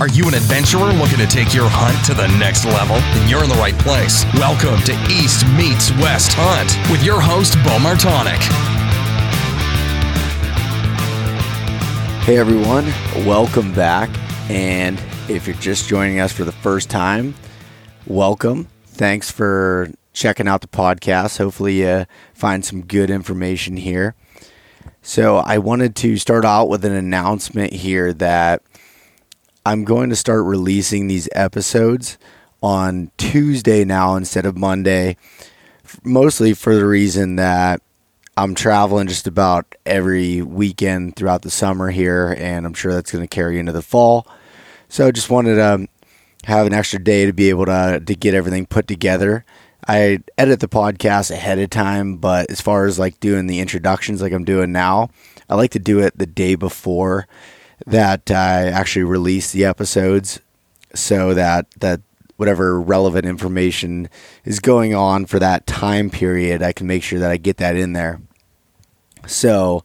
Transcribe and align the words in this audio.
Are 0.00 0.08
you 0.08 0.26
an 0.26 0.32
adventurer 0.32 0.94
looking 0.94 1.18
to 1.18 1.26
take 1.26 1.52
your 1.52 1.68
hunt 1.68 2.06
to 2.06 2.14
the 2.14 2.26
next 2.38 2.64
level? 2.64 2.96
Then 2.96 3.28
you're 3.28 3.44
in 3.44 3.50
the 3.50 3.56
right 3.56 3.78
place. 3.80 4.24
Welcome 4.32 4.80
to 4.84 4.92
East 5.12 5.46
Meets 5.48 5.90
West 6.00 6.30
Hunt 6.32 6.90
with 6.90 7.04
your 7.04 7.20
host, 7.20 7.52
Beau 7.56 7.76
Martonik. 7.76 8.40
Hey 12.24 12.38
everyone, 12.38 12.86
welcome 13.26 13.74
back. 13.74 14.08
And 14.48 14.98
if 15.28 15.46
you're 15.46 15.54
just 15.56 15.86
joining 15.86 16.18
us 16.18 16.32
for 16.32 16.44
the 16.44 16.52
first 16.52 16.88
time, 16.88 17.34
welcome. 18.06 18.68
Thanks 18.86 19.30
for 19.30 19.90
checking 20.14 20.48
out 20.48 20.62
the 20.62 20.68
podcast. 20.68 21.36
Hopefully, 21.36 21.82
you 21.82 22.06
find 22.32 22.64
some 22.64 22.86
good 22.86 23.10
information 23.10 23.76
here. 23.76 24.14
So, 25.02 25.36
I 25.36 25.58
wanted 25.58 25.94
to 25.96 26.16
start 26.16 26.46
out 26.46 26.70
with 26.70 26.86
an 26.86 26.92
announcement 26.92 27.74
here 27.74 28.14
that 28.14 28.62
I'm 29.64 29.84
going 29.84 30.08
to 30.08 30.16
start 30.16 30.46
releasing 30.46 31.06
these 31.06 31.28
episodes 31.32 32.16
on 32.62 33.10
Tuesday 33.18 33.84
now 33.84 34.16
instead 34.16 34.46
of 34.46 34.56
Monday, 34.56 35.18
mostly 36.02 36.54
for 36.54 36.74
the 36.74 36.86
reason 36.86 37.36
that 37.36 37.82
I'm 38.38 38.54
traveling 38.54 39.06
just 39.06 39.26
about 39.26 39.74
every 39.84 40.40
weekend 40.40 41.16
throughout 41.16 41.42
the 41.42 41.50
summer 41.50 41.90
here, 41.90 42.34
and 42.38 42.64
I'm 42.64 42.72
sure 42.72 42.94
that's 42.94 43.12
going 43.12 43.24
to 43.24 43.28
carry 43.28 43.58
into 43.58 43.72
the 43.72 43.82
fall. 43.82 44.26
So, 44.88 45.06
I 45.06 45.10
just 45.10 45.28
wanted 45.28 45.56
to 45.56 45.74
um, 45.74 45.88
have 46.44 46.66
an 46.66 46.72
extra 46.72 46.98
day 46.98 47.26
to 47.26 47.32
be 47.34 47.50
able 47.50 47.66
to 47.66 48.02
to 48.04 48.14
get 48.14 48.32
everything 48.32 48.64
put 48.64 48.88
together. 48.88 49.44
I 49.86 50.20
edit 50.38 50.60
the 50.60 50.68
podcast 50.68 51.30
ahead 51.30 51.58
of 51.58 51.68
time, 51.68 52.16
but 52.16 52.50
as 52.50 52.62
far 52.62 52.86
as 52.86 52.98
like 52.98 53.20
doing 53.20 53.46
the 53.46 53.60
introductions 53.60 54.22
like 54.22 54.32
I'm 54.32 54.44
doing 54.44 54.72
now, 54.72 55.10
I 55.50 55.54
like 55.54 55.72
to 55.72 55.78
do 55.78 55.98
it 56.00 56.16
the 56.16 56.26
day 56.26 56.54
before 56.54 57.28
that 57.86 58.30
I 58.30 58.66
actually 58.66 59.04
release 59.04 59.52
the 59.52 59.64
episodes 59.64 60.40
so 60.94 61.34
that 61.34 61.70
that 61.80 62.00
whatever 62.36 62.80
relevant 62.80 63.26
information 63.26 64.08
is 64.44 64.60
going 64.60 64.94
on 64.94 65.26
for 65.26 65.38
that 65.38 65.66
time 65.66 66.08
period, 66.10 66.62
I 66.62 66.72
can 66.72 66.86
make 66.86 67.02
sure 67.02 67.18
that 67.18 67.30
I 67.30 67.36
get 67.36 67.58
that 67.58 67.76
in 67.76 67.92
there. 67.92 68.20
So 69.26 69.84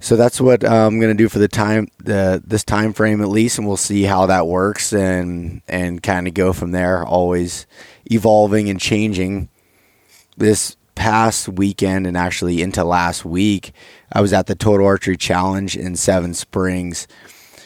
so 0.00 0.16
that's 0.16 0.40
what 0.40 0.62
uh, 0.62 0.86
I'm 0.86 1.00
going 1.00 1.16
to 1.16 1.22
do 1.22 1.28
for 1.28 1.40
the 1.40 1.48
time 1.48 1.88
the 1.98 2.42
this 2.46 2.64
time 2.64 2.92
frame 2.92 3.20
at 3.20 3.28
least, 3.28 3.58
and 3.58 3.66
we'll 3.66 3.76
see 3.76 4.04
how 4.04 4.26
that 4.26 4.46
works 4.46 4.92
and 4.92 5.60
and 5.66 6.02
kind 6.02 6.28
of 6.28 6.34
go 6.34 6.52
from 6.52 6.70
there. 6.70 7.04
Always 7.04 7.66
evolving 8.06 8.70
and 8.70 8.80
changing. 8.80 9.48
This 10.36 10.76
past 10.98 11.48
weekend 11.48 12.08
and 12.08 12.16
actually 12.16 12.60
into 12.60 12.82
last 12.82 13.24
week, 13.24 13.72
I 14.12 14.20
was 14.20 14.32
at 14.32 14.46
the 14.46 14.56
Total 14.56 14.84
Archery 14.84 15.16
Challenge 15.16 15.76
in 15.76 15.94
Seven 15.94 16.34
Springs 16.34 17.06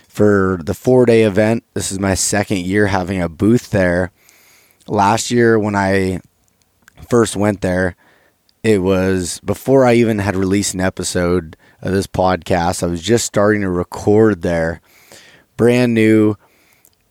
for 0.06 0.60
the 0.62 0.74
four 0.74 1.06
day 1.06 1.22
event. 1.22 1.64
This 1.72 1.90
is 1.90 1.98
my 1.98 2.14
second 2.14 2.58
year 2.58 2.88
having 2.88 3.22
a 3.22 3.30
booth 3.30 3.70
there. 3.70 4.12
Last 4.86 5.30
year, 5.30 5.58
when 5.58 5.74
I 5.74 6.20
first 7.08 7.34
went 7.34 7.62
there, 7.62 7.96
it 8.62 8.82
was 8.82 9.40
before 9.40 9.86
I 9.86 9.94
even 9.94 10.18
had 10.18 10.36
released 10.36 10.74
an 10.74 10.80
episode 10.80 11.56
of 11.80 11.92
this 11.92 12.06
podcast. 12.06 12.82
I 12.82 12.86
was 12.86 13.02
just 13.02 13.24
starting 13.24 13.62
to 13.62 13.70
record 13.70 14.42
there, 14.42 14.82
brand 15.56 15.94
new. 15.94 16.36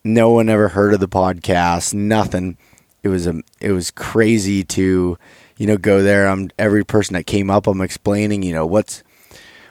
No 0.03 0.30
one 0.30 0.50
ever 0.50 0.69
heard 0.69 0.94
of 0.94 1.00
the 1.00 1.08
podcast. 1.08 1.95
Nothing. 1.95 2.58
It 3.02 3.09
was 3.09 3.25
a. 3.25 3.41
It 3.59 3.72
was 3.72 3.89
crazy 3.89 4.63
to, 4.66 5.17
you 5.61 5.67
know, 5.67 5.77
go 5.77 6.01
there. 6.01 6.27
I'm 6.27 6.49
every 6.57 6.83
person 6.83 7.13
that 7.13 7.27
came 7.27 7.51
up. 7.51 7.67
I'm 7.67 7.81
explaining, 7.81 8.41
you 8.41 8.51
know, 8.51 8.65
what's 8.65 9.03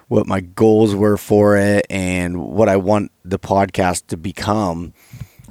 what 0.07 0.25
my 0.25 0.39
goals 0.39 0.95
were 0.95 1.17
for 1.17 1.57
it 1.57 1.85
and 1.91 2.41
what 2.41 2.69
I 2.69 2.77
want 2.77 3.11
the 3.25 3.41
podcast 3.41 4.07
to 4.07 4.17
become. 4.17 4.95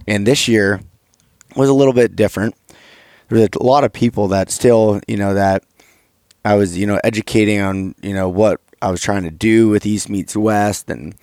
And 0.08 0.26
this 0.26 0.48
year 0.48 0.80
was 1.58 1.68
a 1.68 1.74
little 1.74 1.92
bit 1.92 2.16
different. 2.16 2.56
There 3.28 3.38
was 3.38 3.50
a 3.60 3.64
lot 3.64 3.84
of 3.84 3.92
people 3.92 4.30
that 4.30 4.50
still, 4.50 5.02
you 5.10 5.18
know, 5.18 5.34
that 5.34 5.66
I 6.46 6.56
was, 6.56 6.78
you 6.78 6.88
know, 6.88 7.02
educating 7.04 7.60
on, 7.60 7.94
you 8.02 8.14
know, 8.14 8.30
what 8.30 8.62
I 8.82 8.92
was 8.92 9.02
trying 9.02 9.24
to 9.24 9.32
do 9.32 9.68
with 9.68 9.86
East 9.86 10.08
Meets 10.08 10.38
West 10.38 10.90
and 10.90 11.16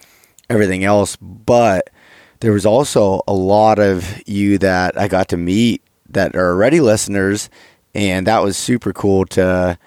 everything 0.51 0.85
else. 0.85 1.17
But 1.17 1.89
there 2.41 2.53
was 2.53 2.67
also 2.67 3.23
a 3.27 3.33
lot 3.33 3.79
of 3.79 4.23
you 4.29 4.59
that 4.59 5.01
I 5.01 5.09
got 5.09 5.29
to 5.29 5.39
meet 5.39 5.83
that 6.11 6.37
are 6.37 6.51
already 6.51 6.81
listeners, 6.81 7.49
and 7.97 8.27
that 8.27 8.43
was 8.43 8.59
super 8.59 8.93
cool 8.93 9.25
to 9.25 9.79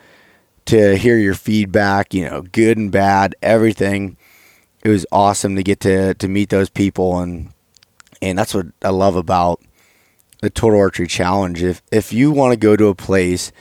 to 0.65 0.97
hear 0.97 1.17
your 1.17 1.35
feedback. 1.35 2.13
You 2.13 2.25
know, 2.25 2.41
good 2.41 2.77
and 2.77 2.91
bad, 2.91 3.35
everything. 3.41 4.17
It 4.83 4.89
was 4.89 5.05
awesome 5.11 5.55
to 5.55 5.63
get 5.63 5.79
to 5.81 6.15
to 6.15 6.27
meet 6.27 6.49
those 6.49 6.69
people, 6.69 7.19
and 7.19 7.53
and 8.21 8.37
that's 8.37 8.53
what 8.53 8.65
I 8.81 8.89
love 8.89 9.15
about 9.15 9.61
the 10.41 10.49
Total 10.49 10.79
Archery 10.79 11.07
Challenge. 11.07 11.61
If 11.61 11.83
if 11.91 12.11
you 12.11 12.31
want 12.31 12.53
to 12.53 12.57
go 12.57 12.75
to 12.75 12.87
a 12.87 12.95
place 12.95 13.51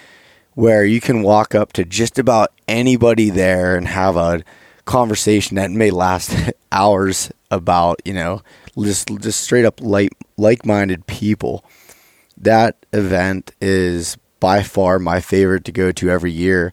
where 0.54 0.84
you 0.84 1.00
can 1.00 1.22
walk 1.22 1.54
up 1.54 1.74
to 1.74 1.84
just 1.84 2.18
about 2.18 2.52
anybody 2.66 3.30
there 3.30 3.76
and 3.76 3.86
have 3.86 4.16
a 4.16 4.42
conversation 4.86 5.56
that 5.56 5.70
may 5.70 5.90
last 5.90 6.34
hours 6.72 7.30
about 7.50 8.00
you 8.06 8.14
know 8.14 8.42
just 8.80 9.08
just 9.20 9.40
straight 9.42 9.66
up 9.66 9.80
like 9.82 10.10
like-minded 10.38 11.06
people 11.06 11.64
that 12.38 12.86
event 12.92 13.50
is 13.60 14.16
by 14.40 14.62
far 14.62 14.98
my 14.98 15.20
favorite 15.20 15.64
to 15.64 15.72
go 15.72 15.92
to 15.92 16.10
every 16.10 16.32
year 16.32 16.72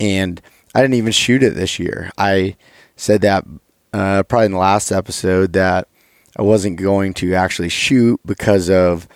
and 0.00 0.40
i 0.74 0.80
didn't 0.80 0.94
even 0.94 1.12
shoot 1.12 1.42
it 1.42 1.54
this 1.54 1.78
year 1.78 2.10
i 2.18 2.56
said 2.96 3.20
that 3.20 3.44
uh, 3.92 4.22
probably 4.22 4.46
in 4.46 4.52
the 4.52 4.58
last 4.58 4.90
episode 4.90 5.52
that 5.52 5.88
i 6.36 6.42
wasn't 6.42 6.76
going 6.76 7.12
to 7.12 7.34
actually 7.34 7.68
shoot 7.68 8.20
because 8.24 8.70
of 8.70 9.06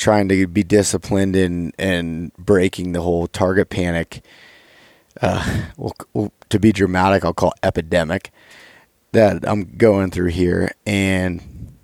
trying 0.00 0.28
to 0.28 0.46
be 0.48 0.64
disciplined 0.64 1.36
and 1.36 1.72
and 1.78 2.32
breaking 2.34 2.92
the 2.92 3.02
whole 3.02 3.28
target 3.28 3.70
panic. 3.70 4.24
Uh, 5.20 5.64
well, 5.76 6.32
to 6.48 6.58
be 6.58 6.72
dramatic, 6.72 7.24
I'll 7.24 7.34
call 7.34 7.52
epidemic 7.62 8.32
that 9.12 9.46
I'm 9.46 9.76
going 9.76 10.10
through 10.10 10.30
here, 10.30 10.72
and 10.86 11.76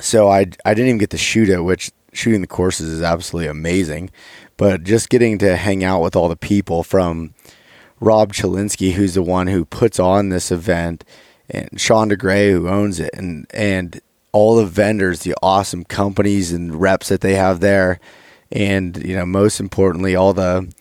so 0.00 0.28
I 0.28 0.46
I 0.64 0.74
didn't 0.74 0.88
even 0.88 0.98
get 0.98 1.10
to 1.10 1.18
shoot 1.18 1.48
it, 1.48 1.60
which 1.60 1.92
shooting 2.16 2.40
the 2.40 2.46
courses 2.46 2.88
is 2.88 3.02
absolutely 3.02 3.48
amazing, 3.48 4.10
but 4.56 4.84
just 4.84 5.08
getting 5.08 5.38
to 5.38 5.56
hang 5.56 5.84
out 5.84 6.02
with 6.02 6.16
all 6.16 6.28
the 6.28 6.36
people 6.36 6.82
from 6.82 7.34
Rob 8.00 8.32
Chalinsky, 8.32 8.92
who's 8.92 9.14
the 9.14 9.22
one 9.22 9.46
who 9.46 9.64
puts 9.64 9.98
on 9.98 10.28
this 10.28 10.50
event, 10.50 11.04
and 11.48 11.80
Sean 11.80 12.10
DeGray, 12.10 12.50
who 12.50 12.68
owns 12.68 13.00
it, 13.00 13.10
and 13.14 13.46
and 13.54 14.00
all 14.32 14.56
the 14.56 14.66
vendors, 14.66 15.20
the 15.20 15.34
awesome 15.42 15.84
companies 15.84 16.52
and 16.52 16.80
reps 16.80 17.08
that 17.08 17.20
they 17.20 17.34
have 17.34 17.60
there, 17.60 18.00
and 18.52 19.02
you 19.04 19.16
know, 19.16 19.26
most 19.26 19.60
importantly, 19.60 20.14
all 20.14 20.32
the 20.32 20.72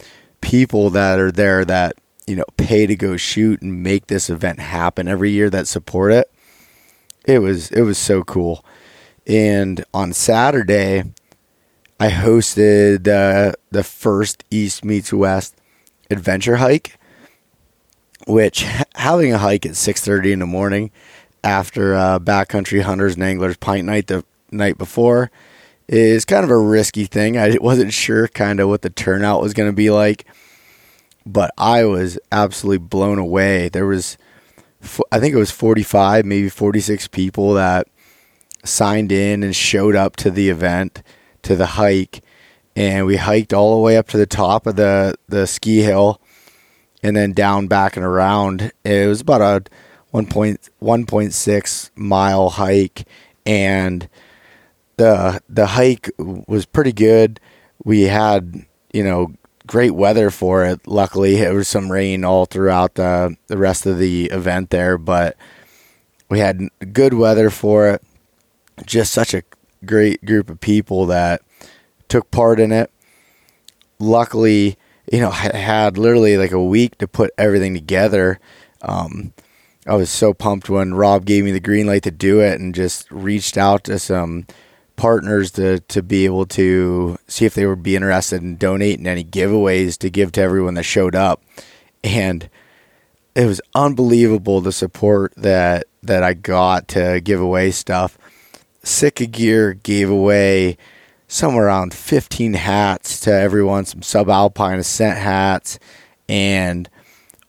people 0.41 0.89
that 0.89 1.19
are 1.19 1.31
there 1.31 1.63
that 1.65 1.95
you 2.27 2.35
know 2.35 2.45
pay 2.57 2.85
to 2.85 2.95
go 2.95 3.17
shoot 3.17 3.61
and 3.61 3.81
make 3.81 4.07
this 4.07 4.29
event 4.29 4.59
happen 4.59 5.07
every 5.07 5.31
year 5.31 5.49
that 5.49 5.67
support 5.67 6.11
it. 6.11 6.31
It 7.25 7.39
was 7.39 7.71
it 7.71 7.81
was 7.81 7.97
so 7.97 8.23
cool. 8.23 8.63
And 9.27 9.83
on 9.93 10.13
Saturday, 10.13 11.03
I 11.99 12.09
hosted 12.09 13.07
uh, 13.07 13.53
the 13.71 13.83
first 13.83 14.43
East 14.51 14.83
meets 14.83 15.13
West 15.13 15.55
adventure 16.09 16.57
hike, 16.57 16.97
which 18.27 18.65
having 18.95 19.33
a 19.33 19.37
hike 19.37 19.65
at 19.65 19.75
six 19.75 20.01
thirty 20.01 20.31
in 20.31 20.39
the 20.39 20.45
morning 20.45 20.91
after 21.43 21.95
uh, 21.95 22.19
backcountry 22.19 22.81
hunters 22.81 23.15
and 23.15 23.23
anglers 23.23 23.57
pint 23.57 23.85
night 23.85 24.07
the 24.07 24.25
night 24.51 24.77
before 24.77 25.31
is 25.87 26.25
kind 26.25 26.43
of 26.43 26.49
a 26.49 26.57
risky 26.57 27.05
thing. 27.05 27.37
I 27.37 27.57
wasn't 27.61 27.93
sure 27.93 28.27
kind 28.27 28.59
of 28.59 28.69
what 28.69 28.81
the 28.81 28.89
turnout 28.89 29.41
was 29.41 29.53
going 29.53 29.69
to 29.69 29.75
be 29.75 29.89
like, 29.89 30.25
but 31.25 31.51
I 31.57 31.85
was 31.85 32.17
absolutely 32.31 32.85
blown 32.87 33.19
away. 33.19 33.69
There 33.69 33.85
was, 33.85 34.17
I 35.11 35.19
think 35.19 35.33
it 35.33 35.39
was 35.39 35.51
45, 35.51 36.25
maybe 36.25 36.49
46 36.49 37.07
people 37.09 37.53
that 37.53 37.87
signed 38.63 39.11
in 39.11 39.43
and 39.43 39.55
showed 39.55 39.95
up 39.95 40.15
to 40.17 40.31
the 40.31 40.49
event, 40.49 41.03
to 41.45 41.55
the 41.55 41.65
hike, 41.65 42.21
and 42.75 43.05
we 43.05 43.17
hiked 43.17 43.53
all 43.53 43.75
the 43.75 43.81
way 43.81 43.97
up 43.97 44.07
to 44.09 44.17
the 44.17 44.25
top 44.25 44.67
of 44.67 44.75
the 44.75 45.15
the 45.27 45.47
ski 45.47 45.81
hill, 45.81 46.21
and 47.01 47.15
then 47.15 47.33
down 47.33 47.67
back 47.67 47.95
and 47.95 48.05
around. 48.05 48.71
It 48.83 49.07
was 49.07 49.21
about 49.21 49.41
a 49.41 49.69
1.1.6 50.13 51.89
mile 51.95 52.49
hike, 52.49 53.07
and 53.45 54.09
the 54.97 55.41
the 55.49 55.67
hike 55.67 56.09
was 56.17 56.65
pretty 56.65 56.93
good. 56.93 57.39
We 57.83 58.03
had 58.03 58.65
you 58.93 59.03
know 59.03 59.33
great 59.67 59.91
weather 59.91 60.29
for 60.29 60.65
it. 60.65 60.87
Luckily, 60.87 61.37
it 61.37 61.53
was 61.53 61.67
some 61.67 61.91
rain 61.91 62.23
all 62.23 62.45
throughout 62.45 62.95
the 62.95 63.35
the 63.47 63.57
rest 63.57 63.85
of 63.85 63.97
the 63.97 64.25
event 64.25 64.69
there, 64.69 64.97
but 64.97 65.37
we 66.29 66.39
had 66.39 66.69
good 66.91 67.13
weather 67.13 67.49
for 67.49 67.89
it. 67.89 68.03
Just 68.85 69.13
such 69.13 69.33
a 69.33 69.43
great 69.85 70.25
group 70.25 70.49
of 70.49 70.59
people 70.59 71.05
that 71.07 71.41
took 72.07 72.29
part 72.31 72.59
in 72.59 72.71
it. 72.71 72.91
Luckily, 73.99 74.77
you 75.11 75.21
know, 75.21 75.29
I 75.29 75.55
had 75.55 75.97
literally 75.97 76.37
like 76.37 76.51
a 76.51 76.63
week 76.63 76.97
to 76.97 77.07
put 77.07 77.31
everything 77.37 77.73
together. 77.73 78.39
Um, 78.81 79.33
I 79.87 79.95
was 79.95 80.09
so 80.09 80.33
pumped 80.33 80.69
when 80.69 80.95
Rob 80.95 81.25
gave 81.25 81.43
me 81.43 81.51
the 81.51 81.59
green 81.59 81.85
light 81.85 82.03
to 82.03 82.11
do 82.11 82.39
it 82.39 82.59
and 82.59 82.73
just 82.73 83.09
reached 83.11 83.57
out 83.57 83.83
to 83.85 83.99
some 83.99 84.47
partners 84.95 85.51
to 85.51 85.79
to 85.81 86.01
be 86.01 86.25
able 86.25 86.45
to 86.45 87.17
see 87.27 87.45
if 87.45 87.53
they 87.53 87.65
would 87.65 87.83
be 87.83 87.95
interested 87.95 88.41
in 88.41 88.55
donating 88.57 89.05
any 89.05 89.23
giveaways 89.23 89.97
to 89.97 90.09
give 90.09 90.31
to 90.31 90.41
everyone 90.41 90.73
that 90.75 90.83
showed 90.83 91.15
up. 91.15 91.43
And 92.03 92.49
it 93.35 93.45
was 93.45 93.61
unbelievable 93.75 94.61
the 94.61 94.71
support 94.71 95.33
that 95.35 95.85
that 96.01 96.23
I 96.23 96.33
got 96.33 96.87
to 96.89 97.21
give 97.21 97.41
away 97.41 97.71
stuff. 97.71 98.17
Sitka 98.85 99.25
Gear 99.25 99.73
gave 99.73 100.09
away 100.09 100.77
somewhere 101.27 101.65
around 101.65 101.93
15 101.93 102.53
hats 102.53 103.19
to 103.21 103.31
everyone, 103.33 103.85
some 103.85 104.01
subalpine 104.01 104.77
ascent 104.77 105.17
hats, 105.17 105.79
and 106.29 106.87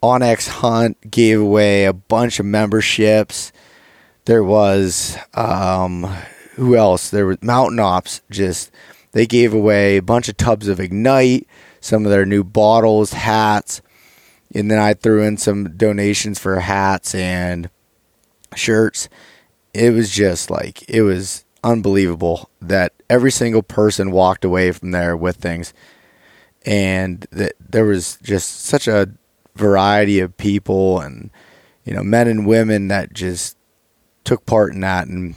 onX 0.02 0.48
Hunt 0.48 1.10
gave 1.10 1.40
away 1.40 1.84
a 1.84 1.92
bunch 1.92 2.40
of 2.40 2.46
memberships. 2.46 3.52
There 4.24 4.42
was 4.42 5.18
um, 5.34 6.04
who 6.54 6.74
else? 6.74 7.10
There 7.10 7.26
was 7.26 7.42
Mountain 7.42 7.80
Ops. 7.80 8.22
Just 8.30 8.70
they 9.12 9.26
gave 9.26 9.52
away 9.52 9.98
a 9.98 10.02
bunch 10.02 10.28
of 10.28 10.38
tubs 10.38 10.68
of 10.68 10.80
Ignite, 10.80 11.46
some 11.80 12.04
of 12.06 12.10
their 12.10 12.26
new 12.26 12.44
bottles, 12.44 13.12
hats, 13.12 13.82
and 14.54 14.70
then 14.70 14.78
I 14.78 14.94
threw 14.94 15.22
in 15.22 15.36
some 15.36 15.76
donations 15.76 16.38
for 16.38 16.60
hats 16.60 17.14
and 17.14 17.68
shirts. 18.54 19.10
It 19.76 19.92
was 19.92 20.10
just 20.10 20.50
like 20.50 20.88
it 20.88 21.02
was 21.02 21.44
unbelievable 21.62 22.50
that 22.62 22.92
every 23.10 23.30
single 23.30 23.62
person 23.62 24.10
walked 24.10 24.44
away 24.44 24.72
from 24.72 24.90
there 24.90 25.16
with 25.16 25.36
things, 25.36 25.74
and 26.64 27.26
that 27.30 27.52
there 27.60 27.84
was 27.84 28.18
just 28.22 28.60
such 28.64 28.88
a 28.88 29.10
variety 29.54 30.20
of 30.20 30.36
people 30.36 31.00
and 31.00 31.30
you 31.84 31.94
know 31.94 32.02
men 32.02 32.28
and 32.28 32.46
women 32.46 32.88
that 32.88 33.14
just 33.14 33.56
took 34.24 34.44
part 34.44 34.74
in 34.74 34.80
that 34.80 35.06
and 35.08 35.34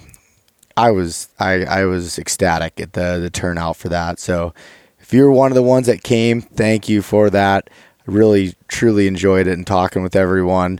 I 0.79 0.91
was 0.91 1.27
I, 1.37 1.65
I 1.65 1.85
was 1.85 2.17
ecstatic 2.17 2.79
at 2.79 2.93
the 2.93 3.17
the 3.19 3.29
turnout 3.29 3.75
for 3.75 3.89
that. 3.89 4.17
So 4.17 4.53
if 4.99 5.13
you're 5.13 5.31
one 5.31 5.51
of 5.51 5.55
the 5.55 5.63
ones 5.63 5.87
that 5.87 6.03
came, 6.03 6.41
thank 6.41 6.87
you 6.87 7.01
for 7.01 7.29
that. 7.29 7.69
Really 8.05 8.55
truly 8.69 9.05
enjoyed 9.05 9.47
it 9.47 9.57
and 9.57 9.67
talking 9.67 10.03
with 10.03 10.15
everyone. 10.15 10.79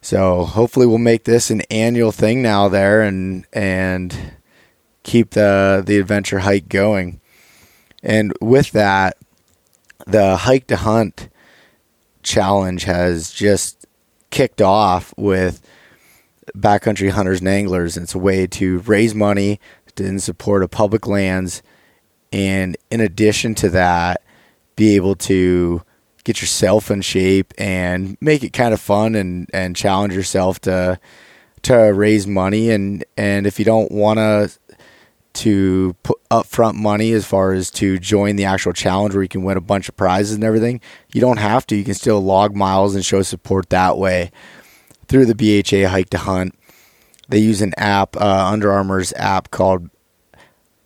So 0.00 0.44
hopefully 0.44 0.86
we'll 0.86 0.98
make 0.98 1.24
this 1.24 1.50
an 1.50 1.60
annual 1.70 2.12
thing 2.12 2.42
now 2.42 2.68
there 2.68 3.02
and 3.02 3.46
and 3.52 4.34
keep 5.02 5.30
the 5.30 5.82
the 5.84 5.98
adventure 5.98 6.40
hike 6.40 6.68
going. 6.68 7.20
And 8.02 8.32
with 8.40 8.72
that, 8.72 9.18
the 10.06 10.38
hike 10.38 10.66
to 10.68 10.76
hunt 10.76 11.28
challenge 12.22 12.84
has 12.84 13.30
just 13.30 13.86
kicked 14.30 14.62
off 14.62 15.12
with 15.16 15.60
backcountry 16.56 17.10
hunters 17.10 17.40
and 17.40 17.48
anglers. 17.48 17.96
It's 17.96 18.14
a 18.14 18.18
way 18.18 18.46
to 18.46 18.78
raise 18.80 19.14
money 19.14 19.60
in 19.98 20.18
support 20.18 20.62
of 20.62 20.70
public 20.70 21.06
lands, 21.06 21.62
and 22.32 22.76
in 22.90 23.00
addition 23.00 23.54
to 23.56 23.68
that, 23.70 24.22
be 24.76 24.96
able 24.96 25.14
to 25.16 25.82
get 26.24 26.40
yourself 26.40 26.90
in 26.90 27.00
shape 27.00 27.52
and 27.58 28.16
make 28.20 28.42
it 28.42 28.52
kind 28.52 28.74
of 28.74 28.80
fun 28.80 29.14
and, 29.14 29.48
and 29.52 29.76
challenge 29.76 30.14
yourself 30.14 30.60
to 30.60 30.98
to 31.62 31.74
raise 31.74 32.26
money 32.26 32.70
and 32.70 33.04
and 33.18 33.46
if 33.46 33.58
you 33.58 33.64
don't 33.64 33.92
want 33.92 34.18
to 34.18 34.50
to 35.32 35.94
put 36.02 36.18
upfront 36.30 36.74
money 36.74 37.12
as 37.12 37.24
far 37.24 37.52
as 37.52 37.70
to 37.70 37.98
join 37.98 38.36
the 38.36 38.44
actual 38.44 38.72
challenge 38.72 39.14
where 39.14 39.22
you 39.22 39.28
can 39.28 39.44
win 39.44 39.56
a 39.56 39.60
bunch 39.60 39.88
of 39.88 39.96
prizes 39.96 40.34
and 40.34 40.44
everything. 40.44 40.80
You 41.14 41.20
don't 41.20 41.36
have 41.36 41.66
to. 41.68 41.76
You 41.76 41.84
can 41.84 41.94
still 41.94 42.20
log 42.20 42.54
miles 42.54 42.94
and 42.94 43.04
show 43.04 43.22
support 43.22 43.70
that 43.70 43.96
way 43.96 44.32
through 45.06 45.26
the 45.26 45.34
BHA 45.34 45.88
Hike 45.88 46.10
to 46.10 46.18
Hunt. 46.18 46.54
They 47.28 47.38
use 47.38 47.62
an 47.62 47.74
app, 47.76 48.16
uh, 48.16 48.48
Under 48.50 48.72
Armour's 48.72 49.12
app 49.12 49.50
called 49.52 49.88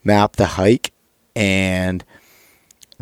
Map 0.02 0.36
the 0.36 0.46
Hike, 0.46 0.92
and 1.34 2.04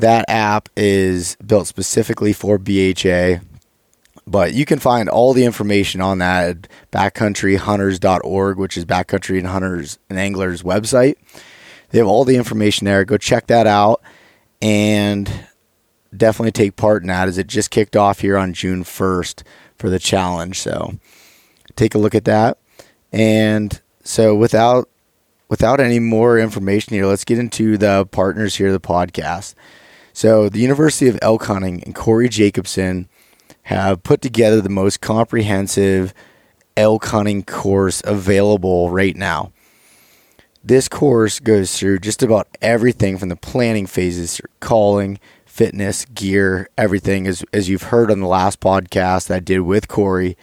that 0.02 0.24
app 0.28 0.68
is 0.76 1.36
built 1.36 1.66
specifically 1.66 2.32
for 2.32 2.58
BHA. 2.58 3.40
But 4.26 4.52
you 4.54 4.64
can 4.64 4.78
find 4.78 5.08
all 5.08 5.32
the 5.32 5.44
information 5.44 6.00
on 6.00 6.18
that 6.18 6.48
at 6.48 6.68
backcountryhunters.org, 6.92 8.58
which 8.58 8.76
is 8.76 8.84
backcountry 8.84 9.38
and 9.38 9.48
hunters 9.48 9.98
and 10.08 10.18
anglers 10.18 10.62
website. 10.62 11.16
They 11.90 11.98
have 11.98 12.06
all 12.06 12.24
the 12.24 12.36
information 12.36 12.84
there. 12.84 13.04
Go 13.04 13.16
check 13.16 13.48
that 13.48 13.66
out 13.66 14.00
and 14.60 15.28
definitely 16.16 16.52
take 16.52 16.76
part 16.76 17.02
in 17.02 17.08
that 17.08 17.28
as 17.28 17.38
it 17.38 17.46
just 17.46 17.70
kicked 17.70 17.96
off 17.96 18.20
here 18.20 18.36
on 18.36 18.52
June 18.52 18.84
1st 18.84 19.42
for 19.76 19.90
the 19.90 19.98
challenge. 19.98 20.60
So 20.60 20.98
take 21.74 21.94
a 21.94 21.98
look 21.98 22.14
at 22.14 22.24
that. 22.24 22.58
And 23.12 23.80
so 24.04 24.34
without 24.34 24.88
without 25.48 25.80
any 25.80 25.98
more 25.98 26.38
information 26.38 26.94
here, 26.94 27.06
let's 27.06 27.24
get 27.24 27.38
into 27.38 27.76
the 27.76 28.06
partners 28.06 28.54
here 28.54 28.72
the 28.72 28.80
podcast. 28.80 29.54
So 30.12 30.48
the 30.48 30.60
University 30.60 31.08
of 31.08 31.18
Elk 31.22 31.44
Hunting 31.44 31.82
and 31.84 31.94
Corey 31.94 32.28
Jacobson 32.28 33.08
have 33.62 34.02
put 34.02 34.20
together 34.20 34.60
the 34.60 34.68
most 34.68 35.00
comprehensive 35.00 36.12
elk 36.76 37.06
hunting 37.06 37.42
course 37.42 38.02
available 38.04 38.90
right 38.90 39.16
now. 39.16 39.52
This 40.64 40.88
course 40.88 41.40
goes 41.40 41.76
through 41.76 42.00
just 42.00 42.22
about 42.22 42.48
everything 42.60 43.18
from 43.18 43.28
the 43.28 43.36
planning 43.36 43.86
phases 43.86 44.40
calling, 44.60 45.18
fitness, 45.44 46.04
gear, 46.06 46.68
everything. 46.78 47.26
As, 47.26 47.44
as 47.52 47.68
you've 47.68 47.84
heard 47.84 48.10
on 48.10 48.20
the 48.20 48.26
last 48.26 48.60
podcast 48.60 49.26
that 49.26 49.36
I 49.36 49.40
did 49.40 49.60
with 49.60 49.88
Corey, 49.88 50.36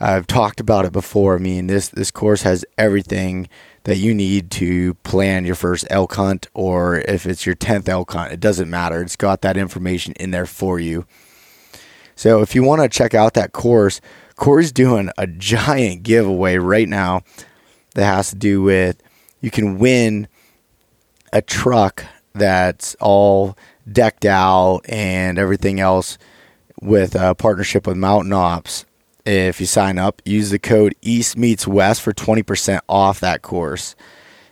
I've 0.00 0.26
talked 0.26 0.60
about 0.60 0.84
it 0.84 0.92
before. 0.92 1.36
I 1.36 1.38
mean, 1.38 1.66
this, 1.66 1.88
this 1.88 2.10
course 2.10 2.42
has 2.42 2.64
everything 2.76 3.48
that 3.88 3.96
you 3.96 4.12
need 4.12 4.50
to 4.50 4.92
plan 4.96 5.46
your 5.46 5.54
first 5.54 5.86
elk 5.88 6.14
hunt, 6.14 6.46
or 6.52 6.98
if 6.98 7.24
it's 7.24 7.46
your 7.46 7.54
10th 7.54 7.88
elk 7.88 8.12
hunt, 8.12 8.30
it 8.30 8.38
doesn't 8.38 8.68
matter. 8.68 9.00
It's 9.00 9.16
got 9.16 9.40
that 9.40 9.56
information 9.56 10.12
in 10.20 10.30
there 10.30 10.44
for 10.44 10.78
you. 10.78 11.06
So 12.14 12.42
if 12.42 12.54
you 12.54 12.62
want 12.62 12.82
to 12.82 12.90
check 12.90 13.14
out 13.14 13.32
that 13.32 13.52
course, 13.52 14.02
Corey's 14.36 14.72
doing 14.72 15.08
a 15.16 15.26
giant 15.26 16.02
giveaway 16.02 16.58
right 16.58 16.86
now 16.86 17.22
that 17.94 18.04
has 18.04 18.28
to 18.28 18.36
do 18.36 18.60
with 18.60 19.02
you 19.40 19.50
can 19.50 19.78
win 19.78 20.28
a 21.32 21.40
truck 21.40 22.04
that's 22.34 22.94
all 23.00 23.56
decked 23.90 24.26
out 24.26 24.80
and 24.86 25.38
everything 25.38 25.80
else 25.80 26.18
with 26.82 27.14
a 27.14 27.34
partnership 27.34 27.86
with 27.86 27.96
Mountain 27.96 28.34
Ops. 28.34 28.84
If 29.30 29.60
you 29.60 29.66
sign 29.66 29.98
up, 29.98 30.22
use 30.24 30.48
the 30.48 30.58
code 30.58 30.94
East 31.02 31.36
Meets 31.36 31.66
West 31.66 32.00
for 32.00 32.14
20% 32.14 32.80
off 32.88 33.20
that 33.20 33.42
course. 33.42 33.94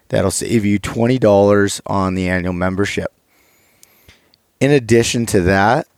That'll 0.08 0.30
save 0.30 0.66
you 0.66 0.78
$20 0.78 1.80
on 1.86 2.14
the 2.14 2.28
annual 2.28 2.52
membership. 2.52 3.10
In 4.60 4.70
addition 4.70 5.24
to 5.26 5.40
that, 5.40 5.88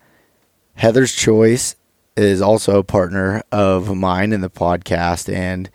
Heather's 0.77 1.13
Choice 1.13 1.75
is 2.17 2.41
also 2.41 2.79
a 2.79 2.85
partner 2.85 3.43
of 3.51 3.97
mine 3.97 4.33
in 4.33 4.43
the 4.43 4.51
podcast, 4.51 5.33
and 5.33 5.69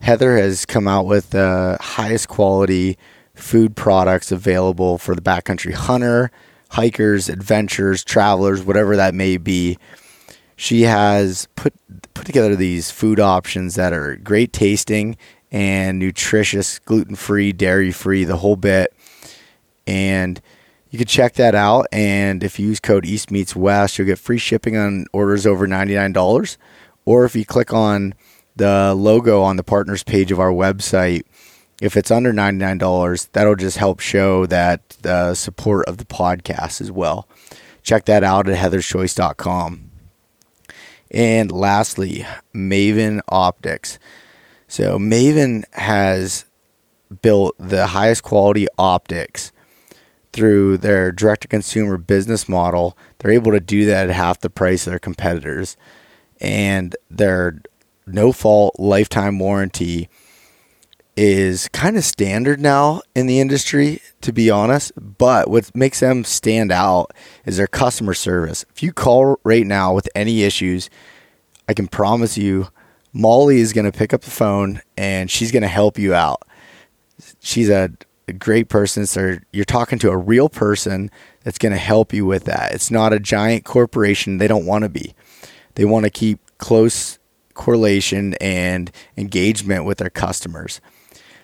Heather 0.00 0.38
has 0.38 0.64
come 0.64 0.88
out 0.88 1.04
with 1.04 1.28
the 1.30 1.76
highest 1.78 2.28
quality 2.28 2.96
food 3.34 3.76
products 3.76 4.32
available 4.32 4.96
for 4.96 5.14
the 5.14 5.20
backcountry 5.20 5.74
hunter, 5.74 6.30
hikers, 6.70 7.28
adventurers, 7.28 8.02
travelers, 8.02 8.62
whatever 8.62 8.96
that 8.96 9.14
may 9.14 9.36
be. 9.36 9.76
She 10.60 10.82
has 10.82 11.46
put 11.54 11.72
put 12.14 12.26
together 12.26 12.56
these 12.56 12.90
food 12.90 13.20
options 13.20 13.76
that 13.76 13.92
are 13.92 14.16
great 14.16 14.52
tasting 14.52 15.16
and 15.52 16.00
nutritious, 16.00 16.80
gluten 16.80 17.14
free, 17.14 17.52
dairy 17.52 17.92
free, 17.92 18.24
the 18.24 18.38
whole 18.38 18.56
bit. 18.56 18.92
And 19.86 20.42
you 20.90 20.98
can 20.98 21.06
check 21.06 21.34
that 21.34 21.54
out. 21.54 21.86
And 21.92 22.42
if 22.42 22.58
you 22.58 22.66
use 22.66 22.80
code 22.80 23.06
East 23.06 23.30
Meets 23.30 23.54
West, 23.54 23.98
you'll 23.98 24.08
get 24.08 24.18
free 24.18 24.36
shipping 24.36 24.76
on 24.76 25.06
orders 25.12 25.46
over 25.46 25.68
$99. 25.68 26.56
Or 27.04 27.24
if 27.24 27.36
you 27.36 27.44
click 27.44 27.72
on 27.72 28.14
the 28.56 28.94
logo 28.96 29.42
on 29.42 29.58
the 29.58 29.62
partners 29.62 30.02
page 30.02 30.32
of 30.32 30.40
our 30.40 30.50
website, 30.50 31.22
if 31.80 31.96
it's 31.96 32.10
under 32.10 32.32
$99, 32.32 33.28
that'll 33.30 33.54
just 33.54 33.76
help 33.76 34.00
show 34.00 34.44
that 34.46 34.88
the 35.02 35.34
support 35.34 35.86
of 35.86 35.98
the 35.98 36.04
podcast 36.04 36.80
as 36.80 36.90
well. 36.90 37.28
Check 37.84 38.06
that 38.06 38.24
out 38.24 38.48
at 38.48 38.58
heatherschoice.com. 38.58 39.87
And 41.10 41.50
lastly, 41.50 42.26
Maven 42.54 43.20
Optics. 43.28 43.98
So 44.66 44.98
Maven 44.98 45.64
has 45.72 46.44
built 47.22 47.56
the 47.58 47.88
highest 47.88 48.22
quality 48.22 48.66
optics 48.78 49.52
through 50.32 50.78
their 50.78 51.10
direct 51.10 51.42
to 51.42 51.48
consumer 51.48 51.96
business 51.96 52.48
model, 52.48 52.96
they're 53.18 53.32
able 53.32 53.52
to 53.52 53.60
do 53.60 53.86
that 53.86 54.08
at 54.08 54.14
half 54.14 54.40
the 54.40 54.50
price 54.50 54.86
of 54.86 54.92
their 54.92 54.98
competitors. 54.98 55.76
And 56.40 56.94
their 57.10 57.60
no 58.06 58.32
fault 58.32 58.76
lifetime 58.78 59.38
warranty 59.38 60.08
is 61.18 61.66
kind 61.72 61.96
of 61.96 62.04
standard 62.04 62.60
now 62.60 63.02
in 63.16 63.26
the 63.26 63.40
industry, 63.40 64.00
to 64.20 64.32
be 64.32 64.50
honest. 64.50 64.92
But 64.96 65.50
what 65.50 65.74
makes 65.74 65.98
them 65.98 66.22
stand 66.22 66.70
out 66.70 67.12
is 67.44 67.56
their 67.56 67.66
customer 67.66 68.14
service. 68.14 68.64
If 68.70 68.84
you 68.84 68.92
call 68.92 69.40
right 69.42 69.66
now 69.66 69.92
with 69.92 70.08
any 70.14 70.44
issues, 70.44 70.88
I 71.68 71.74
can 71.74 71.88
promise 71.88 72.38
you 72.38 72.68
Molly 73.12 73.58
is 73.58 73.72
going 73.72 73.90
to 73.90 73.98
pick 73.98 74.14
up 74.14 74.20
the 74.20 74.30
phone 74.30 74.80
and 74.96 75.28
she's 75.28 75.50
going 75.50 75.62
to 75.62 75.68
help 75.68 75.98
you 75.98 76.14
out. 76.14 76.42
She's 77.40 77.68
a, 77.68 77.90
great 78.38 78.68
person. 78.68 79.06
So 79.06 79.38
you're 79.54 79.64
talking 79.64 79.98
to 80.00 80.10
a 80.10 80.16
real 80.16 80.50
person 80.50 81.10
that's 81.44 81.56
going 81.56 81.72
to 81.72 81.78
help 81.78 82.12
you 82.12 82.26
with 82.26 82.44
that. 82.44 82.74
It's 82.74 82.90
not 82.90 83.14
a 83.14 83.18
giant 83.18 83.64
corporation. 83.64 84.36
They 84.36 84.46
don't 84.46 84.66
want 84.66 84.82
to 84.82 84.90
be. 84.90 85.14
They 85.76 85.86
want 85.86 86.04
to 86.04 86.10
keep 86.10 86.38
close 86.58 87.18
correlation 87.54 88.34
and 88.34 88.92
engagement 89.16 89.86
with 89.86 89.96
their 89.96 90.10
customers. 90.10 90.82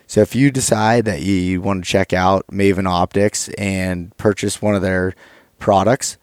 So 0.07 0.21
if 0.21 0.35
you 0.35 0.51
decide 0.51 1.05
that 1.05 1.21
you 1.21 1.61
want 1.61 1.83
to 1.83 1.89
check 1.89 2.13
out 2.13 2.45
Maven 2.47 2.87
Optics 2.87 3.49
and 3.57 4.15
purchase 4.17 4.61
one 4.61 4.75
of 4.75 4.81
their 4.81 5.15
products, 5.57 6.17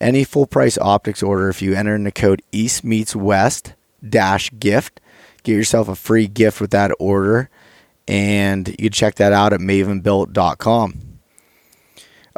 any 0.00 0.24
full 0.24 0.46
price 0.46 0.76
optics 0.78 1.22
order, 1.22 1.48
if 1.48 1.62
you 1.62 1.74
enter 1.74 1.94
in 1.94 2.04
the 2.04 2.12
code 2.12 2.42
East 2.50 2.82
Meets 2.82 3.14
West 3.14 3.74
dash 4.06 4.50
gift, 4.58 5.00
get 5.44 5.52
yourself 5.52 5.88
a 5.88 5.94
free 5.94 6.26
gift 6.26 6.60
with 6.60 6.70
that 6.72 6.90
order. 6.98 7.48
And 8.08 8.68
you 8.68 8.76
can 8.76 8.92
check 8.92 9.14
that 9.16 9.32
out 9.32 9.52
at 9.52 9.60
mavenbuilt.com. 9.60 11.12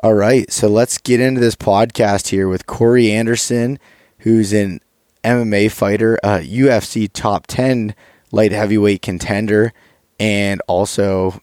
All 0.03 0.15
right, 0.15 0.53
so 0.53 0.69
let's 0.69 0.99
get 0.99 1.21
into 1.21 1.41
this 1.41 1.57
podcast 1.57 2.29
here 2.29 2.47
with 2.47 2.67
Corey 2.67 3.11
Anderson, 3.11 3.79
who's 4.19 4.53
an 4.53 4.81
MMA 5.25 5.71
fighter, 5.71 6.19
uh, 6.23 6.41
a 6.43 6.47
UFC 6.47 7.09
top 7.11 7.47
10 7.47 7.95
light 8.31 8.53
heavyweight 8.53 9.01
contender, 9.01 9.73
and 10.19 10.61
also 10.67 11.41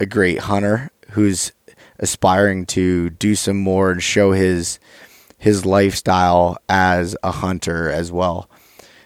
a 0.00 0.06
great 0.06 0.40
hunter 0.40 0.90
who's 1.10 1.52
aspiring 1.98 2.66
to 2.66 3.10
do 3.10 3.34
some 3.34 3.56
more 3.56 3.90
and 3.90 4.02
show 4.02 4.32
his 4.32 4.78
his 5.38 5.66
lifestyle 5.66 6.56
as 6.68 7.16
a 7.22 7.30
hunter 7.30 7.90
as 7.90 8.10
well. 8.10 8.48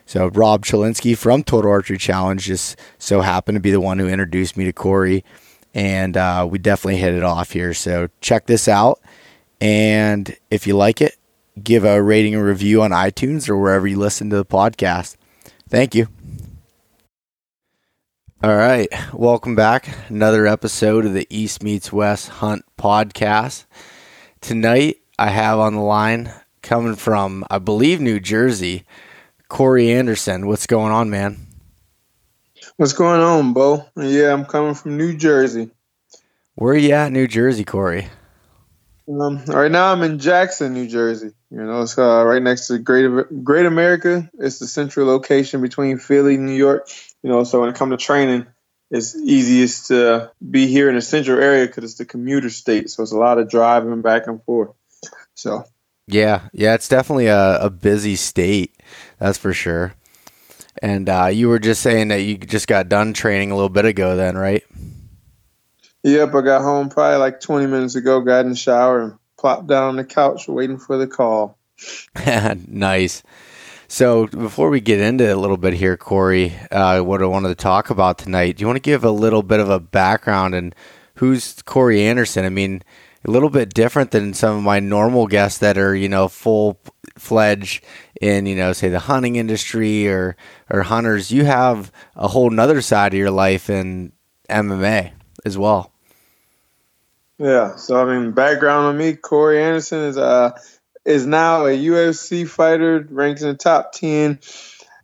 So 0.07 0.29
Rob 0.29 0.65
Chalinsky 0.65 1.17
from 1.17 1.43
Total 1.43 1.71
Archery 1.71 1.99
Challenge 1.99 2.43
just 2.43 2.79
so 2.99 3.21
happened 3.21 3.57
to 3.57 3.61
be 3.61 3.71
the 3.71 3.81
one 3.81 3.99
who 3.99 4.09
introduced 4.09 4.57
me 4.57 4.65
to 4.65 4.73
Corey, 4.73 5.25
and 5.75 6.17
uh, 6.17 6.47
we 6.51 6.59
definitely 6.59 7.01
hit 7.01 7.15
it 7.15 7.23
off 7.23 7.53
here. 7.53 7.75
So 7.75 8.09
check 8.21 8.47
this 8.47 8.69
out, 8.69 9.01
and 9.61 10.37
if 10.51 10.67
you 10.67 10.77
like 10.77 11.01
it, 11.01 11.17
give 11.63 11.85
a 11.85 12.03
rating 12.03 12.35
and 12.35 12.45
review 12.45 12.83
on 12.83 12.91
iTunes 12.91 13.49
or 13.49 13.57
wherever 13.57 13.87
you 13.87 13.99
listen 13.99 14.31
to 14.31 14.37
the 14.37 14.45
podcast. 14.45 15.17
Thank 15.69 15.95
you. 15.95 16.09
All 18.43 18.57
right, 18.57 18.89
welcome 19.13 19.55
back. 19.55 19.87
Another 20.09 20.47
episode 20.47 21.05
of 21.05 21.13
the 21.13 21.27
East 21.29 21.63
Meets 21.63 21.93
West 21.93 22.31
Hunt 22.31 22.65
podcast. 22.79 23.67
Tonight, 24.41 24.97
I 25.19 25.29
have 25.29 25.59
on 25.59 25.75
the 25.75 25.83
line 25.83 26.33
coming 26.63 26.95
from, 26.95 27.45
I 27.51 27.59
believe, 27.59 28.01
New 28.01 28.19
Jersey, 28.19 28.85
Corey 29.49 29.93
Anderson. 29.93 30.47
What's 30.47 30.67
going 30.67 30.91
on, 30.91 31.11
man? 31.11 31.49
What's 32.79 32.95
going 32.95 33.21
on, 33.21 33.53
Beau? 33.53 33.85
Yeah, 33.95 34.33
I'm 34.33 34.47
coming 34.47 34.73
from 34.73 34.97
New 34.97 35.19
Jersey. 35.19 35.71
Where 36.55 36.73
are 36.73 36.79
you 36.79 36.95
at, 36.95 37.13
New 37.13 37.29
Jersey, 37.29 37.67
Corey? 37.67 38.09
Um, 39.07 39.45
right 39.49 39.71
now, 39.71 39.93
I'm 39.93 40.03
in 40.03 40.19
Jackson, 40.19 40.73
New 40.73 40.89
Jersey. 40.89 41.33
You 41.51 41.63
know, 41.63 41.83
it's 41.83 41.99
uh, 41.99 42.25
right 42.25 42.43
next 42.43 42.69
to 42.69 42.79
Great 42.79 43.45
Great 43.45 43.67
America. 43.67 44.31
It's 44.39 44.61
the 44.61 44.67
central 44.67 45.07
location 45.07 45.61
between 45.61 45.99
Philly, 45.99 46.39
New 46.39 46.55
York. 46.55 46.89
You 47.23 47.31
know, 47.31 47.45
so 47.45 47.61
when 47.61 47.69
it 47.69 47.77
comes 47.77 47.93
to 47.93 47.97
training, 47.97 48.47
it's 48.91 49.15
easiest 49.17 49.89
to 49.89 50.33
be 50.51 50.67
here 50.67 50.89
in 50.89 50.97
the 50.97 51.03
central 51.03 51.41
area 51.41 51.67
because 51.67 51.85
it's 51.85 51.95
the 51.95 52.05
commuter 52.05 52.51
state. 52.51 52.91
So 52.91 53.03
it's 53.03 53.13
a 53.13 53.19
lot 53.19 53.39
of 53.39 53.49
driving 53.49 54.03
back 54.03 54.27
and 54.27 54.43
forth. 54.43 54.71
So 55.35 55.65
yeah, 56.07 56.49
yeah, 56.53 56.75
it's 56.75 56.89
definitely 56.89 57.27
a, 57.27 57.61
a 57.61 57.71
busy 57.71 58.17
state, 58.17 58.75
that's 59.19 59.39
for 59.39 59.53
sure. 59.53 59.95
And 60.83 61.09
uh, 61.09 61.27
you 61.27 61.49
were 61.49 61.59
just 61.59 61.83
saying 61.83 62.09
that 62.09 62.23
you 62.23 62.37
just 62.37 62.67
got 62.67 62.89
done 62.89 63.13
training 63.13 63.51
a 63.51 63.55
little 63.55 63.69
bit 63.69 63.85
ago, 63.85 64.17
then, 64.17 64.37
right? 64.37 64.65
Yep, 66.03 66.35
I 66.35 66.41
got 66.41 66.63
home 66.63 66.89
probably 66.89 67.19
like 67.19 67.41
20 67.41 67.67
minutes 67.67 67.95
ago, 67.95 68.21
got 68.21 68.45
in 68.45 68.51
the 68.51 68.57
shower, 68.57 69.03
and 69.03 69.19
plopped 69.39 69.67
down 69.67 69.91
on 69.91 69.97
the 69.97 70.05
couch 70.05 70.49
waiting 70.49 70.79
for 70.79 70.97
the 70.97 71.07
call. 71.07 71.59
nice. 72.67 73.23
So 73.91 74.29
before 74.29 74.71
we 74.71 74.81
get 74.81 75.01
into 75.01 75.35
a 75.35 75.35
little 75.35 75.57
bit 75.57 75.75
here, 75.75 75.97
Corey, 75.97 76.57
uh, 76.71 77.01
what 77.01 77.21
I 77.21 77.27
wanted 77.27 77.49
to 77.49 77.57
talk 77.57 77.91
about 77.91 78.19
tonight, 78.19 78.57
do 78.57 78.61
you 78.61 78.69
want 78.69 78.77
to 78.77 78.81
give 78.81 79.03
a 79.03 79.11
little 79.11 79.43
bit 79.43 79.59
of 79.59 79.69
a 79.69 79.81
background 79.81 80.55
and 80.55 80.77
who's 81.17 81.61
Corey 81.63 82.05
Anderson? 82.05 82.45
I 82.45 82.51
mean, 82.51 82.85
a 83.25 83.31
little 83.33 83.51
bit 83.51 83.75
different 83.75 84.13
than 84.13 84.33
some 84.33 84.57
of 84.59 84.63
my 84.63 84.79
normal 84.79 85.27
guests 85.27 85.59
that 85.59 85.77
are, 85.77 85.93
you 85.93 86.09
know, 86.09 86.29
full 86.29 86.79
fledged 87.19 87.85
in, 88.21 88.47
you 88.47 88.55
know, 88.55 88.73
say 88.73 88.89
the 88.91 89.01
hunting 89.01 89.35
industry 89.35 90.07
or 90.07 90.37
or 90.71 90.83
hunters. 90.83 91.33
You 91.33 91.45
have 91.47 91.91
a 92.15 92.29
whole 92.29 92.51
nother 92.51 92.83
side 92.83 93.13
of 93.13 93.19
your 93.19 93.33
life 93.33 93.69
in 93.69 94.13
MMA 94.49 95.11
as 95.45 95.59
well. 95.59 95.93
Yeah. 97.39 97.75
So 97.75 98.01
I 98.01 98.05
mean, 98.05 98.31
background 98.31 98.87
on 98.87 98.97
me, 98.97 99.15
Corey 99.15 99.61
Anderson 99.61 99.99
is 99.99 100.17
uh 100.17 100.53
is 101.05 101.27
now 101.27 101.67
a 101.67 101.71
UFC 101.77 102.47
fighter, 102.49 103.07
ranked 103.11 103.43
in 103.43 103.49
the 103.49 103.55
top 103.55 103.93
ten. 103.93 104.39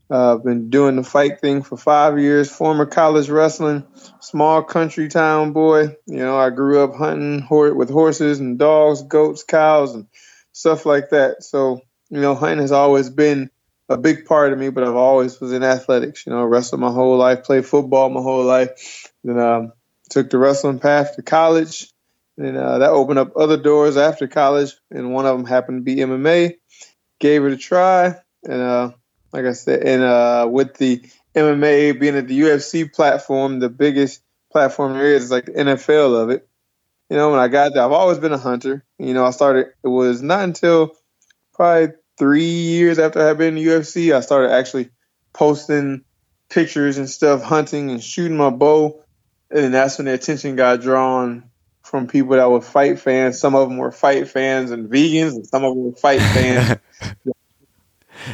Uh, 0.08 0.36
been 0.36 0.70
doing 0.70 0.94
the 0.94 1.02
fight 1.02 1.40
thing 1.40 1.62
for 1.62 1.76
five 1.76 2.18
years. 2.18 2.48
Former 2.48 2.86
college 2.86 3.28
wrestling, 3.28 3.84
small 4.20 4.62
country 4.62 5.08
town 5.08 5.52
boy. 5.52 5.96
You 6.06 6.18
know, 6.18 6.38
I 6.38 6.50
grew 6.50 6.84
up 6.84 6.94
hunting 6.94 7.40
hor- 7.40 7.74
with 7.74 7.90
horses 7.90 8.38
and 8.38 8.56
dogs, 8.56 9.02
goats, 9.02 9.42
cows, 9.42 9.94
and 9.94 10.06
stuff 10.52 10.86
like 10.86 11.10
that. 11.10 11.42
So, 11.42 11.80
you 12.08 12.20
know, 12.20 12.36
hunting 12.36 12.60
has 12.60 12.70
always 12.70 13.10
been 13.10 13.50
a 13.88 13.98
big 13.98 14.26
part 14.26 14.52
of 14.52 14.60
me. 14.60 14.68
But 14.68 14.84
I've 14.84 14.94
always 14.94 15.40
was 15.40 15.52
in 15.52 15.64
athletics. 15.64 16.24
You 16.24 16.32
know, 16.32 16.44
wrestled 16.44 16.80
my 16.80 16.92
whole 16.92 17.16
life, 17.16 17.42
played 17.42 17.66
football 17.66 18.08
my 18.08 18.22
whole 18.22 18.44
life. 18.44 19.10
Then 19.24 19.40
um, 19.40 19.72
took 20.08 20.30
the 20.30 20.38
wrestling 20.38 20.78
path 20.78 21.16
to 21.16 21.22
college. 21.22 21.88
And 22.38 22.56
uh, 22.56 22.78
that 22.78 22.90
opened 22.90 23.18
up 23.18 23.36
other 23.36 23.56
doors 23.56 23.96
after 23.96 24.26
college, 24.26 24.74
and 24.90 25.12
one 25.12 25.26
of 25.26 25.36
them 25.36 25.46
happened 25.46 25.78
to 25.78 25.82
be 25.82 25.96
MMA. 25.96 26.56
Gave 27.18 27.44
it 27.44 27.52
a 27.52 27.56
try, 27.56 28.14
and 28.44 28.60
uh, 28.60 28.90
like 29.32 29.46
I 29.46 29.52
said, 29.52 29.82
and 29.82 30.02
uh, 30.02 30.46
with 30.50 30.74
the 30.74 31.02
MMA 31.34 31.98
being 31.98 32.16
at 32.16 32.28
the 32.28 32.38
UFC 32.38 32.92
platform, 32.92 33.58
the 33.58 33.70
biggest 33.70 34.22
platform 34.52 34.94
there 34.94 35.14
is, 35.14 35.24
is 35.24 35.30
like 35.30 35.46
the 35.46 35.52
NFL 35.52 36.22
of 36.22 36.30
it. 36.30 36.46
You 37.08 37.16
know, 37.16 37.30
when 37.30 37.40
I 37.40 37.48
got 37.48 37.72
there, 37.72 37.82
I've 37.82 37.92
always 37.92 38.18
been 38.18 38.32
a 38.32 38.38
hunter. 38.38 38.84
You 38.98 39.14
know, 39.14 39.24
I 39.24 39.30
started. 39.30 39.68
It 39.82 39.88
was 39.88 40.20
not 40.22 40.44
until 40.44 40.92
probably 41.54 41.94
three 42.18 42.44
years 42.44 42.98
after 42.98 43.20
I 43.20 43.28
had 43.28 43.38
been 43.38 43.56
in 43.56 43.64
the 43.64 43.70
UFC, 43.70 44.14
I 44.14 44.20
started 44.20 44.52
actually 44.52 44.90
posting 45.32 46.04
pictures 46.48 46.98
and 46.98 47.08
stuff, 47.08 47.42
hunting 47.42 47.90
and 47.90 48.02
shooting 48.02 48.36
my 48.36 48.50
bow, 48.50 49.02
and 49.50 49.74
that's 49.74 49.98
when 49.98 50.06
the 50.06 50.14
attention 50.14 50.56
got 50.56 50.80
drawn 50.80 51.50
from 51.86 52.06
people 52.06 52.36
that 52.36 52.50
were 52.50 52.60
fight 52.60 52.98
fans. 52.98 53.38
Some 53.38 53.54
of 53.54 53.68
them 53.68 53.78
were 53.78 53.92
fight 53.92 54.28
fans 54.28 54.70
and 54.70 54.90
vegans, 54.90 55.34
and 55.34 55.46
some 55.46 55.64
of 55.64 55.74
them 55.74 55.84
were 55.84 55.92
fight 55.92 56.20
fans 56.34 56.78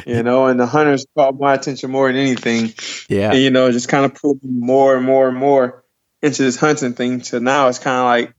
you 0.05 0.23
know, 0.23 0.47
and 0.47 0.59
the 0.59 0.65
hunters 0.65 1.05
caught 1.15 1.39
my 1.39 1.53
attention 1.53 1.91
more 1.91 2.07
than 2.07 2.21
anything. 2.21 2.73
Yeah. 3.09 3.31
And, 3.31 3.39
you 3.39 3.51
know, 3.51 3.71
just 3.71 3.89
kind 3.89 4.05
of 4.05 4.15
pulled 4.15 4.39
more 4.43 4.95
and 4.95 5.05
more 5.05 5.27
and 5.27 5.37
more 5.37 5.83
into 6.21 6.43
this 6.43 6.57
hunting 6.57 6.93
thing. 6.93 7.23
So 7.23 7.39
now 7.39 7.67
it's 7.67 7.79
kind 7.79 7.97
of 7.97 8.05
like, 8.05 8.35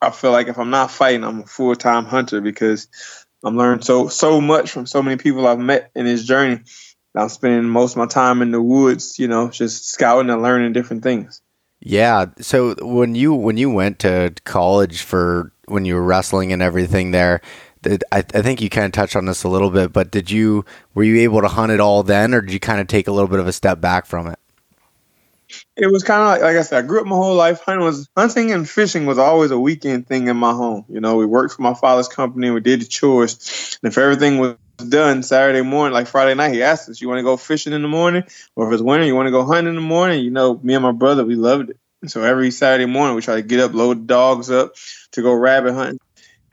I 0.00 0.10
feel 0.10 0.30
like 0.30 0.48
if 0.48 0.58
I'm 0.58 0.70
not 0.70 0.90
fighting, 0.90 1.24
I'm 1.24 1.40
a 1.40 1.46
full 1.46 1.74
time 1.74 2.04
hunter 2.04 2.40
because 2.40 2.88
I'm 3.42 3.56
learning 3.56 3.82
so 3.82 4.08
so 4.08 4.40
much 4.40 4.70
from 4.70 4.86
so 4.86 5.02
many 5.02 5.16
people 5.16 5.46
I've 5.46 5.58
met 5.58 5.90
in 5.94 6.04
this 6.04 6.24
journey. 6.24 6.60
I'm 7.16 7.28
spending 7.28 7.68
most 7.68 7.92
of 7.92 7.98
my 7.98 8.06
time 8.06 8.42
in 8.42 8.52
the 8.52 8.62
woods, 8.62 9.18
you 9.18 9.26
know, 9.26 9.48
just 9.48 9.88
scouting 9.88 10.30
and 10.30 10.42
learning 10.42 10.72
different 10.72 11.02
things. 11.02 11.42
Yeah. 11.80 12.26
So 12.40 12.74
when 12.80 13.14
you 13.14 13.34
when 13.34 13.56
you 13.56 13.70
went 13.70 14.00
to 14.00 14.34
college 14.44 15.02
for 15.02 15.52
when 15.66 15.84
you 15.84 15.94
were 15.94 16.02
wrestling 16.02 16.52
and 16.52 16.62
everything 16.62 17.12
there, 17.12 17.40
I, 17.86 17.96
I 18.12 18.22
think 18.22 18.60
you 18.60 18.68
kind 18.68 18.86
of 18.86 18.92
touched 18.92 19.16
on 19.16 19.26
this 19.26 19.44
a 19.44 19.48
little 19.48 19.70
bit, 19.70 19.92
but 19.92 20.10
did 20.10 20.30
you 20.30 20.64
were 20.94 21.04
you 21.04 21.20
able 21.20 21.40
to 21.40 21.48
hunt 21.48 21.72
it 21.72 21.80
all 21.80 22.02
then, 22.02 22.34
or 22.34 22.40
did 22.40 22.52
you 22.52 22.60
kind 22.60 22.80
of 22.80 22.88
take 22.88 23.06
a 23.06 23.12
little 23.12 23.28
bit 23.28 23.38
of 23.40 23.46
a 23.46 23.52
step 23.52 23.80
back 23.80 24.06
from 24.06 24.26
it? 24.26 24.38
It 25.76 25.90
was 25.90 26.02
kind 26.02 26.20
of 26.22 26.28
like, 26.28 26.42
like 26.42 26.56
I 26.56 26.62
said, 26.62 26.84
I 26.84 26.86
grew 26.86 27.00
up 27.00 27.06
my 27.06 27.16
whole 27.16 27.34
life. 27.34 27.60
Hunting 27.62 27.84
was 27.84 28.08
hunting 28.16 28.52
and 28.52 28.68
fishing 28.68 29.06
was 29.06 29.18
always 29.18 29.50
a 29.50 29.58
weekend 29.58 30.06
thing 30.06 30.28
in 30.28 30.36
my 30.36 30.52
home. 30.52 30.84
You 30.88 31.00
know, 31.00 31.16
we 31.16 31.26
worked 31.26 31.54
for 31.54 31.62
my 31.62 31.74
father's 31.74 32.08
company, 32.08 32.50
we 32.50 32.60
did 32.60 32.80
the 32.80 32.86
chores, 32.86 33.78
and 33.82 33.90
if 33.90 33.98
everything 33.98 34.38
was 34.38 34.56
done 34.88 35.22
Saturday 35.22 35.62
morning, 35.62 35.94
like 35.94 36.06
Friday 36.06 36.34
night, 36.34 36.52
he 36.52 36.62
asked 36.62 36.88
us, 36.88 37.00
"You 37.00 37.08
want 37.08 37.18
to 37.18 37.24
go 37.24 37.36
fishing 37.36 37.72
in 37.72 37.82
the 37.82 37.88
morning, 37.88 38.24
or 38.56 38.68
if 38.68 38.74
it's 38.74 38.82
winter, 38.82 39.06
you 39.06 39.14
want 39.14 39.26
to 39.26 39.32
go 39.32 39.44
hunting 39.44 39.68
in 39.68 39.74
the 39.74 39.80
morning?" 39.80 40.24
You 40.24 40.30
know, 40.30 40.58
me 40.62 40.74
and 40.74 40.82
my 40.82 40.92
brother, 40.92 41.24
we 41.24 41.34
loved 41.36 41.70
it. 41.70 41.76
So 42.06 42.22
every 42.22 42.50
Saturday 42.50 42.86
morning, 42.86 43.16
we 43.16 43.22
try 43.22 43.36
to 43.36 43.42
get 43.42 43.60
up, 43.60 43.74
load 43.74 44.06
dogs 44.06 44.50
up 44.50 44.74
to 45.12 45.22
go 45.22 45.32
rabbit 45.32 45.74
hunting. 45.74 45.98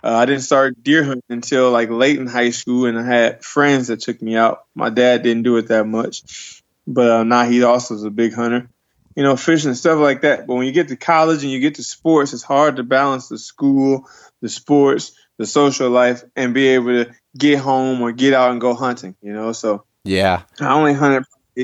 Uh, 0.04 0.14
I 0.14 0.25
didn't 0.25 0.44
start 0.44 0.84
deer 0.84 1.04
hunting 1.04 1.24
until 1.30 1.72
like 1.72 1.90
late 1.90 2.20
in 2.20 2.28
high 2.28 2.52
school, 2.52 2.86
and 2.86 2.98
I 2.98 3.06
had 3.06 3.44
friends 3.44 3.88
that 3.88 4.02
took 4.02 4.22
me 4.22 4.36
out. 4.36 4.66
My 4.75 4.90
dad 4.90 5.24
didn't 5.24 5.44
do 5.44 5.58
it 5.58 5.68
that 5.70 5.86
much, 5.86 6.62
but 6.88 7.10
uh, 7.10 7.24
now 7.24 7.46
he 7.46 7.64
also 7.64 7.96
is 7.96 8.04
a 8.04 8.12
big 8.12 8.34
hunter. 8.34 8.70
You 9.15 9.24
know, 9.24 9.38
fishing 9.38 9.69
and 9.69 9.77
stuff 9.77 10.00
like 10.00 10.22
that. 10.22 10.45
But 10.45 10.55
when 10.55 10.65
you 10.65 10.74
get 10.74 10.89
to 10.89 10.98
college 10.98 11.43
and 11.43 11.51
you 11.51 11.60
get 11.60 11.75
to 11.75 11.84
sports, 11.84 12.34
it's 12.34 12.43
hard 12.43 12.75
to 12.75 12.84
balance 12.84 13.29
the 13.29 13.38
school, 13.38 14.10
the 14.41 14.50
sports, 14.50 15.13
the 15.38 15.45
social 15.45 15.89
life, 15.89 16.24
and 16.36 16.53
be 16.53 16.67
able 16.69 17.05
to 17.05 17.12
get 17.38 17.60
home 17.60 18.01
or 18.01 18.12
get 18.12 18.34
out 18.34 18.51
and 18.51 18.60
go 18.60 18.74
hunting. 18.74 19.15
You 19.22 19.34
know, 19.34 19.53
so 19.53 19.86
yeah, 20.03 20.43
I 20.60 20.74
only 20.74 20.93
hunted 20.93 21.24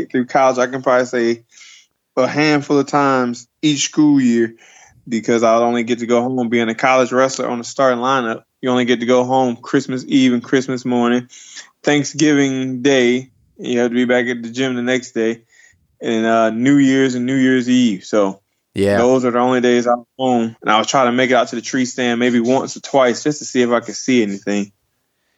through 0.09 0.25
college, 0.25 0.57
I 0.57 0.67
can 0.67 0.81
probably 0.81 1.05
say 1.05 1.43
a 2.17 2.27
handful 2.27 2.79
of 2.79 2.87
times 2.87 3.47
each 3.61 3.85
school 3.85 4.19
year 4.19 4.55
because 5.07 5.43
I'll 5.43 5.63
only 5.63 5.83
get 5.83 5.99
to 5.99 6.05
go 6.05 6.21
home 6.21 6.49
being 6.49 6.69
a 6.69 6.75
college 6.75 7.11
wrestler 7.11 7.47
on 7.47 7.57
the 7.57 7.63
starting 7.63 7.99
lineup. 7.99 8.43
You 8.61 8.69
only 8.69 8.85
get 8.85 8.99
to 8.99 9.05
go 9.05 9.23
home 9.23 9.55
Christmas 9.55 10.05
Eve 10.05 10.33
and 10.33 10.43
Christmas 10.43 10.85
morning, 10.85 11.29
Thanksgiving 11.83 12.81
Day. 12.81 13.31
You 13.57 13.79
have 13.79 13.89
to 13.89 13.95
be 13.95 14.05
back 14.05 14.27
at 14.27 14.43
the 14.43 14.51
gym 14.51 14.75
the 14.75 14.81
next 14.81 15.11
day, 15.11 15.43
and 16.01 16.25
uh, 16.25 16.49
New 16.49 16.77
Year's 16.77 17.15
and 17.15 17.25
New 17.25 17.35
Year's 17.35 17.69
Eve. 17.69 18.03
So 18.03 18.41
yeah, 18.73 18.97
those 18.97 19.25
are 19.25 19.31
the 19.31 19.39
only 19.39 19.61
days 19.61 19.87
I'm 19.87 20.05
home, 20.17 20.55
and 20.61 20.69
I'll 20.69 20.85
try 20.85 21.05
to 21.05 21.11
make 21.11 21.31
it 21.31 21.35
out 21.35 21.49
to 21.49 21.55
the 21.55 21.61
tree 21.61 21.85
stand 21.85 22.19
maybe 22.19 22.39
once 22.39 22.75
or 22.77 22.81
twice 22.81 23.23
just 23.23 23.39
to 23.39 23.45
see 23.45 23.61
if 23.61 23.69
I 23.69 23.79
can 23.79 23.93
see 23.93 24.23
anything 24.23 24.71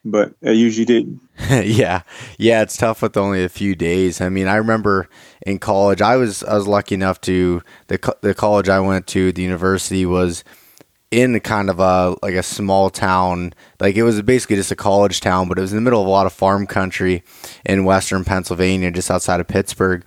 but 0.05 0.34
I 0.43 0.51
usually 0.51 0.86
didn't. 0.86 1.22
yeah, 1.50 2.01
yeah, 2.38 2.62
it's 2.62 2.77
tough 2.77 3.01
with 3.01 3.17
only 3.17 3.43
a 3.43 3.50
few 3.50 3.75
days. 3.75 4.22
I 4.22 4.29
mean, 4.29 4.48
I 4.48 4.55
remember 4.55 5.10
in 5.46 5.60
college, 5.60 6.01
I 6.01 6.17
was 6.17 6.43
I 6.43 6.53
was 6.55 6.67
lucky 6.67 6.96
enough 6.96 7.22
to 7.22 7.62
the 7.88 8.15
the 8.22 8.34
college 8.34 8.70
I 8.70 8.79
went 8.79 9.08
to, 9.08 9.32
the 9.32 9.41
university 9.41 10.05
was 10.05 10.43
in 11.12 11.39
kind 11.41 11.70
of 11.70 11.79
a 11.79 12.15
like 12.22 12.36
a 12.36 12.43
small 12.43 12.89
town. 12.89 13.53
Like 13.79 13.96
it 13.96 14.03
was 14.03 14.22
basically 14.22 14.58
just 14.58 14.72
a 14.72 14.75
college 14.75 15.22
town, 15.22 15.48
but 15.48 15.58
it 15.58 15.62
was 15.62 15.72
in 15.72 15.77
the 15.77 15.82
middle 15.82 16.01
of 16.01 16.08
a 16.08 16.12
lot 16.12 16.25
of 16.25 16.34
farm 16.34 16.67
country 16.67 17.24
in 17.65 17.86
western 17.86 18.25
Pennsylvania, 18.25 18.91
just 18.91 19.10
outside 19.10 19.39
of 19.39 19.48
Pittsburgh, 19.48 20.05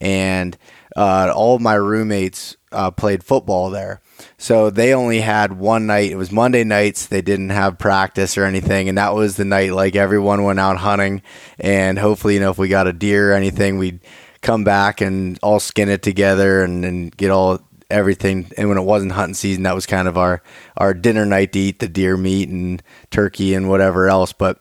and 0.00 0.56
uh, 0.96 1.32
all 1.34 1.56
of 1.56 1.62
my 1.62 1.74
roommates 1.74 2.56
uh, 2.72 2.90
played 2.90 3.24
football 3.24 3.70
there. 3.70 4.00
So 4.38 4.70
they 4.70 4.94
only 4.94 5.20
had 5.20 5.58
one 5.58 5.86
night. 5.86 6.10
It 6.10 6.16
was 6.16 6.30
Monday 6.30 6.64
nights. 6.64 7.06
They 7.06 7.22
didn't 7.22 7.50
have 7.50 7.78
practice 7.78 8.38
or 8.38 8.44
anything, 8.44 8.88
and 8.88 8.98
that 8.98 9.14
was 9.14 9.36
the 9.36 9.44
night 9.44 9.72
like 9.72 9.96
everyone 9.96 10.44
went 10.44 10.60
out 10.60 10.76
hunting. 10.78 11.22
And 11.58 11.98
hopefully, 11.98 12.34
you 12.34 12.40
know, 12.40 12.50
if 12.50 12.58
we 12.58 12.68
got 12.68 12.86
a 12.86 12.92
deer 12.92 13.32
or 13.32 13.34
anything, 13.34 13.78
we'd 13.78 14.00
come 14.40 14.62
back 14.64 15.00
and 15.00 15.38
all 15.42 15.58
skin 15.58 15.88
it 15.88 16.02
together 16.02 16.62
and, 16.62 16.84
and 16.84 17.16
get 17.16 17.30
all 17.30 17.60
everything. 17.90 18.50
And 18.56 18.68
when 18.68 18.78
it 18.78 18.82
wasn't 18.82 19.12
hunting 19.12 19.34
season, 19.34 19.64
that 19.64 19.74
was 19.74 19.86
kind 19.86 20.08
of 20.08 20.18
our 20.18 20.42
our 20.76 20.94
dinner 20.94 21.24
night 21.24 21.52
to 21.52 21.58
eat 21.58 21.78
the 21.78 21.88
deer 21.88 22.16
meat 22.16 22.48
and 22.48 22.82
turkey 23.10 23.54
and 23.54 23.68
whatever 23.68 24.08
else. 24.08 24.32
But 24.32 24.60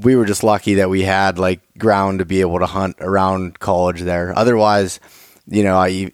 we 0.00 0.16
were 0.16 0.24
just 0.24 0.42
lucky 0.42 0.74
that 0.74 0.90
we 0.90 1.02
had 1.02 1.38
like 1.38 1.60
ground 1.78 2.20
to 2.20 2.24
be 2.24 2.40
able 2.40 2.58
to 2.58 2.66
hunt 2.66 2.96
around 3.00 3.58
college 3.58 4.00
there. 4.02 4.36
Otherwise, 4.36 5.00
you 5.46 5.62
know, 5.62 5.76
I 5.76 6.12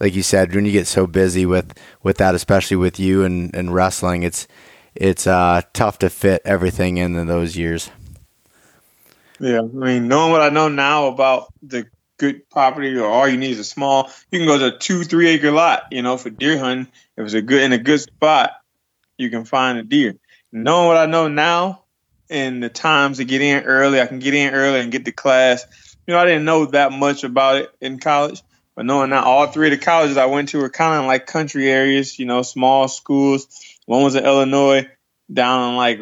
like 0.00 0.14
you 0.14 0.22
said, 0.22 0.54
when 0.54 0.64
you 0.64 0.72
get 0.72 0.86
so 0.86 1.06
busy 1.06 1.46
with 1.46 1.78
with 2.02 2.16
that, 2.18 2.34
especially 2.34 2.76
with 2.76 2.98
you 2.98 3.24
and, 3.24 3.54
and 3.54 3.74
wrestling, 3.74 4.22
it's 4.22 4.48
it's 4.94 5.26
uh, 5.26 5.62
tough 5.72 5.98
to 5.98 6.10
fit 6.10 6.42
everything 6.44 6.96
in 6.96 7.14
in 7.16 7.26
those 7.26 7.56
years. 7.56 7.90
Yeah, 9.38 9.60
I 9.60 9.62
mean, 9.62 10.08
knowing 10.08 10.32
what 10.32 10.42
I 10.42 10.50
know 10.50 10.68
now 10.68 11.06
about 11.06 11.52
the 11.62 11.86
good 12.18 12.48
property, 12.50 12.94
or 12.96 13.06
all 13.06 13.26
you 13.26 13.38
need 13.38 13.52
is 13.52 13.58
a 13.58 13.64
small. 13.64 14.10
You 14.30 14.40
can 14.40 14.46
go 14.46 14.58
to 14.58 14.76
a 14.76 14.78
two, 14.78 15.04
three 15.04 15.28
acre 15.28 15.50
lot, 15.50 15.84
you 15.90 16.02
know, 16.02 16.18
for 16.18 16.28
deer 16.28 16.58
hunting. 16.58 16.92
If 17.16 17.24
it's 17.24 17.34
a 17.34 17.42
good 17.42 17.62
in 17.62 17.72
a 17.72 17.78
good 17.78 18.00
spot, 18.00 18.52
you 19.16 19.30
can 19.30 19.44
find 19.44 19.78
a 19.78 19.82
deer. 19.82 20.16
Knowing 20.52 20.88
what 20.88 20.96
I 20.96 21.06
know 21.06 21.28
now, 21.28 21.84
and 22.30 22.62
the 22.62 22.68
times 22.68 23.18
to 23.18 23.24
get 23.24 23.42
in 23.42 23.64
early, 23.64 24.00
I 24.00 24.06
can 24.06 24.20
get 24.20 24.34
in 24.34 24.54
early 24.54 24.80
and 24.80 24.92
get 24.92 25.04
to 25.04 25.12
class. 25.12 25.66
You 26.06 26.14
know, 26.14 26.20
I 26.20 26.24
didn't 26.24 26.44
know 26.44 26.66
that 26.66 26.92
much 26.92 27.24
about 27.24 27.56
it 27.56 27.70
in 27.80 27.98
college, 27.98 28.42
but 28.74 28.86
knowing 28.86 29.10
that 29.10 29.24
all 29.24 29.46
three 29.48 29.72
of 29.72 29.78
the 29.78 29.84
colleges 29.84 30.16
I 30.16 30.26
went 30.26 30.50
to 30.50 30.58
were 30.58 30.70
kind 30.70 31.00
of 31.00 31.06
like 31.06 31.26
country 31.26 31.68
areas, 31.68 32.18
you 32.18 32.26
know, 32.26 32.42
small 32.42 32.88
schools. 32.88 33.46
One 33.86 34.02
was 34.02 34.14
in 34.14 34.24
Illinois, 34.24 34.88
down 35.32 35.70
in 35.70 35.76
like 35.76 35.98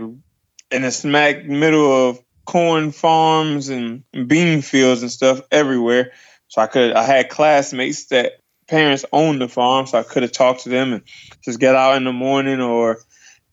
in 0.70 0.82
the 0.82 0.90
smack 0.90 1.44
middle 1.44 2.10
of 2.10 2.20
corn 2.44 2.92
farms 2.92 3.68
and 3.68 4.04
bean 4.26 4.62
fields 4.62 5.02
and 5.02 5.10
stuff 5.10 5.40
everywhere. 5.50 6.12
So 6.48 6.62
I 6.62 6.66
could 6.66 6.92
I 6.92 7.02
had 7.02 7.28
classmates 7.28 8.06
that 8.06 8.40
parents 8.68 9.04
owned 9.12 9.40
the 9.40 9.48
farm, 9.48 9.86
so 9.86 9.98
I 9.98 10.02
could 10.02 10.22
have 10.22 10.32
talked 10.32 10.62
to 10.62 10.68
them 10.68 10.92
and 10.92 11.02
just 11.42 11.60
get 11.60 11.74
out 11.74 11.96
in 11.96 12.04
the 12.04 12.12
morning. 12.12 12.60
Or 12.60 13.00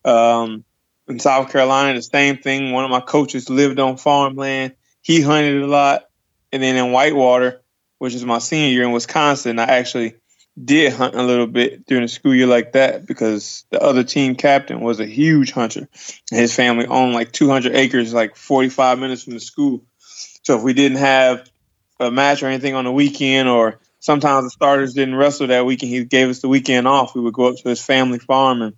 um, 0.03 0.63
in 1.07 1.19
South 1.19 1.51
Carolina, 1.51 1.93
the 1.93 2.01
same 2.01 2.37
thing. 2.37 2.71
One 2.71 2.83
of 2.83 2.91
my 2.91 3.01
coaches 3.01 3.49
lived 3.49 3.79
on 3.79 3.97
farmland. 3.97 4.75
He 5.01 5.21
hunted 5.21 5.61
a 5.61 5.67
lot, 5.67 6.05
and 6.51 6.63
then 6.63 6.75
in 6.75 6.91
Whitewater, 6.91 7.61
which 7.99 8.15
is 8.15 8.25
my 8.25 8.39
senior 8.39 8.73
year 8.73 8.83
in 8.83 8.91
Wisconsin, 8.91 9.59
I 9.59 9.65
actually 9.65 10.15
did 10.61 10.93
hunt 10.93 11.15
a 11.15 11.23
little 11.23 11.47
bit 11.47 11.85
during 11.85 12.03
the 12.03 12.07
school 12.07 12.33
year 12.33 12.47
like 12.47 12.73
that 12.73 13.05
because 13.05 13.65
the 13.71 13.81
other 13.81 14.03
team 14.03 14.35
captain 14.35 14.79
was 14.79 14.99
a 14.99 15.05
huge 15.05 15.51
hunter. 15.51 15.89
His 16.31 16.55
family 16.55 16.87
owned 16.87 17.13
like 17.13 17.31
200 17.31 17.75
acres, 17.75 18.13
like 18.13 18.35
45 18.35 18.99
minutes 18.99 19.23
from 19.23 19.33
the 19.33 19.39
school. 19.39 19.83
So 20.43 20.57
if 20.57 20.63
we 20.63 20.73
didn't 20.73 20.99
have 20.99 21.49
a 21.99 22.09
match 22.09 22.41
or 22.41 22.47
anything 22.47 22.73
on 22.73 22.85
the 22.85 22.91
weekend, 22.91 23.49
or 23.49 23.79
sometimes 23.99 24.45
the 24.45 24.49
starters 24.49 24.93
didn't 24.93 25.15
wrestle 25.15 25.47
that 25.47 25.65
weekend, 25.65 25.91
he 25.91 26.05
gave 26.05 26.29
us 26.29 26.39
the 26.39 26.47
weekend 26.47 26.87
off. 26.87 27.15
We 27.15 27.21
would 27.21 27.33
go 27.33 27.49
up 27.49 27.57
to 27.57 27.69
his 27.69 27.83
family 27.83 28.19
farm 28.19 28.61
and 28.61 28.75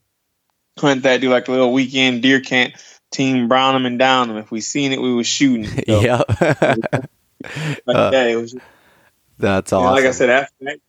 hunt 0.80 1.04
that, 1.04 1.22
do 1.22 1.30
like 1.30 1.48
a 1.48 1.52
little 1.52 1.74
weekend 1.74 2.22
deer 2.22 2.42
camp, 2.42 2.76
team 3.12 3.48
brown 3.48 3.74
them 3.74 3.86
and 3.86 4.00
down 4.00 4.28
them. 4.28 4.38
If 4.38 4.52
we 4.52 4.62
seen 4.62 4.92
it, 4.92 5.02
we 5.02 5.14
was 5.14 5.28
shooting. 5.28 5.66
So, 5.88 6.02
yeah. 6.02 6.22
like 7.86 7.96
uh, 7.96 8.10
that, 8.12 8.36
was 8.36 8.52
just, 8.54 8.66
that's 9.38 9.72
awesome. 9.74 9.94
like 9.94 10.06
I 10.06 10.12
said, 10.12 10.30
after 10.30 10.54
that, 10.62 10.80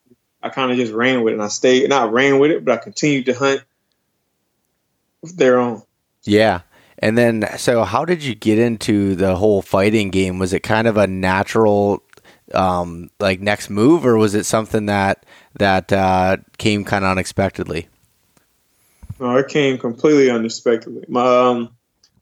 I 0.43 0.49
kind 0.49 0.71
of 0.71 0.77
just 0.77 0.93
ran 0.93 1.23
with 1.23 1.33
it, 1.33 1.35
and 1.35 1.43
I 1.43 1.49
stayed 1.49 1.89
not 1.89 2.13
ran 2.13 2.39
with 2.39 2.51
it, 2.51 2.65
but 2.65 2.73
I 2.73 2.83
continued 2.83 3.27
to 3.27 3.35
hunt 3.35 3.65
their 5.23 5.59
own. 5.59 5.83
Yeah. 6.25 6.63
And 6.99 7.17
then, 7.17 7.47
so 7.59 7.85
how 7.85 8.05
did 8.05 8.25
you 8.25 8.35
get 8.35 8.59
into 8.59 9.15
the 9.15 9.37
whole 9.37 9.63
fighting 9.63 10.11
game? 10.11 10.39
Was 10.39 10.53
it 10.53 10.61
kind 10.61 10.89
of 10.89 10.97
a 10.97 11.07
natural, 11.07 12.03
um, 12.53 13.11
like 13.21 13.41
next 13.41 13.71
move, 13.71 14.05
or 14.05 14.17
was 14.17 14.35
it 14.35 14.45
something 14.45 14.87
that 14.87 15.25
that 15.59 15.93
uh, 15.93 16.39
came 16.57 16.85
kind 16.85 17.05
of 17.05 17.13
unexpectedly? 17.13 17.89
No, 19.21 19.37
it 19.37 19.49
came 19.49 19.79
completely 19.79 20.31
unexpectedly. 20.31 21.05
My 21.09 21.49
um, 21.49 21.77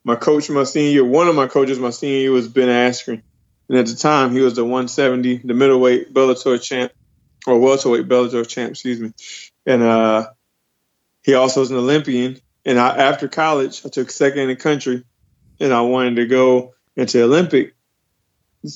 my 0.05 0.17
coach, 0.17 0.49
my 0.49 0.65
senior 0.65 0.91
year, 0.91 1.05
one 1.05 1.29
of 1.29 1.35
my 1.35 1.47
coaches, 1.47 1.79
my 1.79 1.91
senior 1.91 2.19
year 2.19 2.33
was 2.33 2.49
Ben 2.49 2.69
Askren, 2.69 3.23
and 3.69 3.79
at 3.79 3.87
the 3.87 3.97
time, 3.97 4.33
he 4.33 4.41
was 4.41 4.55
the 4.55 4.65
170, 4.65 5.39
the 5.39 5.55
middleweight 5.55 6.15
Bellator 6.15 6.63
champ, 6.63 6.93
or 7.47 7.59
welterweight 7.59 8.09
Bellator 8.09 8.47
champ, 8.47 8.71
excuse 8.71 9.01
me. 9.01 9.13
And 9.67 9.83
uh, 9.83 10.29
he 11.25 11.35
also 11.35 11.61
was 11.61 11.71
an 11.71 11.77
Olympian. 11.77 12.39
And 12.65 12.79
I, 12.79 12.97
after 12.97 13.29
college, 13.29 13.85
I 13.85 13.89
took 13.89 14.11
second 14.11 14.41
in 14.41 14.49
the 14.49 14.57
country, 14.57 15.05
and 15.59 15.73
I 15.73 15.81
wanted 15.83 16.17
to 16.17 16.27
go 16.27 16.75
into 16.97 17.23
Olympic, 17.23 17.75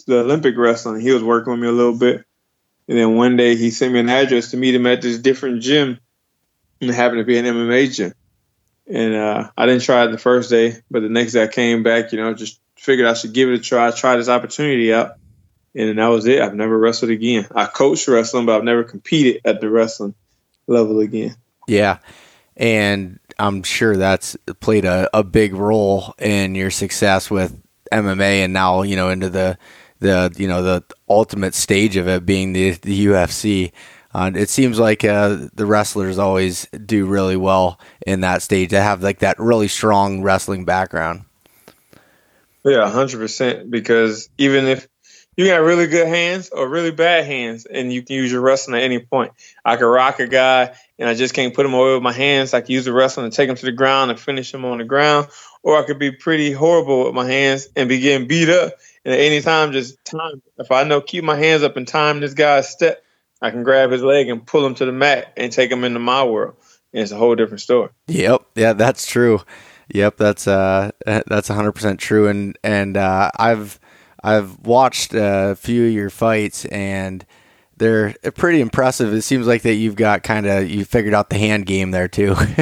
the 0.06 0.20
Olympic 0.20 0.56
wrestling. 0.56 1.00
He 1.00 1.12
was 1.12 1.22
working 1.22 1.52
with 1.52 1.60
me 1.60 1.68
a 1.68 1.72
little 1.72 1.96
bit. 1.96 2.24
And 2.88 2.98
then 2.98 3.14
one 3.14 3.36
day 3.36 3.54
he 3.54 3.70
sent 3.70 3.92
me 3.92 4.00
an 4.00 4.08
address 4.08 4.50
to 4.50 4.56
meet 4.56 4.74
him 4.74 4.86
at 4.86 5.02
this 5.02 5.18
different 5.18 5.62
gym, 5.62 6.00
and 6.80 6.90
happened 6.90 7.18
to 7.20 7.24
be 7.24 7.38
an 7.38 7.44
MMA 7.44 7.94
gym. 7.94 8.14
And 8.86 9.14
uh, 9.14 9.50
I 9.56 9.66
didn't 9.66 9.82
try 9.82 10.04
it 10.04 10.08
the 10.10 10.18
first 10.18 10.50
day, 10.50 10.76
but 10.90 11.00
the 11.00 11.08
next 11.08 11.32
day 11.32 11.44
I 11.44 11.46
came 11.46 11.82
back, 11.82 12.12
you 12.12 12.18
know, 12.18 12.34
just 12.34 12.60
figured 12.76 13.06
I 13.06 13.14
should 13.14 13.32
give 13.32 13.48
it 13.48 13.54
a 13.54 13.58
try, 13.58 13.90
try 13.90 14.16
this 14.16 14.28
opportunity 14.28 14.92
out. 14.92 15.12
And 15.74 15.98
that 15.98 16.06
was 16.08 16.26
it. 16.26 16.40
I've 16.40 16.54
never 16.54 16.76
wrestled 16.76 17.12
again. 17.12 17.46
I 17.54 17.66
coached 17.66 18.08
wrestling, 18.08 18.46
but 18.46 18.56
I've 18.56 18.64
never 18.64 18.82
competed 18.82 19.42
at 19.44 19.60
the 19.60 19.70
wrestling 19.70 20.14
level 20.66 20.98
again. 20.98 21.36
Yeah. 21.68 21.98
And 22.56 23.20
I'm 23.38 23.62
sure 23.62 23.96
that's 23.96 24.36
played 24.58 24.84
a, 24.84 25.08
a 25.16 25.22
big 25.22 25.54
role 25.54 26.14
in 26.18 26.56
your 26.56 26.70
success 26.70 27.30
with 27.30 27.56
MMA 27.92 28.44
and 28.44 28.52
now, 28.52 28.82
you 28.82 28.96
know, 28.96 29.10
into 29.10 29.30
the 29.30 29.56
the 30.00 30.34
you 30.36 30.48
know 30.48 30.62
the 30.62 30.84
ultimate 31.08 31.54
stage 31.54 31.96
of 31.96 32.08
it 32.08 32.26
being 32.26 32.52
the, 32.52 32.72
the 32.72 33.06
UFC. 33.06 33.72
Uh, 34.12 34.30
it 34.34 34.50
seems 34.50 34.78
like 34.78 35.04
uh, 35.04 35.48
the 35.54 35.66
wrestlers 35.66 36.18
always 36.18 36.66
do 36.66 37.06
really 37.06 37.36
well 37.36 37.78
in 38.06 38.20
that 38.20 38.42
stage. 38.42 38.70
They 38.70 38.80
have 38.80 39.02
like 39.02 39.20
that 39.20 39.38
really 39.38 39.68
strong 39.68 40.22
wrestling 40.22 40.64
background. 40.64 41.24
Yeah, 42.64 42.90
hundred 42.90 43.18
percent. 43.18 43.70
Because 43.70 44.28
even 44.36 44.66
if 44.66 44.88
you 45.36 45.46
got 45.46 45.62
really 45.62 45.86
good 45.86 46.08
hands 46.08 46.50
or 46.50 46.68
really 46.68 46.90
bad 46.90 47.24
hands, 47.24 47.64
and 47.64 47.92
you 47.92 48.02
can 48.02 48.16
use 48.16 48.30
your 48.30 48.40
wrestling 48.40 48.76
at 48.76 48.82
any 48.82 48.98
point. 48.98 49.32
I 49.64 49.76
could 49.76 49.86
rock 49.86 50.20
a 50.20 50.26
guy, 50.26 50.74
and 50.98 51.08
I 51.08 51.14
just 51.14 51.32
can't 51.32 51.54
put 51.54 51.64
him 51.64 51.72
away 51.72 51.94
with 51.94 52.02
my 52.02 52.12
hands. 52.12 52.52
I 52.52 52.60
can 52.60 52.72
use 52.72 52.84
the 52.84 52.92
wrestling 52.92 53.30
to 53.30 53.34
take 53.34 53.48
him 53.48 53.56
to 53.56 53.64
the 53.64 53.72
ground 53.72 54.10
and 54.10 54.20
finish 54.20 54.52
him 54.52 54.64
on 54.64 54.78
the 54.78 54.84
ground, 54.84 55.28
or 55.62 55.78
I 55.78 55.86
could 55.86 55.98
be 55.98 56.10
pretty 56.10 56.52
horrible 56.52 57.04
with 57.04 57.14
my 57.14 57.26
hands 57.26 57.68
and 57.76 57.88
be 57.88 58.00
getting 58.00 58.28
beat 58.28 58.50
up. 58.50 58.74
And 59.04 59.14
at 59.14 59.20
any 59.20 59.40
time, 59.40 59.72
just 59.72 60.04
time. 60.04 60.42
If 60.58 60.70
I 60.70 60.84
know 60.84 61.00
keep 61.00 61.24
my 61.24 61.36
hands 61.36 61.62
up 61.62 61.76
and 61.78 61.88
time 61.88 62.20
this 62.20 62.34
guy's 62.34 62.68
step, 62.68 63.02
I 63.42 63.50
can 63.50 63.62
grab 63.62 63.90
his 63.90 64.02
leg 64.02 64.28
and 64.28 64.46
pull 64.46 64.64
him 64.66 64.74
to 64.76 64.84
the 64.84 64.92
mat 64.92 65.32
and 65.36 65.52
take 65.52 65.70
him 65.70 65.84
into 65.84 65.98
my 65.98 66.24
world. 66.24 66.56
And 66.92 67.02
it's 67.02 67.12
a 67.12 67.16
whole 67.16 67.34
different 67.34 67.60
story. 67.60 67.90
Yep. 68.08 68.42
Yeah, 68.54 68.72
that's 68.74 69.06
true. 69.06 69.40
Yep, 69.92 70.18
that's 70.18 70.46
uh 70.46 70.90
that's 71.04 71.48
100% 71.48 71.98
true 71.98 72.28
and 72.28 72.56
and 72.62 72.96
uh, 72.96 73.30
I've 73.36 73.80
I've 74.22 74.58
watched 74.60 75.14
a 75.14 75.56
few 75.58 75.86
of 75.86 75.92
your 75.92 76.10
fights 76.10 76.64
and 76.66 77.24
they're 77.76 78.14
pretty 78.34 78.60
impressive. 78.60 79.12
It 79.14 79.22
seems 79.22 79.46
like 79.46 79.62
that 79.62 79.74
you've 79.74 79.96
got 79.96 80.22
kind 80.22 80.46
of 80.46 80.68
you 80.68 80.84
figured 80.84 81.14
out 81.14 81.30
the 81.30 81.38
hand 81.38 81.66
game 81.66 81.90
there 81.90 82.08
too. 82.08 82.36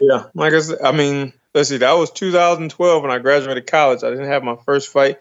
yeah, 0.00 0.26
like 0.34 0.52
I 0.52 0.60
said, 0.60 0.78
I 0.84 0.92
mean, 0.92 1.32
let's 1.54 1.70
see, 1.70 1.78
that 1.78 1.92
was 1.92 2.10
2012 2.10 3.02
when 3.02 3.10
I 3.10 3.18
graduated 3.18 3.66
college. 3.66 4.04
I 4.04 4.10
didn't 4.10 4.26
have 4.26 4.44
my 4.44 4.56
first 4.66 4.90
fight 4.90 5.18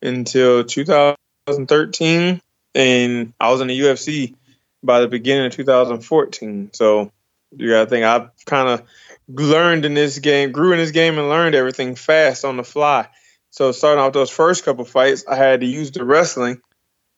until 0.00 0.64
2013, 0.64 2.40
and 2.74 3.32
I 3.40 3.50
was 3.50 3.60
in 3.60 3.68
the 3.68 3.78
UFC 3.78 4.34
by 4.82 5.00
the 5.00 5.08
beginning 5.08 5.46
of 5.46 5.52
2014. 5.52 6.70
So 6.72 7.12
you 7.56 7.70
got 7.70 7.84
to 7.84 7.90
think 7.90 8.04
I've 8.04 8.30
kind 8.46 8.68
of 8.68 8.82
learned 9.28 9.84
in 9.84 9.94
this 9.94 10.18
game, 10.18 10.52
grew 10.52 10.72
in 10.72 10.78
this 10.78 10.90
game, 10.90 11.18
and 11.18 11.28
learned 11.28 11.54
everything 11.54 11.94
fast 11.94 12.44
on 12.44 12.56
the 12.56 12.64
fly. 12.64 13.08
So 13.50 13.72
starting 13.72 14.02
off 14.02 14.12
those 14.12 14.30
first 14.30 14.64
couple 14.64 14.84
fights, 14.84 15.24
I 15.26 15.36
had 15.36 15.60
to 15.60 15.66
use 15.66 15.90
the 15.90 16.04
wrestling 16.04 16.60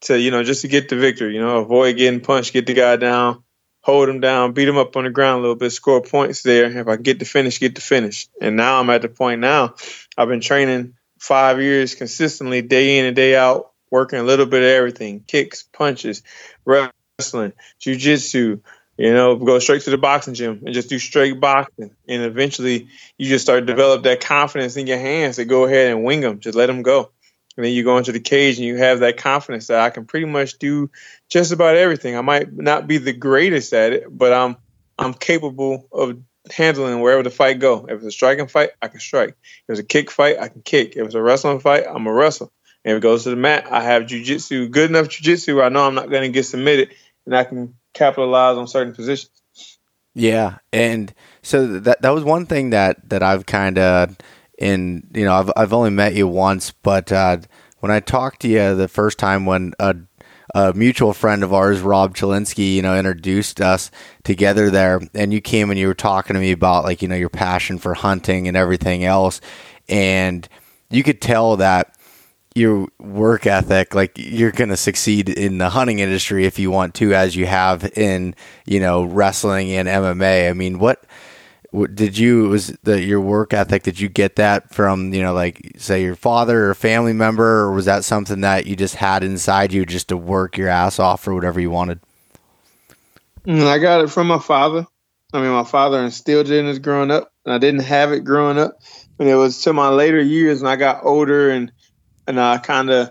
to 0.03 0.19
you 0.19 0.31
know 0.31 0.43
just 0.43 0.63
to 0.63 0.69
get 0.69 0.89
the 0.89 0.97
victory. 0.97 1.35
You 1.35 1.41
know, 1.41 1.59
avoid 1.59 1.97
getting 1.97 2.21
punched, 2.21 2.53
get 2.53 2.67
the 2.67 2.75
guy 2.75 2.97
down, 2.97 3.45
hold 3.83 4.09
him 4.09 4.21
down, 4.21 4.53
beat 4.53 4.69
him 4.69 4.79
up 4.79 4.97
on 4.97 5.05
the 5.05 5.11
ground 5.11 5.39
a 5.39 5.43
little 5.43 5.57
bit, 5.57 5.71
score 5.71 6.01
points 6.01 6.43
there. 6.43 6.79
If 6.79 6.89
I 6.89 6.97
get 6.97 7.19
the 7.19 7.25
finish, 7.25 7.61
get 7.61 7.75
the 7.75 7.81
finish. 7.81 8.29
And 8.41 8.57
now 8.57 8.81
I'm 8.81 8.91
at 8.91 9.03
the 9.03 9.09
point 9.09 9.41
now. 9.41 9.75
I've 10.17 10.29
been 10.29 10.41
training 10.41 10.95
five 11.19 11.61
years 11.61 11.95
consistently, 11.95 12.63
day 12.63 12.99
in 12.99 13.05
and 13.05 13.17
day 13.17 13.37
out, 13.37 13.72
working 13.93 14.19
a 14.19 14.25
little 14.25 14.47
bit 14.47 14.63
of 14.63 14.69
everything: 14.69 15.23
kicks, 15.25 15.63
punches, 15.63 16.25
wrestling, 16.65 17.53
jujitsu. 17.81 18.61
You 18.99 19.15
know, 19.15 19.37
go 19.37 19.59
straight 19.59 19.83
to 19.83 19.91
the 19.91 19.99
boxing 19.99 20.35
gym 20.35 20.63
and 20.65 20.75
just 20.75 20.89
do 20.89 20.99
straight 20.99 21.41
boxing. 21.41 21.93
And 22.09 22.23
eventually, 22.23 22.89
you 23.17 23.29
just 23.29 23.45
start 23.45 23.61
to 23.61 23.67
develop 23.67 24.03
that 24.03 24.21
confidence 24.21 24.77
in 24.77 24.87
your 24.87 24.99
hands 24.99 25.37
to 25.37 25.45
go 25.45 25.65
ahead 25.65 25.91
and 25.91 26.05
wing 26.05 26.21
them. 26.21 26.41
Just 26.41 26.57
let 26.57 26.67
them 26.67 26.83
go. 26.83 27.11
And 27.57 27.65
then 27.65 27.73
you 27.73 27.85
go 27.85 27.99
into 27.99 28.13
the 28.13 28.21
cage 28.21 28.57
and 28.57 28.67
you 28.67 28.77
have 28.77 29.01
that 29.01 29.19
confidence 29.19 29.67
that 29.67 29.81
I 29.81 29.91
can 29.91 30.05
pretty 30.05 30.27
much 30.27 30.59
do 30.59 30.91
just 31.29 31.53
about 31.53 31.77
everything. 31.77 32.17
I 32.17 32.23
might 32.23 32.53
not 32.53 32.87
be 32.87 32.99
the 32.99 33.13
greatest 33.13 33.73
at 33.73 33.93
it, 33.93 34.07
but 34.11 34.33
I'm 34.33 34.57
I'm 34.99 35.15
capable 35.15 35.89
of 35.93 36.19
handling 36.51 37.01
wherever 37.01 37.23
the 37.23 37.31
fight 37.31 37.59
go. 37.59 37.87
If 37.89 37.99
it's 37.99 38.07
a 38.07 38.11
striking 38.11 38.49
fight, 38.49 38.71
I 38.81 38.89
can 38.89 39.01
strike. 39.01 39.31
If 39.31 39.69
it's 39.69 39.81
a 39.81 39.85
kick 39.85 40.11
fight, 40.11 40.39
I 40.39 40.49
can 40.49 40.63
kick. 40.63 40.97
If 40.97 41.07
it's 41.07 41.15
a 41.15 41.23
wrestling 41.23 41.61
fight, 41.61 41.85
I'm 41.89 42.07
a 42.07 42.13
wrestler. 42.13 42.49
And 42.85 42.97
it 42.97 43.01
goes 43.01 43.25
to 43.25 43.31
the 43.31 43.37
mat, 43.37 43.67
I 43.71 43.83
have 43.83 44.05
jujitsu, 44.05 44.71
good 44.71 44.91
enough 44.91 45.09
jujitsu. 45.09 45.57
Where 45.57 45.65
I 45.65 45.69
know 45.69 45.87
I'm 45.87 45.95
not 45.95 46.11
going 46.11 46.23
to 46.23 46.29
get 46.29 46.45
submitted, 46.45 46.91
and 47.27 47.37
I 47.37 47.45
can 47.45 47.75
capitalize 47.93 48.57
on 48.57 48.67
certain 48.67 48.95
positions. 48.95 49.43
Yeah, 50.15 50.59
and 50.73 51.13
so 51.43 51.67
that 51.81 52.03
that 52.03 52.11
was 52.11 52.25
one 52.25 52.47
thing 52.47 52.71
that 52.71 53.09
that 53.09 53.23
I've 53.23 53.47
kind 53.47 53.79
of 53.79 54.17
in 54.59 55.09
you 55.15 55.25
know 55.25 55.35
I've 55.35 55.53
I've 55.57 55.73
only 55.73 55.91
met 55.91 56.15
you 56.15 56.29
once, 56.29 56.71
but 56.71 57.11
uh, 57.11 57.39
when 57.81 57.91
I 57.91 58.01
talked 58.01 58.43
to 58.43 58.49
you 58.49 58.75
the 58.75 58.89
first 58.89 59.19
time 59.19 59.47
when 59.47 59.73
a, 59.79 59.97
a 60.55 60.73
mutual 60.75 61.15
friend 61.15 61.43
of 61.43 61.53
ours, 61.55 61.81
Rob 61.81 62.15
Chalinsky, 62.15 62.75
you 62.75 62.83
know, 62.83 62.97
introduced 62.97 63.61
us 63.61 63.91
together 64.23 64.71
there, 64.71 65.01
and 65.15 65.33
you 65.33 65.41
came 65.41 65.71
and 65.71 65.79
you 65.79 65.87
were 65.87 65.95
talking 65.95 66.35
to 66.35 66.41
me 66.41 66.53
about 66.53 66.85
like 66.85 67.01
you 67.01 67.09
know 67.09 67.17
your 67.17 67.31
passion 67.31 67.79
for 67.79 67.95
hunting 67.95 68.49
and 68.49 68.57
everything 68.57 69.05
else, 69.05 69.41
and 69.89 70.47
you 70.91 71.03
could 71.03 71.23
tell 71.23 71.57
that 71.57 71.97
your 72.55 72.89
work 72.99 73.47
ethic 73.47 73.95
like 73.95 74.13
you're 74.17 74.53
going 74.53 74.69
to 74.69 74.77
succeed 74.77 75.29
in 75.29 75.59
the 75.59 75.71
hunting 75.71 75.99
industry 75.99 76.45
if 76.45 76.59
you 76.59 76.71
want 76.71 76.95
to 76.95 77.15
as 77.15 77.35
you 77.35 77.47
have 77.47 77.91
in 77.97 78.35
you 78.67 78.81
know 78.81 79.05
wrestling 79.05 79.73
and 79.73 79.89
MMA 79.89 80.51
I 80.51 80.53
mean 80.53 80.79
what 80.79 81.05
did 81.95 82.19
you 82.19 82.49
was 82.49 82.69
the 82.83 83.03
your 83.03 83.21
work 83.21 83.55
ethic 83.55 83.83
did 83.83 83.99
you 83.99 84.09
get 84.09 84.37
that 84.37 84.73
from 84.75 85.15
you 85.15 85.23
know 85.23 85.33
like 85.33 85.73
say 85.79 86.03
your 86.03 86.15
father 86.15 86.69
or 86.69 86.75
family 86.75 87.15
member 87.15 87.61
or 87.61 87.73
was 87.73 87.87
that 87.87 88.05
something 88.05 88.43
that 88.43 88.67
you 88.67 88.77
just 88.77 88.97
had 88.97 89.25
inside 89.25 89.73
you 89.73 89.87
just 89.87 90.09
to 90.09 90.17
work 90.17 90.59
your 90.59 90.69
ass 90.69 90.99
off 90.99 91.23
for 91.23 91.35
whatever 91.35 91.61
you 91.61 91.71
wanted? 91.71 92.01
Mm, 93.47 93.67
i 93.67 93.79
got 93.79 94.03
it 94.03 94.11
from 94.11 94.27
my 94.27 94.39
father. 94.39 94.87
I 95.33 95.41
mean 95.41 95.51
my 95.51 95.65
father 95.65 96.03
instilled 96.03 96.51
it 96.51 96.59
in 96.59 96.67
us 96.67 96.79
growing 96.79 97.11
up 97.11 97.33
and 97.47 97.55
i 97.55 97.59
didn't 97.59 97.81
have 97.81 98.13
it 98.13 98.21
growing 98.21 98.59
up. 98.59 98.79
But 99.17 99.27
it 99.27 99.35
was 99.35 99.63
to 99.63 99.73
my 99.73 99.89
later 99.89 100.21
years 100.21 100.63
when 100.63 100.71
i 100.71 100.77
got 100.77 101.05
older 101.05 101.51
and 101.51 101.73
and 102.27 102.41
i 102.41 102.59
kind 102.59 102.91
of 102.91 103.11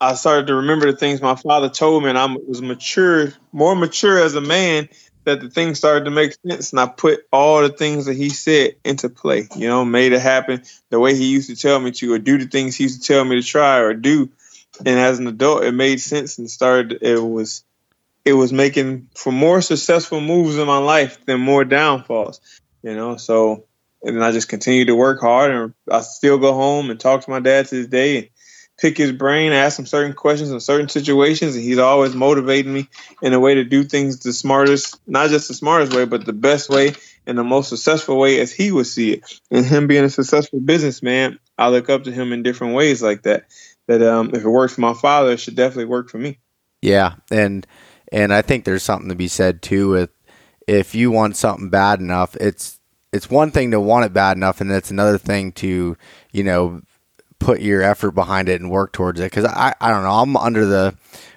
i 0.00 0.14
started 0.14 0.46
to 0.46 0.56
remember 0.56 0.90
the 0.90 0.96
things 0.96 1.20
my 1.20 1.34
father 1.34 1.68
told 1.68 2.02
me 2.02 2.08
and 2.08 2.18
i 2.18 2.26
was 2.46 2.62
mature 2.62 3.32
more 3.52 3.74
mature 3.74 4.18
as 4.18 4.34
a 4.34 4.40
man 4.40 4.88
that 5.24 5.40
the 5.40 5.50
things 5.50 5.78
started 5.78 6.04
to 6.04 6.10
make 6.10 6.34
sense 6.46 6.72
and 6.72 6.80
I 6.80 6.86
put 6.86 7.26
all 7.32 7.62
the 7.62 7.68
things 7.68 8.06
that 8.06 8.16
he 8.16 8.28
said 8.28 8.76
into 8.84 9.08
play, 9.08 9.48
you 9.56 9.68
know, 9.68 9.84
made 9.84 10.12
it 10.12 10.20
happen 10.20 10.62
the 10.90 10.98
way 10.98 11.14
he 11.14 11.30
used 11.30 11.48
to 11.48 11.56
tell 11.56 11.78
me 11.78 11.92
to 11.92 12.12
or 12.12 12.18
do 12.18 12.38
the 12.38 12.46
things 12.46 12.76
he 12.76 12.84
used 12.84 13.02
to 13.02 13.06
tell 13.06 13.24
me 13.24 13.40
to 13.40 13.46
try 13.46 13.78
or 13.78 13.94
do. 13.94 14.30
And 14.84 14.98
as 14.98 15.18
an 15.18 15.26
adult 15.26 15.64
it 15.64 15.72
made 15.72 16.00
sense 16.00 16.38
and 16.38 16.50
started 16.50 16.98
it 17.02 17.18
was 17.18 17.64
it 18.24 18.32
was 18.32 18.52
making 18.52 19.08
for 19.16 19.32
more 19.32 19.60
successful 19.60 20.20
moves 20.20 20.56
in 20.56 20.66
my 20.66 20.78
life 20.78 21.24
than 21.24 21.40
more 21.40 21.64
downfalls. 21.64 22.40
You 22.82 22.94
know, 22.94 23.16
so 23.16 23.66
and 24.02 24.16
then 24.16 24.22
I 24.22 24.32
just 24.32 24.48
continued 24.48 24.88
to 24.88 24.96
work 24.96 25.20
hard 25.20 25.50
and 25.50 25.74
I 25.90 26.00
still 26.00 26.38
go 26.38 26.52
home 26.54 26.90
and 26.90 26.98
talk 26.98 27.22
to 27.22 27.30
my 27.30 27.40
dad 27.40 27.66
to 27.66 27.76
this 27.76 27.86
day 27.86 28.18
and 28.18 28.28
pick 28.78 28.98
his 28.98 29.12
brain, 29.12 29.52
ask 29.52 29.78
him 29.78 29.86
certain 29.86 30.12
questions 30.12 30.50
in 30.50 30.60
certain 30.60 30.88
situations, 30.88 31.54
and 31.54 31.64
he's 31.64 31.78
always 31.78 32.14
motivating 32.14 32.72
me 32.72 32.88
in 33.22 33.32
a 33.32 33.40
way 33.40 33.54
to 33.54 33.64
do 33.64 33.84
things 33.84 34.18
the 34.20 34.32
smartest, 34.32 35.00
not 35.06 35.30
just 35.30 35.48
the 35.48 35.54
smartest 35.54 35.94
way, 35.94 36.04
but 36.04 36.24
the 36.24 36.32
best 36.32 36.68
way 36.68 36.94
and 37.26 37.38
the 37.38 37.44
most 37.44 37.68
successful 37.68 38.18
way 38.18 38.40
as 38.40 38.52
he 38.52 38.72
would 38.72 38.86
see 38.86 39.12
it. 39.12 39.40
And 39.50 39.64
him 39.64 39.86
being 39.86 40.04
a 40.04 40.10
successful 40.10 40.60
businessman, 40.60 41.38
I 41.56 41.68
look 41.68 41.88
up 41.88 42.04
to 42.04 42.12
him 42.12 42.32
in 42.32 42.42
different 42.42 42.74
ways 42.74 43.02
like 43.02 43.22
that. 43.22 43.46
That 43.88 44.02
um, 44.02 44.30
if 44.32 44.44
it 44.44 44.48
works 44.48 44.74
for 44.74 44.80
my 44.80 44.94
father, 44.94 45.32
it 45.32 45.40
should 45.40 45.56
definitely 45.56 45.86
work 45.86 46.08
for 46.08 46.18
me. 46.18 46.38
Yeah, 46.80 47.14
and 47.30 47.66
and 48.12 48.32
I 48.32 48.42
think 48.42 48.64
there's 48.64 48.82
something 48.82 49.08
to 49.08 49.14
be 49.14 49.28
said 49.28 49.60
too 49.60 49.90
with 49.90 50.10
if 50.68 50.94
you 50.94 51.10
want 51.10 51.36
something 51.36 51.68
bad 51.68 52.00
enough, 52.00 52.36
it's 52.36 52.78
it's 53.12 53.30
one 53.30 53.50
thing 53.50 53.70
to 53.72 53.80
want 53.80 54.06
it 54.06 54.12
bad 54.12 54.36
enough, 54.36 54.60
and 54.60 54.70
it's 54.70 54.90
another 54.90 55.18
thing 55.18 55.52
to 55.52 55.96
you 56.32 56.44
know 56.44 56.82
put 57.38 57.60
your 57.60 57.82
effort 57.82 58.12
behind 58.12 58.48
it 58.48 58.60
and 58.60 58.70
work 58.70 58.92
towards 58.92 59.20
it. 59.20 59.24
Because 59.24 59.44
I, 59.44 59.74
I 59.80 59.90
don't 59.90 60.04
know, 60.04 60.12
I'm 60.12 60.36
under 60.36 60.64
the 60.64 60.96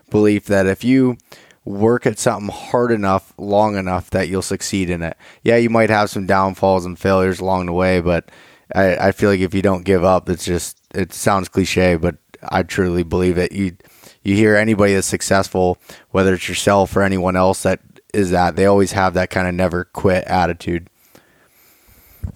belief 0.09 0.45
that 0.45 0.67
if 0.67 0.83
you 0.83 1.17
work 1.65 2.05
at 2.05 2.19
something 2.19 2.49
hard 2.49 2.91
enough, 2.91 3.33
long 3.38 3.75
enough, 3.75 4.11
that 4.11 4.29
you'll 4.29 4.41
succeed 4.43 4.89
in 4.89 5.01
it. 5.01 5.17
Yeah, 5.43 5.57
you 5.57 5.69
might 5.69 5.89
have 5.89 6.09
some 6.09 6.27
downfalls 6.27 6.85
and 6.85 6.97
failures 6.97 7.39
along 7.39 7.65
the 7.65 7.73
way, 7.73 7.99
but 8.01 8.29
I, 8.73 9.07
I 9.07 9.11
feel 9.11 9.31
like 9.31 9.39
if 9.39 9.53
you 9.53 9.61
don't 9.61 9.83
give 9.83 10.03
up, 10.03 10.29
it's 10.29 10.45
just 10.45 10.77
it 10.93 11.11
sounds 11.11 11.49
cliche, 11.49 11.97
but 11.97 12.17
I 12.49 12.63
truly 12.63 13.03
believe 13.03 13.38
it. 13.38 13.51
You 13.51 13.75
you 14.23 14.35
hear 14.35 14.55
anybody 14.55 14.93
that's 14.93 15.07
successful, 15.07 15.77
whether 16.11 16.33
it's 16.33 16.47
yourself 16.49 16.95
or 16.95 17.01
anyone 17.01 17.35
else 17.35 17.63
that 17.63 17.81
is 18.13 18.31
that, 18.31 18.55
they 18.55 18.65
always 18.65 18.93
have 18.93 19.13
that 19.13 19.29
kind 19.29 19.47
of 19.47 19.53
never 19.53 19.85
quit 19.85 20.23
attitude. 20.25 20.89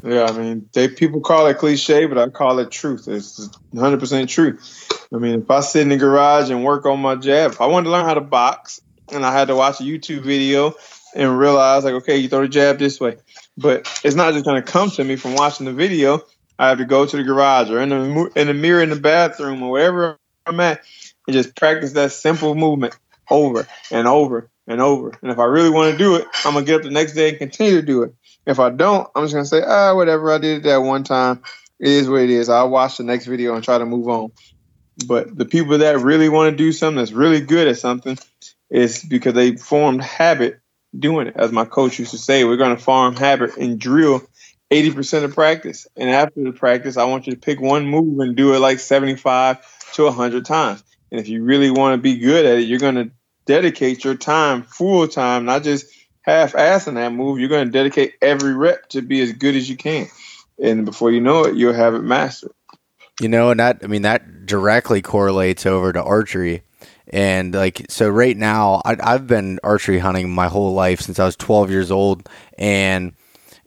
Yeah, 0.01 0.25
I 0.25 0.31
mean, 0.31 0.69
they 0.73 0.87
people 0.87 1.19
call 1.19 1.47
it 1.47 1.57
cliche, 1.57 2.05
but 2.05 2.17
I 2.17 2.29
call 2.29 2.59
it 2.59 2.71
truth. 2.71 3.07
It's 3.07 3.49
100 3.71 3.99
percent 3.99 4.29
true. 4.29 4.57
I 5.13 5.17
mean, 5.17 5.41
if 5.41 5.51
I 5.51 5.59
sit 5.59 5.81
in 5.81 5.89
the 5.89 5.97
garage 5.97 6.49
and 6.49 6.63
work 6.63 6.85
on 6.85 7.01
my 7.01 7.15
jab, 7.15 7.51
if 7.51 7.61
I 7.61 7.65
wanted 7.65 7.85
to 7.85 7.91
learn 7.91 8.05
how 8.05 8.13
to 8.13 8.21
box, 8.21 8.79
and 9.11 9.25
I 9.25 9.33
had 9.33 9.49
to 9.49 9.55
watch 9.55 9.81
a 9.81 9.83
YouTube 9.83 10.21
video 10.21 10.73
and 11.15 11.37
realize, 11.37 11.83
like, 11.83 11.95
okay, 11.95 12.17
you 12.17 12.29
throw 12.29 12.41
the 12.41 12.47
jab 12.47 12.77
this 12.77 12.99
way, 12.99 13.17
but 13.57 13.89
it's 14.03 14.15
not 14.15 14.33
just 14.33 14.45
going 14.45 14.61
to 14.61 14.71
come 14.71 14.89
to 14.91 15.03
me 15.03 15.15
from 15.15 15.35
watching 15.35 15.65
the 15.65 15.73
video. 15.73 16.21
I 16.57 16.69
have 16.69 16.77
to 16.77 16.85
go 16.85 17.05
to 17.05 17.17
the 17.17 17.23
garage 17.23 17.69
or 17.69 17.81
in 17.81 17.89
the 17.89 18.31
in 18.35 18.47
the 18.47 18.53
mirror 18.53 18.81
in 18.81 18.89
the 18.89 18.99
bathroom 18.99 19.63
or 19.63 19.71
wherever 19.71 20.17
I'm 20.45 20.59
at, 20.59 20.81
and 21.27 21.33
just 21.33 21.55
practice 21.55 21.93
that 21.93 22.11
simple 22.11 22.55
movement 22.55 22.97
over 23.29 23.67
and 23.91 24.07
over 24.07 24.49
and 24.67 24.81
over. 24.81 25.11
And 25.21 25.31
if 25.31 25.39
I 25.39 25.45
really 25.45 25.69
want 25.69 25.91
to 25.91 25.97
do 25.97 26.15
it, 26.15 26.27
I'm 26.45 26.53
gonna 26.53 26.65
get 26.65 26.77
up 26.77 26.83
the 26.83 26.91
next 26.91 27.13
day 27.13 27.29
and 27.29 27.37
continue 27.37 27.79
to 27.79 27.85
do 27.85 28.03
it. 28.03 28.13
If 28.45 28.59
I 28.59 28.69
don't, 28.69 29.07
I'm 29.15 29.23
just 29.23 29.33
gonna 29.33 29.45
say, 29.45 29.63
ah, 29.65 29.95
whatever. 29.95 30.31
I 30.31 30.37
did 30.37 30.57
it 30.57 30.63
that 30.63 30.77
one 30.77 31.03
time. 31.03 31.41
It 31.79 31.87
is 31.87 32.09
what 32.09 32.21
it 32.21 32.29
is. 32.29 32.49
I'll 32.49 32.69
watch 32.69 32.97
the 32.97 33.03
next 33.03 33.25
video 33.25 33.55
and 33.55 33.63
try 33.63 33.77
to 33.77 33.85
move 33.85 34.07
on. 34.09 34.31
But 35.07 35.35
the 35.35 35.45
people 35.45 35.77
that 35.77 35.99
really 35.99 36.29
want 36.29 36.51
to 36.51 36.57
do 36.57 36.71
something 36.71 36.97
that's 36.97 37.11
really 37.11 37.41
good 37.41 37.67
at 37.67 37.77
something 37.77 38.17
is 38.69 39.03
because 39.03 39.33
they 39.33 39.55
formed 39.55 40.03
habit 40.03 40.59
doing 40.97 41.27
it. 41.27 41.35
As 41.37 41.51
my 41.51 41.65
coach 41.65 41.99
used 41.99 42.11
to 42.11 42.17
say, 42.17 42.43
we're 42.43 42.57
going 42.57 42.75
to 42.75 42.81
farm 42.81 43.15
habit 43.15 43.57
and 43.57 43.79
drill 43.79 44.21
80% 44.71 45.23
of 45.23 45.33
practice. 45.33 45.87
And 45.95 46.09
after 46.09 46.43
the 46.43 46.51
practice, 46.51 46.97
I 46.97 47.05
want 47.05 47.27
you 47.27 47.33
to 47.33 47.39
pick 47.39 47.61
one 47.61 47.87
move 47.87 48.19
and 48.19 48.35
do 48.35 48.53
it 48.53 48.59
like 48.59 48.79
75 48.79 49.93
to 49.93 50.03
100 50.03 50.45
times. 50.45 50.83
And 51.11 51.19
if 51.19 51.27
you 51.27 51.43
really 51.43 51.71
want 51.71 51.93
to 51.93 52.01
be 52.01 52.17
good 52.17 52.45
at 52.45 52.59
it, 52.59 52.67
you're 52.67 52.79
going 52.79 52.95
to 52.95 53.11
dedicate 53.45 54.03
your 54.03 54.15
time 54.15 54.63
full 54.63 55.07
time, 55.07 55.45
not 55.45 55.63
just 55.63 55.87
half 56.29 56.53
assing 56.53 56.95
that 56.95 57.11
move, 57.11 57.39
you're 57.39 57.49
going 57.49 57.65
to 57.65 57.71
dedicate 57.71 58.15
every 58.21 58.53
rep 58.53 58.87
to 58.89 59.01
be 59.01 59.21
as 59.21 59.33
good 59.33 59.55
as 59.55 59.69
you 59.69 59.75
can. 59.75 60.07
And 60.61 60.85
before 60.85 61.11
you 61.11 61.21
know 61.21 61.45
it, 61.45 61.55
you'll 61.55 61.73
have 61.73 61.95
it 61.95 62.01
mastered. 62.01 62.51
You 63.21 63.29
know, 63.29 63.51
and 63.51 63.59
that, 63.59 63.79
I 63.83 63.87
mean, 63.87 64.03
that 64.03 64.45
directly 64.45 65.01
correlates 65.01 65.65
over 65.65 65.91
to 65.91 66.01
archery. 66.01 66.63
And 67.07 67.53
like, 67.53 67.85
so 67.89 68.07
right 68.09 68.37
now, 68.37 68.81
I, 68.85 68.95
I've 69.01 69.27
been 69.27 69.59
archery 69.63 69.99
hunting 69.99 70.29
my 70.29 70.47
whole 70.47 70.73
life 70.73 71.01
since 71.01 71.19
I 71.19 71.25
was 71.25 71.35
12 71.35 71.71
years 71.71 71.91
old. 71.91 72.29
And, 72.57 73.13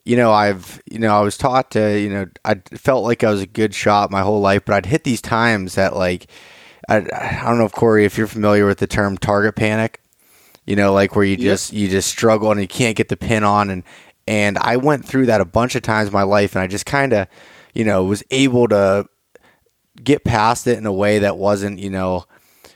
you 0.05 0.15
know, 0.15 0.31
I've, 0.31 0.81
you 0.89 0.99
know, 0.99 1.15
I 1.15 1.21
was 1.21 1.37
taught 1.37 1.71
to, 1.71 1.99
you 1.99 2.09
know, 2.09 2.25
I 2.45 2.55
felt 2.75 3.03
like 3.03 3.23
I 3.23 3.31
was 3.31 3.41
a 3.41 3.47
good 3.47 3.75
shot 3.75 4.11
my 4.11 4.21
whole 4.21 4.39
life, 4.39 4.63
but 4.65 4.75
I'd 4.75 4.85
hit 4.85 5.03
these 5.03 5.21
times 5.21 5.75
that, 5.75 5.95
like, 5.95 6.27
I, 6.89 6.97
I 6.97 7.43
don't 7.45 7.57
know 7.57 7.65
if 7.65 7.71
Corey, 7.71 8.05
if 8.05 8.17
you're 8.17 8.27
familiar 8.27 8.65
with 8.65 8.79
the 8.79 8.87
term 8.87 9.17
target 9.17 9.55
panic 9.55 10.02
you 10.65 10.75
know, 10.75 10.93
like 10.93 11.15
where 11.15 11.25
you 11.25 11.37
just 11.37 11.73
you 11.73 11.87
just 11.87 12.09
struggle 12.09 12.51
and 12.51 12.61
you 12.61 12.67
can't 12.67 12.95
get 12.95 13.09
the 13.09 13.17
pin 13.17 13.43
on 13.43 13.69
and 13.69 13.83
and 14.27 14.57
I 14.57 14.77
went 14.77 15.05
through 15.05 15.25
that 15.27 15.41
a 15.41 15.45
bunch 15.45 15.75
of 15.75 15.81
times 15.81 16.07
in 16.07 16.13
my 16.13 16.23
life 16.23 16.55
and 16.55 16.63
I 16.63 16.67
just 16.67 16.85
kind 16.85 17.11
of, 17.13 17.27
you 17.73 17.83
know, 17.83 18.05
was 18.05 18.23
able 18.31 18.67
to 18.69 19.07
get 20.01 20.23
past 20.23 20.65
it 20.67 20.77
in 20.77 20.85
a 20.85 20.93
way 20.93 21.19
that 21.19 21.37
wasn't, 21.37 21.79
you 21.79 21.89
know, 21.89 22.25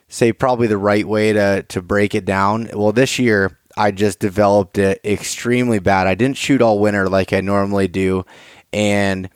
say 0.10 0.34
probably 0.34 0.67
the 0.67 0.78
right 0.78 1.08
way 1.08 1.34
to 1.34 1.63
to 1.63 1.82
break 1.82 2.15
it 2.15 2.26
down. 2.26 2.69
Well, 2.73 2.91
this 2.91 3.17
year 3.19 3.58
I 3.78 3.91
just 3.91 4.19
developed 4.19 4.78
it 4.78 5.00
extremely 5.06 5.80
bad. 5.80 6.08
I 6.08 6.15
didn't 6.15 6.38
shoot 6.38 6.62
all 6.62 6.80
winter 6.80 7.08
like 7.08 7.32
I 7.32 7.41
normally 7.41 7.88
do, 7.88 8.26
and 8.73 9.30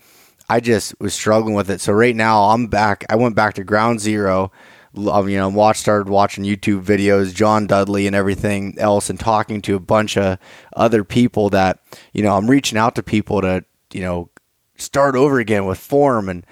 I 0.50 0.60
just 0.60 1.00
was 1.00 1.14
struggling 1.14 1.54
with 1.54 1.70
it. 1.70 1.80
So 1.80 1.94
right 1.94 2.16
now 2.16 2.46
I'm 2.46 2.68
back. 2.68 3.06
I 3.10 3.16
went 3.16 3.36
back 3.36 3.54
to 3.56 3.64
ground 3.64 4.02
zero. 4.02 4.52
Um, 4.97 5.30
you 5.30 5.38
know, 5.38 5.49
watch 5.49 5.77
started 5.77 6.10
watching 6.10 6.43
YouTube 6.43 6.84
videos, 6.84 7.34
John 7.34 7.65
Dudley 7.65 8.08
and 8.08 8.15
everything 8.15 8.75
else, 8.77 9.10
and 9.10 9.19
talking 9.19 9.62
to 9.63 9.75
a 9.75 9.80
bunch 9.80 10.17
of 10.17 10.38
other 10.75 11.04
people 11.04 11.49
that 11.51 11.80
you 12.13 12.23
know 12.23 12.36
I'm 12.36 12.49
reaching 12.49 12.77
out 12.77 12.95
to 12.95 13.04
people 13.04 13.41
to 13.41 13.63
you 13.93 14.01
know 14.01 14.30
start 14.75 15.15
over 15.15 15.39
again 15.39 15.65
with 15.65 15.80
form 15.80 16.27
and 16.27 16.45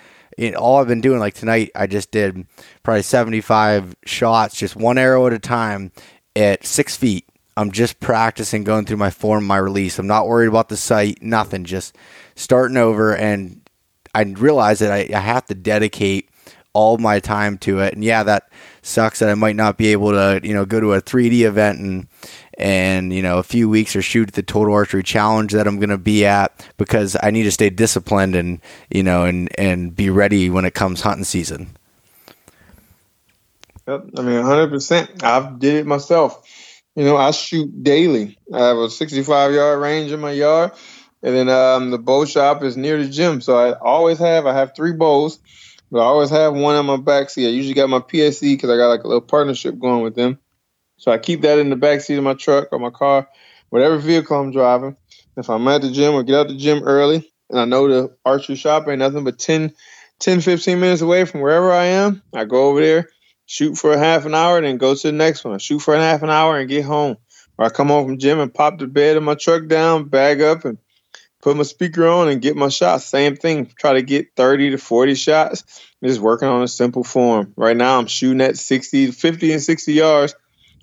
all 0.56 0.78
I've 0.78 0.88
been 0.88 1.02
doing. 1.02 1.19
Like 1.19 1.34
tonight, 1.34 1.71
I 1.75 1.88
just 1.88 2.12
did 2.12 2.47
probably 2.84 3.02
75 3.02 3.95
shots, 4.06 4.56
just 4.56 4.75
one 4.75 4.97
arrow 4.97 5.28
at 5.28 5.34
a 5.34 5.39
time 5.39 5.91
at 6.36 6.65
six 6.65 6.95
feet. 6.95 7.28
I'm 7.58 7.71
just 7.71 7.99
practicing 7.99 8.63
going 8.63 8.86
through 8.86 8.97
my 8.97 9.10
form, 9.10 9.45
my 9.45 9.58
release. 9.58 9.99
I'm 9.99 10.08
not 10.08 10.28
worried 10.28 10.47
about 10.47 10.69
the 10.69 10.78
sight, 10.78 11.21
nothing. 11.21 11.65
Just 11.65 11.95
starting 12.36 12.78
over, 12.78 13.13
and 13.15 13.62
I 14.15 14.21
realize 14.21 14.80
that 14.80 14.91
I, 14.91 15.10
I 15.13 15.19
have 15.19 15.45
to 15.47 15.56
dedicate 15.56 16.29
all 16.74 16.98
my 16.98 17.20
time 17.20 17.58
to 17.60 17.80
it. 17.80 17.94
And 17.94 18.04
yeah, 18.04 18.24
that 18.24 18.50
sucks 18.82 19.20
that 19.20 19.30
I 19.30 19.36
might 19.36 19.56
not 19.56 19.78
be 19.78 19.88
able 19.88 20.12
to, 20.12 20.40
you 20.44 20.54
know, 20.54 20.66
go 20.66 20.80
to 20.80 20.94
a 20.94 21.02
3D 21.02 21.42
event 21.42 21.80
and 21.80 22.08
and 22.60 23.14
you 23.14 23.22
know 23.22 23.38
a 23.38 23.44
few 23.44 23.70
weeks 23.70 23.96
or 23.96 24.02
shoot 24.02 24.34
the 24.34 24.44
total 24.44 24.74
archery 24.74 25.02
challenge 25.02 25.54
that 25.54 25.66
I'm 25.66 25.78
going 25.78 25.90
to 25.90 25.98
be 25.98 26.26
at 26.26 26.68
because 26.78 27.16
I 27.24 27.32
need 27.32 27.44
to 27.44 27.52
stay 27.52 27.70
disciplined 27.70 28.36
and 28.36 28.60
you 28.92 29.02
know 29.02 29.24
and 29.24 29.50
and 29.58 29.96
be 29.96 30.10
ready 30.10 30.50
when 30.50 30.66
it 30.66 30.74
comes 30.74 31.02
hunting 31.02 31.24
season. 31.24 31.70
Yep, 33.88 34.10
I 34.18 34.22
mean 34.22 34.36
100. 34.36 34.70
percent 34.70 35.24
I've 35.24 35.58
did 35.58 35.76
it 35.76 35.88
myself. 35.88 36.46
You 36.96 37.06
know, 37.06 37.16
I 37.16 37.32
shoot 37.32 37.82
daily. 37.82 38.38
I 38.54 38.60
have 38.60 38.78
a 38.78 38.90
65 38.90 39.54
yard 39.54 39.80
range 39.80 40.12
in 40.12 40.20
my 40.20 40.32
yard, 40.32 40.72
and 41.24 41.34
then 41.34 41.48
um, 41.48 41.92
the 41.92 41.98
bow 41.98 42.26
shop 42.26 42.62
is 42.62 42.76
near 42.76 43.02
the 43.02 43.10
gym. 43.10 43.40
So 43.40 43.58
I 43.58 43.78
always 43.80 44.20
have 44.20 44.46
I 44.46 44.54
have 44.54 44.76
three 44.76 44.92
bows, 44.92 45.40
but 45.91 45.99
I 45.99 46.04
always 46.04 46.30
have 46.30 46.54
one 46.54 46.75
on 46.75 46.86
my 46.86 46.97
back 46.97 47.30
seat. 47.30 47.47
I 47.47 47.52
usually 47.52 47.73
got 47.73 47.89
my 47.89 47.99
PSE 47.99 48.41
because 48.41 48.69
I 48.69 48.78
got 48.78 48.89
like 48.89 49.04
a 49.04 49.08
little 49.08 49.21
partnership 49.21 49.80
going 49.80 50.04
with 50.04 50.15
them. 50.15 50.39
So 50.97 51.12
I 51.12 51.17
keep 51.17 51.41
that 51.41 51.60
in 51.60 51.69
the 51.69 51.75
back 51.75 52.02
seat 52.02 52.17
of 52.17 52.23
my 52.23 52.34
truck 52.34 52.69
or 52.71 52.80
my 52.80 52.89
car, 52.89 53.28
whatever 53.69 53.97
vehicle 53.97 54.38
I'm 54.38 54.52
driving. 54.52 54.97
If 55.38 55.49
I'm 55.49 55.67
at 55.69 55.82
the 55.82 55.91
gym 55.91 56.13
or 56.13 56.23
get 56.23 56.36
out 56.36 56.47
the 56.49 56.58
gym 56.58 56.84
early, 56.84 57.32
and 57.49 57.60
I 57.60 57.65
know 57.65 57.88
the 57.88 58.15
archery 58.25 58.56
shop 58.56 58.88
ain't 58.88 58.99
nothing 58.99 59.23
but 59.23 59.39
10, 59.39 59.73
10 60.19 60.41
15 60.41 60.80
minutes 60.80 61.02
away 61.02 61.25
from 61.25 61.41
wherever 61.41 61.71
I 61.71 61.86
am, 61.86 62.21
I 62.34 62.45
go 62.45 62.69
over 62.69 62.82
there, 62.82 63.10
shoot 63.45 63.75
for 63.75 63.93
a 63.93 63.97
half 63.97 64.25
an 64.25 64.36
hour, 64.36 64.62
then 64.62 64.78
go 64.78 64.93
to 64.93 65.08
the 65.08 65.13
next 65.13 65.43
one. 65.43 65.56
I 65.56 65.58
shoot 65.58 65.80
for 65.80 65.95
a 65.95 65.99
half 65.99 66.21
an 66.21 66.30
hour 66.30 66.60
and 66.60 66.69
get 66.69 66.86
home. 66.86 67.17
Or 67.58 67.65
I 67.65 67.69
come 67.69 67.88
home 67.88 68.06
from 68.06 68.17
gym 68.19 68.39
and 68.39 68.54
pop 68.54 68.78
the 68.78 68.88
bed 68.88 69.17
of 69.17 69.23
my 69.23 69.36
truck 69.36 69.67
down, 69.67 70.06
bag 70.06 70.41
up, 70.41 70.65
and 70.65 70.78
put 71.41 71.58
my 71.58 71.63
speaker 71.63 72.08
on 72.08 72.28
and 72.30 72.41
get 72.41 72.56
my 72.56 72.69
shots. 72.69 73.06
Same 73.06 73.36
thing. 73.36 73.71
Try 73.80 73.93
to 73.93 74.02
get 74.02 74.36
30 74.36 74.71
to 74.71 74.78
40 74.78 75.15
shots. 75.15 75.63
Just 76.04 76.19
working 76.19 76.47
on 76.47 76.63
a 76.63 76.67
simple 76.67 77.04
form. 77.04 77.54
Right 77.56 77.78
now, 77.78 77.99
I'm 77.99 78.08
shooting 78.08 78.41
at 78.41 78.58
60, 78.58 79.12
50 79.12 79.54
and 79.54 79.62
60 79.62 79.93
yards 79.93 80.36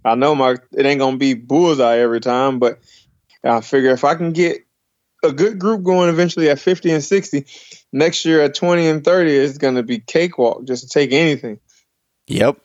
I 0.06 0.14
know 0.14 0.34
my 0.34 0.56
it 0.72 0.86
ain't 0.86 1.00
gonna 1.00 1.16
be 1.16 1.34
bullseye 1.34 1.98
every 1.98 2.20
time, 2.20 2.58
but 2.58 2.78
I 3.42 3.60
figure 3.60 3.90
if 3.90 4.04
I 4.04 4.14
can 4.14 4.32
get 4.32 4.64
a 5.24 5.32
good 5.32 5.58
group 5.58 5.82
going 5.82 6.08
eventually 6.08 6.48
at 6.48 6.60
50 6.60 6.92
and 6.92 7.04
60, 7.04 7.44
next 7.92 8.24
year 8.24 8.40
at 8.42 8.54
20 8.54 8.86
and 8.86 9.04
30 9.04 9.34
is 9.34 9.58
gonna 9.58 9.82
be 9.82 9.98
cakewalk 9.98 10.64
just 10.64 10.84
to 10.84 10.88
take 10.88 11.12
anything. 11.12 11.58
Yep. 12.28 12.58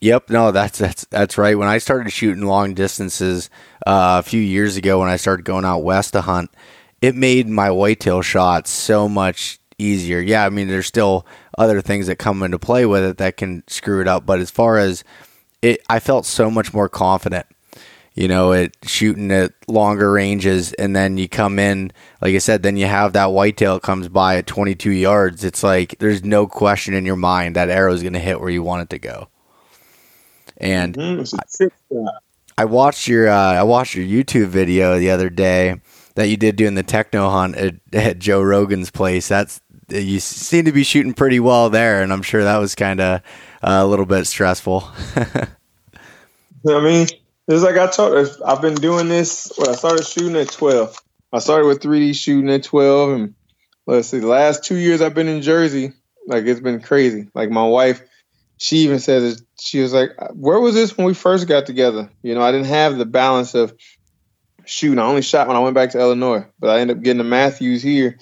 Yep, 0.00 0.30
no, 0.30 0.52
that's 0.52 0.78
that's 0.78 1.04
that's 1.06 1.36
right. 1.36 1.58
When 1.58 1.68
I 1.68 1.78
started 1.78 2.10
shooting 2.10 2.46
long 2.46 2.74
distances 2.74 3.50
uh, 3.86 4.22
a 4.24 4.28
few 4.28 4.40
years 4.40 4.76
ago, 4.76 5.00
when 5.00 5.08
I 5.08 5.16
started 5.16 5.44
going 5.44 5.64
out 5.64 5.80
west 5.80 6.12
to 6.12 6.20
hunt, 6.20 6.50
it 7.00 7.14
made 7.14 7.48
my 7.48 7.70
whitetail 7.70 8.22
shots 8.22 8.70
so 8.70 9.08
much 9.08 9.58
easier. 9.78 10.20
Yeah, 10.20 10.44
I 10.44 10.50
mean, 10.50 10.68
there's 10.68 10.86
still 10.86 11.26
other 11.56 11.80
things 11.80 12.06
that 12.08 12.16
come 12.16 12.42
into 12.42 12.58
play 12.58 12.86
with 12.86 13.02
it 13.04 13.18
that 13.18 13.36
can 13.36 13.62
screw 13.68 14.00
it 14.00 14.08
up, 14.08 14.26
but 14.26 14.40
as 14.40 14.50
far 14.50 14.78
as 14.78 15.04
it 15.62 15.80
I 15.88 16.00
felt 16.00 16.26
so 16.26 16.50
much 16.50 16.72
more 16.72 16.88
confident. 16.88 17.46
You 18.14 18.26
know, 18.26 18.50
it 18.50 18.76
shooting 18.82 19.30
at 19.30 19.52
longer 19.68 20.10
ranges, 20.10 20.72
and 20.72 20.94
then 20.94 21.18
you 21.18 21.28
come 21.28 21.60
in, 21.60 21.92
like 22.20 22.34
I 22.34 22.38
said, 22.38 22.64
then 22.64 22.76
you 22.76 22.86
have 22.86 23.12
that 23.12 23.30
whitetail 23.30 23.78
comes 23.78 24.08
by 24.08 24.38
at 24.38 24.46
22 24.48 24.90
yards. 24.90 25.44
It's 25.44 25.62
like 25.62 25.96
there's 26.00 26.24
no 26.24 26.48
question 26.48 26.94
in 26.94 27.06
your 27.06 27.14
mind 27.14 27.54
that 27.54 27.68
arrow 27.68 27.92
is 27.92 28.02
going 28.02 28.14
to 28.14 28.18
hit 28.18 28.40
where 28.40 28.50
you 28.50 28.64
want 28.64 28.82
it 28.82 28.90
to 28.90 28.98
go. 28.98 29.28
And 30.56 30.96
mm-hmm. 30.96 32.06
I, 32.08 32.62
I, 32.62 32.64
watched 32.64 33.06
your 33.06 33.28
uh, 33.28 33.52
I 33.52 33.62
watched 33.62 33.94
your 33.94 34.04
YouTube 34.04 34.48
video 34.48 34.98
the 34.98 35.12
other 35.12 35.30
day 35.30 35.80
that 36.18 36.26
you 36.26 36.36
did 36.36 36.56
doing 36.56 36.74
the 36.74 36.82
techno 36.82 37.30
hunt 37.30 37.54
at, 37.54 37.76
at 37.92 38.18
Joe 38.18 38.42
Rogan's 38.42 38.90
place. 38.90 39.28
That's 39.28 39.60
you 39.88 40.18
seem 40.18 40.64
to 40.64 40.72
be 40.72 40.82
shooting 40.82 41.14
pretty 41.14 41.38
well 41.38 41.70
there, 41.70 42.02
and 42.02 42.12
I'm 42.12 42.22
sure 42.22 42.42
that 42.42 42.58
was 42.58 42.74
kind 42.74 43.00
of 43.00 43.20
uh, 43.62 43.82
a 43.82 43.86
little 43.86 44.04
bit 44.04 44.26
stressful. 44.26 44.82
I 45.16 45.46
mean, 46.66 47.06
it's 47.46 47.62
like 47.62 47.76
I 47.76 47.86
told. 47.86 48.36
I've 48.44 48.60
been 48.60 48.74
doing 48.74 49.08
this. 49.08 49.52
Well, 49.56 49.70
I 49.70 49.74
started 49.74 50.04
shooting 50.04 50.34
at 50.34 50.50
12. 50.50 51.00
I 51.32 51.38
started 51.38 51.68
with 51.68 51.80
3D 51.80 52.16
shooting 52.16 52.50
at 52.50 52.64
12, 52.64 53.10
and 53.10 53.34
let's 53.86 54.08
see, 54.08 54.18
the 54.18 54.26
last 54.26 54.64
two 54.64 54.76
years 54.76 55.00
I've 55.00 55.14
been 55.14 55.28
in 55.28 55.40
Jersey. 55.40 55.92
Like 56.26 56.46
it's 56.46 56.58
been 56.58 56.80
crazy. 56.80 57.28
Like 57.32 57.50
my 57.50 57.64
wife, 57.64 58.02
she 58.56 58.78
even 58.78 58.98
said 58.98 59.36
she 59.60 59.80
was 59.80 59.92
like, 59.92 60.10
"Where 60.32 60.58
was 60.58 60.74
this 60.74 60.98
when 60.98 61.06
we 61.06 61.14
first 61.14 61.46
got 61.46 61.66
together?" 61.66 62.10
You 62.22 62.34
know, 62.34 62.42
I 62.42 62.50
didn't 62.50 62.66
have 62.66 62.98
the 62.98 63.06
balance 63.06 63.54
of 63.54 63.72
shooting. 64.68 64.98
I 64.98 65.06
only 65.06 65.22
shot 65.22 65.48
when 65.48 65.56
I 65.56 65.60
went 65.60 65.74
back 65.74 65.90
to 65.90 65.98
Illinois, 65.98 66.46
but 66.58 66.70
I 66.70 66.80
ended 66.80 66.98
up 66.98 67.02
getting 67.02 67.18
the 67.18 67.24
Mathews 67.24 67.82
here, 67.82 68.18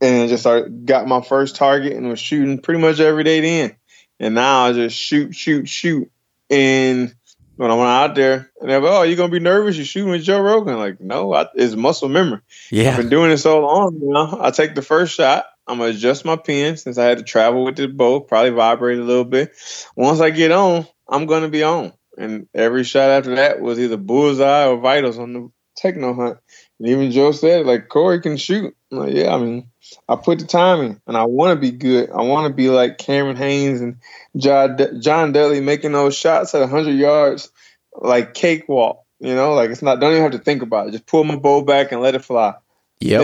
and 0.00 0.28
just 0.28 0.42
started 0.42 0.86
got 0.86 1.06
my 1.06 1.20
first 1.20 1.56
target 1.56 1.92
and 1.92 2.08
was 2.08 2.20
shooting 2.20 2.58
pretty 2.58 2.80
much 2.80 3.00
every 3.00 3.24
day 3.24 3.40
then. 3.40 3.76
And 4.20 4.34
now 4.34 4.66
I 4.66 4.72
just 4.72 4.96
shoot, 4.96 5.34
shoot, 5.34 5.68
shoot. 5.68 6.10
And 6.48 7.14
when 7.56 7.70
I 7.70 7.74
went 7.74 7.88
out 7.88 8.14
there, 8.14 8.50
and 8.60 8.70
they're 8.70 8.80
like, 8.80 8.92
"Oh, 8.92 9.02
you're 9.02 9.16
gonna 9.16 9.32
be 9.32 9.40
nervous? 9.40 9.76
You're 9.76 9.84
shooting 9.84 10.10
with 10.10 10.22
Joe 10.22 10.40
Rogan?" 10.40 10.78
Like, 10.78 11.00
no, 11.00 11.32
I, 11.34 11.46
it's 11.54 11.74
muscle 11.74 12.08
memory. 12.08 12.40
Yeah, 12.70 12.90
I've 12.90 12.96
been 12.98 13.08
doing 13.08 13.30
it 13.30 13.38
so 13.38 13.60
long. 13.60 13.98
You 14.00 14.10
know, 14.10 14.38
I 14.40 14.50
take 14.50 14.74
the 14.74 14.82
first 14.82 15.14
shot. 15.14 15.46
I'm 15.66 15.78
gonna 15.78 15.90
adjust 15.90 16.24
my 16.24 16.36
pin 16.36 16.76
since 16.76 16.98
I 16.98 17.04
had 17.04 17.18
to 17.18 17.24
travel 17.24 17.64
with 17.64 17.76
the 17.76 17.88
bow, 17.88 18.20
probably 18.20 18.50
vibrate 18.50 18.98
a 18.98 19.04
little 19.04 19.24
bit. 19.24 19.52
Once 19.96 20.20
I 20.20 20.30
get 20.30 20.50
on, 20.50 20.86
I'm 21.08 21.26
gonna 21.26 21.48
be 21.48 21.62
on. 21.62 21.92
And 22.18 22.46
every 22.54 22.84
shot 22.84 23.10
after 23.10 23.36
that 23.36 23.60
was 23.60 23.78
either 23.78 23.96
bullseye 23.96 24.66
or 24.66 24.78
vitals 24.78 25.18
on 25.18 25.32
the 25.32 25.50
techno 25.76 26.14
hunt. 26.14 26.38
And 26.78 26.88
even 26.88 27.10
Joe 27.10 27.32
said, 27.32 27.66
like 27.66 27.88
Corey 27.88 28.20
can 28.20 28.36
shoot. 28.36 28.74
I'm 28.90 28.98
like, 28.98 29.14
yeah, 29.14 29.34
I 29.34 29.38
mean, 29.38 29.68
I 30.08 30.16
put 30.16 30.38
the 30.38 30.46
time 30.46 30.80
in, 30.80 31.00
and 31.06 31.16
I 31.16 31.24
want 31.24 31.56
to 31.56 31.60
be 31.60 31.70
good. 31.70 32.10
I 32.10 32.22
want 32.22 32.46
to 32.46 32.54
be 32.54 32.68
like 32.68 32.98
Cameron 32.98 33.36
Hanes 33.36 33.80
and 33.80 33.96
John 34.36 34.78
John 35.00 35.32
Dudley 35.32 35.60
making 35.60 35.92
those 35.92 36.16
shots 36.16 36.54
at 36.54 36.60
100 36.60 36.92
yards, 36.92 37.50
like 37.94 38.34
cakewalk. 38.34 39.04
You 39.20 39.34
know, 39.34 39.54
like 39.54 39.70
it's 39.70 39.82
not. 39.82 40.00
Don't 40.00 40.12
even 40.12 40.22
have 40.22 40.32
to 40.32 40.38
think 40.38 40.62
about 40.62 40.88
it. 40.88 40.92
Just 40.92 41.06
pull 41.06 41.24
my 41.24 41.36
bow 41.36 41.62
back 41.62 41.92
and 41.92 42.00
let 42.00 42.14
it 42.14 42.24
fly. 42.24 42.54
Yeah. 43.00 43.22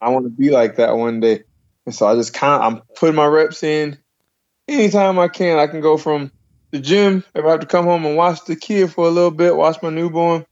I 0.00 0.08
want 0.08 0.24
to 0.24 0.30
be 0.30 0.50
like 0.50 0.76
that 0.76 0.96
one 0.96 1.20
day. 1.20 1.44
And 1.86 1.94
so 1.94 2.06
I 2.06 2.14
just 2.14 2.32
kind 2.32 2.54
of 2.54 2.60
I'm 2.62 2.82
putting 2.96 3.16
my 3.16 3.26
reps 3.26 3.62
in. 3.62 3.98
Anytime 4.68 5.18
I 5.18 5.28
can, 5.28 5.58
I 5.58 5.66
can 5.66 5.80
go 5.80 5.96
from 5.96 6.30
the 6.70 6.78
gym. 6.78 7.24
If 7.34 7.44
I 7.44 7.50
have 7.50 7.60
to 7.60 7.66
come 7.66 7.84
home 7.84 8.06
and 8.06 8.16
watch 8.16 8.44
the 8.44 8.56
kid 8.56 8.92
for 8.92 9.06
a 9.06 9.10
little 9.10 9.30
bit, 9.30 9.56
watch 9.56 9.82
my 9.82 9.90
newborn. 9.90 10.46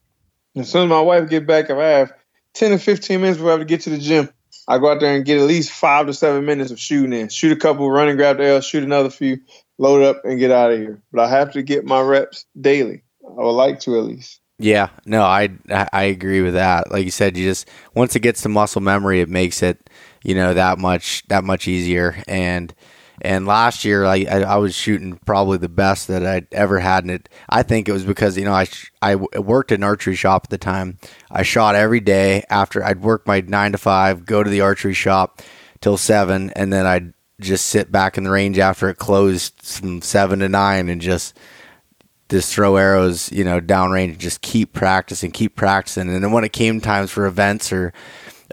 As 0.58 0.70
soon 0.70 0.84
as 0.84 0.88
my 0.88 1.00
wife 1.00 1.28
get 1.28 1.46
back, 1.46 1.70
if 1.70 1.78
I 1.78 1.84
have 1.84 2.12
10 2.54 2.72
to 2.72 2.78
15 2.78 3.20
minutes 3.20 3.38
before 3.38 3.50
I 3.50 3.52
have 3.52 3.60
to 3.60 3.66
get 3.66 3.82
to 3.82 3.90
the 3.90 3.98
gym, 3.98 4.28
I 4.66 4.78
go 4.78 4.90
out 4.90 5.00
there 5.00 5.14
and 5.14 5.24
get 5.24 5.38
at 5.38 5.44
least 5.44 5.70
five 5.70 6.06
to 6.06 6.12
seven 6.12 6.44
minutes 6.44 6.70
of 6.70 6.78
shooting 6.78 7.12
in. 7.12 7.28
Shoot 7.28 7.52
a 7.52 7.56
couple, 7.56 7.90
run 7.90 8.08
and 8.08 8.18
grab 8.18 8.36
the 8.36 8.44
L, 8.44 8.60
shoot 8.60 8.82
another 8.82 9.10
few, 9.10 9.40
load 9.78 10.02
up 10.02 10.24
and 10.24 10.38
get 10.38 10.50
out 10.50 10.72
of 10.72 10.78
here. 10.78 11.00
But 11.12 11.24
I 11.24 11.30
have 11.30 11.52
to 11.52 11.62
get 11.62 11.84
my 11.84 12.00
reps 12.00 12.44
daily. 12.60 13.02
I 13.24 13.42
would 13.42 13.52
like 13.52 13.80
to 13.80 13.98
at 13.98 14.04
least. 14.04 14.40
Yeah, 14.58 14.88
no, 15.06 15.22
I 15.22 15.50
I 15.92 16.04
agree 16.04 16.42
with 16.42 16.54
that. 16.54 16.90
Like 16.90 17.04
you 17.04 17.12
said, 17.12 17.36
you 17.36 17.44
just 17.44 17.68
once 17.94 18.16
it 18.16 18.20
gets 18.20 18.42
to 18.42 18.48
muscle 18.48 18.80
memory, 18.80 19.20
it 19.20 19.28
makes 19.28 19.62
it 19.62 19.88
you 20.24 20.34
know 20.34 20.52
that 20.52 20.78
much 20.78 21.22
that 21.28 21.44
much 21.44 21.68
easier. 21.68 22.22
And 22.26 22.74
and 23.20 23.46
last 23.46 23.85
year, 23.85 24.04
I, 24.04 24.24
I, 24.31 24.40
I 24.42 24.57
was 24.57 24.74
shooting 24.74 25.18
probably 25.26 25.59
the 25.59 25.68
best 25.68 26.09
that 26.09 26.24
I'd 26.24 26.46
ever 26.52 26.78
had, 26.78 27.04
and 27.04 27.11
it. 27.11 27.28
I 27.48 27.62
think 27.62 27.88
it 27.88 27.92
was 27.92 28.04
because 28.04 28.38
you 28.38 28.44
know 28.44 28.52
I 28.52 28.66
I 29.02 29.16
worked 29.16 29.72
at 29.72 29.78
an 29.78 29.85
archery 29.85 30.14
shop 30.14 30.44
at 30.44 30.50
the 30.50 30.59
time. 30.59 30.98
I 31.31 31.42
shot 31.42 31.74
every 31.74 32.00
day 32.00 32.44
after 32.48 32.85
I'd 32.85 33.00
work 33.00 33.26
my 33.26 33.40
nine 33.40 33.72
to 33.72 33.78
five, 33.78 34.24
go 34.24 34.42
to 34.42 34.50
the 34.50 34.61
archery 34.61 34.94
shop 34.94 35.42
till 35.81 35.96
seven, 35.96 36.50
and 36.50 36.72
then 36.72 36.87
I'd 36.87 37.12
just 37.40 37.66
sit 37.66 37.90
back 37.90 38.18
in 38.18 38.24
the 38.24 38.31
range 38.31 38.59
after 38.59 38.88
it 38.88 38.96
closed 38.96 39.54
from 39.62 40.00
seven 40.00 40.38
to 40.40 40.48
nine, 40.48 40.88
and 40.88 41.00
just 41.00 41.37
just 42.28 42.54
throw 42.54 42.76
arrows, 42.76 43.33
you 43.33 43.42
know, 43.42 43.61
downrange, 43.61 44.11
and 44.11 44.18
just 44.18 44.42
keep 44.42 44.72
practicing, 44.72 45.33
keep 45.33 45.57
practicing. 45.57 46.09
And 46.09 46.22
then 46.22 46.31
when 46.31 46.44
it 46.44 46.52
came 46.52 46.81
times 46.81 47.11
for 47.11 47.26
events 47.26 47.72
or 47.72 47.92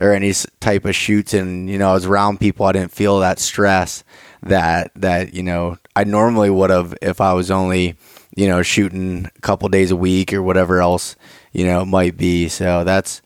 or 0.01 0.11
any 0.11 0.33
type 0.59 0.85
of 0.85 0.95
shoots, 0.95 1.35
and 1.35 1.69
you 1.69 1.77
know, 1.77 1.91
I 1.91 1.93
was 1.93 2.05
around 2.07 2.39
people, 2.39 2.65
I 2.65 2.71
didn't 2.71 2.91
feel 2.91 3.19
that 3.19 3.37
stress 3.39 4.03
that 4.45 4.91
that 4.95 5.33
you 5.33 5.43
know 5.43 5.77
I 5.95 6.03
normally 6.03 6.49
would 6.49 6.69
have 6.69 6.95
if 7.01 7.21
I 7.21 7.33
was 7.33 7.51
only 7.51 7.97
you 8.35 8.47
know, 8.47 8.61
shooting 8.61 9.29
a 9.35 9.41
couple 9.41 9.67
days 9.69 9.91
a 9.91 9.95
week 9.95 10.33
or 10.33 10.43
whatever 10.43 10.81
else, 10.81 11.15
you 11.53 11.65
know, 11.65 11.81
it 11.81 11.85
might 11.85 12.17
be. 12.17 12.49
So 12.49 12.83
that's 12.83 13.21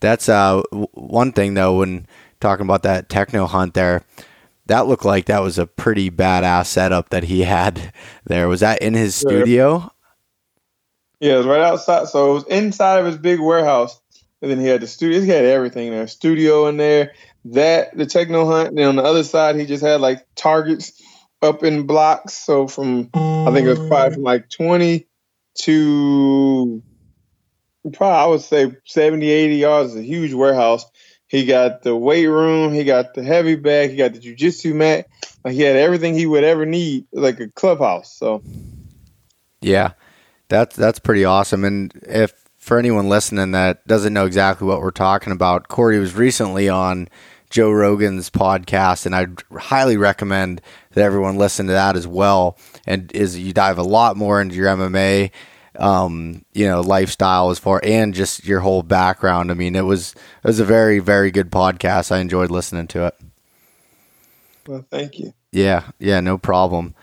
that's 0.00 0.28
uh, 0.28 0.62
one 0.70 1.32
thing 1.32 1.54
though 1.54 1.78
when 1.78 2.06
talking 2.40 2.66
about 2.66 2.82
that 2.84 3.08
techno 3.08 3.46
hunt 3.46 3.74
there. 3.74 4.04
That 4.66 4.86
looked 4.86 5.04
like 5.04 5.26
that 5.26 5.42
was 5.42 5.58
a 5.58 5.66
pretty 5.66 6.10
badass 6.10 6.66
setup 6.66 7.10
that 7.10 7.24
he 7.24 7.40
had 7.42 7.92
there. 8.24 8.46
Was 8.46 8.60
that 8.60 8.80
in 8.82 8.94
his 8.94 9.14
studio? 9.14 9.90
Yeah, 11.18 11.34
it 11.34 11.38
was 11.38 11.46
right 11.46 11.60
outside. 11.60 12.08
So 12.08 12.30
it 12.30 12.34
was 12.34 12.44
inside 12.44 12.98
of 12.98 13.06
his 13.06 13.16
big 13.16 13.40
warehouse. 13.40 13.98
And 14.40 14.50
then 14.50 14.58
he 14.58 14.66
had 14.66 14.80
the 14.80 14.88
studio. 14.88 15.20
He 15.20 15.28
had 15.28 15.44
everything 15.44 15.90
there. 15.90 16.08
Studio 16.08 16.66
in 16.66 16.76
there. 16.76 17.12
That 17.46 17.96
the 17.96 18.06
techno 18.06 18.46
hunt. 18.46 18.68
And 18.68 18.78
then 18.78 18.88
on 18.88 18.96
the 18.96 19.02
other 19.02 19.24
side, 19.24 19.56
he 19.56 19.66
just 19.66 19.82
had 19.82 20.00
like 20.00 20.26
targets 20.36 21.02
up 21.40 21.64
in 21.64 21.86
blocks. 21.86 22.34
So 22.34 22.68
from 22.68 23.10
I 23.14 23.50
think 23.52 23.66
it 23.66 23.78
was 23.78 23.88
probably 23.88 24.14
from 24.14 24.22
like 24.22 24.48
20 24.48 25.06
to 25.60 26.82
probably 27.92 28.16
I 28.16 28.26
would 28.26 28.40
say 28.40 28.72
70, 28.84 29.28
80 29.28 29.56
yards. 29.56 29.92
It's 29.92 30.00
a 30.00 30.02
huge 30.02 30.32
warehouse. 30.32 30.84
He 31.26 31.46
got 31.46 31.82
the 31.82 31.96
weight 31.96 32.26
room. 32.26 32.74
He 32.74 32.84
got 32.84 33.14
the 33.14 33.22
heavy 33.22 33.56
bag. 33.56 33.90
He 33.90 33.96
got 33.96 34.12
the 34.12 34.20
jujitsu 34.20 34.74
mat. 34.74 35.06
Like 35.44 35.54
he 35.54 35.62
had 35.62 35.76
everything 35.76 36.14
he 36.14 36.26
would 36.26 36.44
ever 36.44 36.66
need, 36.66 37.06
like 37.10 37.40
a 37.40 37.48
clubhouse. 37.48 38.12
So, 38.12 38.42
yeah, 39.62 39.92
that's 40.48 40.76
that's 40.76 40.98
pretty 40.98 41.24
awesome. 41.24 41.64
And 41.64 41.92
if 42.02 42.34
for 42.58 42.78
anyone 42.78 43.08
listening 43.08 43.52
that 43.52 43.86
doesn't 43.86 44.12
know 44.12 44.26
exactly 44.26 44.68
what 44.68 44.82
we're 44.82 44.90
talking 44.90 45.32
about, 45.32 45.68
Corey 45.68 45.98
was 45.98 46.14
recently 46.14 46.68
on 46.68 47.08
Joe 47.52 47.70
Rogan's 47.70 48.30
podcast, 48.30 49.04
and 49.06 49.14
I'd 49.14 49.42
highly 49.56 49.98
recommend 49.98 50.62
that 50.92 51.04
everyone 51.04 51.36
listen 51.36 51.66
to 51.66 51.72
that 51.72 51.96
as 51.96 52.06
well. 52.06 52.56
And 52.86 53.12
is 53.12 53.38
you 53.38 53.52
dive 53.52 53.78
a 53.78 53.82
lot 53.82 54.16
more 54.16 54.40
into 54.40 54.56
your 54.56 54.68
MMA, 54.68 55.30
um, 55.78 56.44
you 56.54 56.66
know, 56.66 56.80
lifestyle 56.80 57.50
as 57.50 57.58
far 57.58 57.80
and 57.84 58.14
just 58.14 58.46
your 58.46 58.60
whole 58.60 58.82
background. 58.82 59.50
I 59.50 59.54
mean, 59.54 59.76
it 59.76 59.84
was 59.84 60.12
it 60.12 60.46
was 60.46 60.60
a 60.60 60.64
very 60.64 60.98
very 60.98 61.30
good 61.30 61.50
podcast. 61.50 62.10
I 62.10 62.18
enjoyed 62.18 62.50
listening 62.50 62.86
to 62.88 63.06
it. 63.06 63.14
Well, 64.66 64.86
thank 64.90 65.18
you. 65.18 65.34
Yeah, 65.50 65.90
yeah, 65.98 66.20
no 66.20 66.38
problem. 66.38 66.94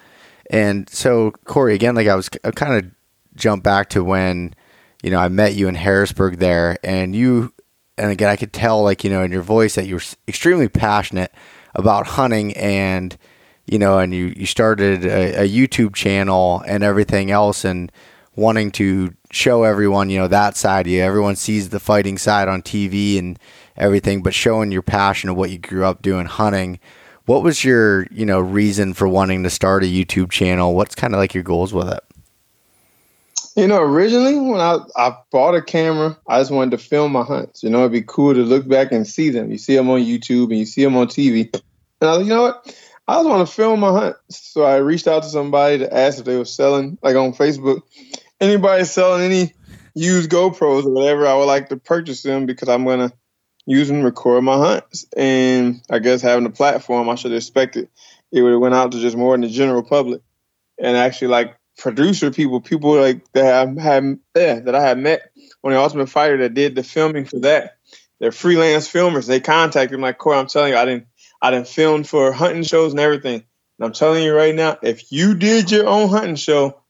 And 0.50 0.90
so 0.90 1.32
Corey, 1.46 1.76
again, 1.76 1.94
like 1.94 2.08
I 2.08 2.16
was 2.16 2.28
I 2.44 2.50
kind 2.50 2.74
of 2.84 2.92
jump 3.36 3.64
back 3.64 3.90
to 3.90 4.04
when 4.04 4.56
you 5.04 5.12
know 5.12 5.20
I 5.20 5.28
met 5.28 5.54
you 5.54 5.68
in 5.68 5.76
Harrisburg 5.76 6.40
there, 6.40 6.78
and 6.84 7.16
you 7.16 7.54
and 8.00 8.12
again, 8.12 8.30
I 8.30 8.36
could 8.36 8.54
tell, 8.54 8.82
like, 8.82 9.04
you 9.04 9.10
know, 9.10 9.24
in 9.24 9.32
your 9.32 9.42
voice 9.42 9.76
that 9.76 9.86
you 9.86 9.96
were 9.96 10.02
extremely 10.28 10.70
passionate 10.70 11.34
about 11.76 12.08
hunting 12.08 12.56
and, 12.56 13.18
you 13.66 13.78
know, 13.78 14.00
and 14.00 14.14
you, 14.14 14.34
you 14.36 14.46
started 14.46 15.06
a, 15.06 15.44
a 15.44 15.48
YouTube 15.48 15.94
channel 15.94 16.64
and 16.66 16.84
everything 16.84 17.30
else 17.30 17.66
and 17.66 17.92
wanting 18.36 18.72
to 18.72 19.14
show 19.32 19.64
everyone, 19.64 20.10
you 20.10 20.18
know, 20.18 20.28
that 20.28 20.56
side 20.56 20.88
of 20.88 20.92
you. 20.92 21.02
Everyone 21.02 21.36
sees 21.36 21.70
the 21.70 21.80
fighting 21.80 22.18
side 22.18 22.48
on 22.48 22.62
TV 22.62 23.20
and 23.20 23.38
everything, 23.76 24.24
but 24.24 24.34
showing 24.34 24.72
your 24.72 24.82
passion 24.82 25.30
of 25.30 25.36
what 25.36 25.50
you 25.50 25.58
grew 25.58 25.86
up 25.86 26.02
doing 26.02 26.26
hunting. 26.26 26.80
What 27.26 27.44
was 27.44 27.64
your, 27.64 28.08
you 28.10 28.26
know, 28.26 28.40
reason 28.40 28.94
for 28.94 29.08
wanting 29.08 29.44
to 29.44 29.50
start 29.50 29.84
a 29.84 29.88
YouTube 29.88 30.32
channel? 30.32 30.74
What's 30.74 30.96
kind 30.96 31.14
of 31.14 31.20
like 31.20 31.34
your 31.34 31.44
goals 31.44 31.74
with 31.74 31.90
it? 31.90 32.04
You 33.60 33.68
know, 33.68 33.82
originally 33.82 34.40
when 34.40 34.62
I, 34.62 34.78
I 34.96 35.18
bought 35.32 35.54
a 35.54 35.62
camera, 35.62 36.18
I 36.26 36.40
just 36.40 36.50
wanted 36.50 36.72
to 36.72 36.78
film 36.78 37.12
my 37.12 37.24
hunts. 37.24 37.62
You 37.62 37.70
know, 37.70 37.80
it'd 37.80 37.92
be 37.92 38.02
cool 38.02 38.34
to 38.34 38.40
look 38.40 38.66
back 38.66 38.94
and 38.94 39.06
see 39.06 39.32
them. 39.32 39.52
You 39.52 39.58
see 39.58 39.76
them 39.76 39.90
on 39.90 40.00
YouTube 40.00 40.46
and 40.46 40.58
you 40.60 40.66
see 40.66 40.82
them 40.82 40.96
on 40.96 41.08
TV. 41.08 41.54
And 42.00 42.10
I 42.10 42.16
was 42.16 42.26
you 42.26 42.34
know 42.34 42.44
what? 42.44 42.74
I 43.06 43.16
just 43.16 43.28
want 43.28 43.46
to 43.46 43.54
film 43.54 43.82
my 43.82 43.92
hunts. 43.92 44.20
So 44.30 44.64
I 44.64 44.78
reached 44.78 45.10
out 45.10 45.24
to 45.24 45.30
somebody 45.30 45.80
to 45.80 45.94
ask 45.94 46.20
if 46.20 46.24
they 46.24 46.38
were 46.38 46.46
selling, 46.46 46.98
like 47.04 47.18
on 47.18 47.34
Facebook, 47.34 47.82
anybody 48.40 48.86
selling 48.86 49.24
any 49.24 49.54
used 49.94 50.30
GoPros 50.30 50.86
or 50.86 50.94
whatever, 50.94 51.28
I 51.28 51.36
would 51.36 51.44
like 51.44 51.68
to 51.68 51.76
purchase 51.76 52.24
them 52.24 52.46
because 52.46 52.70
I'm 52.70 52.86
going 52.86 53.10
to 53.10 53.14
use 53.66 53.90
them 53.90 54.00
to 54.00 54.06
record 54.06 54.42
my 54.42 54.56
hunts. 54.56 55.06
And 55.18 55.82
I 55.90 56.00
guess 56.00 56.22
having 56.22 56.46
a 56.46 56.50
platform, 56.50 57.10
I 57.10 57.16
should 57.16 57.34
expect 57.34 57.76
it. 57.76 57.90
It 58.32 58.42
would 58.42 58.54
have 58.54 58.62
went 58.62 58.76
out 58.76 58.94
to 58.94 59.02
just 59.02 59.18
more 59.18 59.34
than 59.34 59.42
the 59.42 59.50
general 59.50 59.84
public. 59.84 60.22
And 60.82 60.96
actually, 60.96 61.28
like 61.28 61.59
producer 61.80 62.32
people, 62.32 62.62
people 62.62 63.00
like 63.00 63.32
that 63.34 63.68
I 63.68 63.82
had 63.82 64.20
yeah, 64.36 64.60
that 64.60 64.76
I 64.76 64.82
had 64.82 64.98
met 64.98 65.32
on 65.64 65.72
the 65.72 65.80
Ultimate 65.80 66.10
Fighter 66.10 66.38
that 66.38 66.54
did 66.54 66.76
the 66.76 66.84
filming 66.84 67.26
for 67.26 67.40
that. 67.40 67.78
They're 68.20 68.32
freelance 68.32 68.92
filmers. 68.92 69.28
They 69.28 69.40
contacted 69.40 69.98
me 69.98 70.04
like, 70.04 70.18
Corey, 70.18 70.38
I'm 70.38 70.48
telling 70.48 70.74
you, 70.74 70.78
I 70.78 70.86
didn't 70.86 71.08
I 71.42 71.52
didn't 71.52 71.68
film 71.68 72.04
for 72.04 72.32
hunting 72.32 72.64
shows 72.64 72.92
and 72.92 73.00
everything. 73.00 73.44
And 73.80 73.86
I'm 73.86 73.94
telling 73.94 74.24
you 74.24 74.36
right 74.36 74.54
now, 74.54 74.78
if 74.82 75.12
you 75.12 75.36
did 75.36 75.72
your 75.72 75.88
own 75.88 76.10
hunting 76.10 76.36
show, 76.36 76.82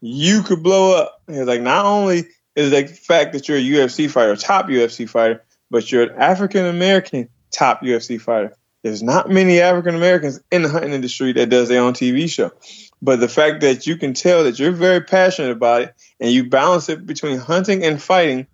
you 0.00 0.42
could 0.42 0.62
blow 0.62 0.96
up. 0.96 1.20
And 1.28 1.46
like 1.46 1.60
not 1.60 1.84
only 1.84 2.24
is 2.56 2.70
the 2.70 2.86
fact 2.86 3.34
that 3.34 3.48
you're 3.48 3.58
a 3.58 3.60
UFC 3.60 4.10
fighter, 4.10 4.34
top 4.36 4.66
UFC 4.68 5.08
fighter, 5.08 5.44
but 5.70 5.90
you're 5.92 6.04
an 6.04 6.18
African 6.18 6.64
American 6.64 7.28
top 7.50 7.82
UFC 7.82 8.20
fighter. 8.20 8.54
There's 8.82 9.02
not 9.02 9.28
many 9.28 9.60
African 9.60 9.94
Americans 9.94 10.40
in 10.50 10.62
the 10.62 10.68
hunting 10.68 10.92
industry 10.92 11.32
that 11.32 11.50
does 11.50 11.68
their 11.68 11.82
own 11.82 11.92
TV 11.92 12.30
show. 12.30 12.52
But 13.00 13.20
the 13.20 13.28
fact 13.28 13.60
that 13.60 13.86
you 13.86 13.96
can 13.96 14.12
tell 14.14 14.44
that 14.44 14.58
you're 14.58 14.72
very 14.72 15.00
passionate 15.00 15.52
about 15.52 15.82
it 15.82 15.94
and 16.18 16.32
you 16.32 16.48
balance 16.48 16.88
it 16.88 17.06
between 17.06 17.38
hunting 17.38 17.84
and 17.84 18.02
fighting, 18.02 18.46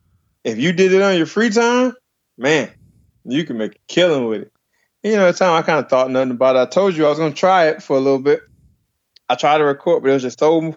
if 0.45 0.59
you 0.59 0.73
did 0.73 0.93
it 0.93 1.03
on 1.03 1.17
your 1.17 1.27
free 1.27 1.51
time, 1.51 1.95
man, 2.37 2.71
you 3.25 3.45
can 3.45 3.57
make 3.57 3.77
a 3.77 3.79
killing 3.89 4.27
with 4.27 4.43
it. 4.43 4.53
You 5.03 5.17
know, 5.17 5.29
at 5.29 5.33
the 5.33 5.39
time 5.39 5.55
I 5.55 5.63
kind 5.63 5.79
of 5.79 5.89
thought 5.89 6.11
nothing 6.11 6.33
about 6.33 6.57
it. 6.57 6.61
I 6.61 6.67
told 6.67 6.97
you 6.97 7.07
I 7.07 7.09
was 7.09 7.19
going 7.19 7.33
to 7.33 7.39
try 7.39 7.69
it 7.69 7.83
for 7.83 7.97
a 7.97 8.01
little 8.01 8.19
bit. 8.19 8.41
I 9.29 9.35
tried 9.35 9.59
to 9.59 9.65
record, 9.65 10.03
but 10.03 10.11
it 10.11 10.15
was 10.15 10.23
just 10.23 10.39
so, 10.39 10.77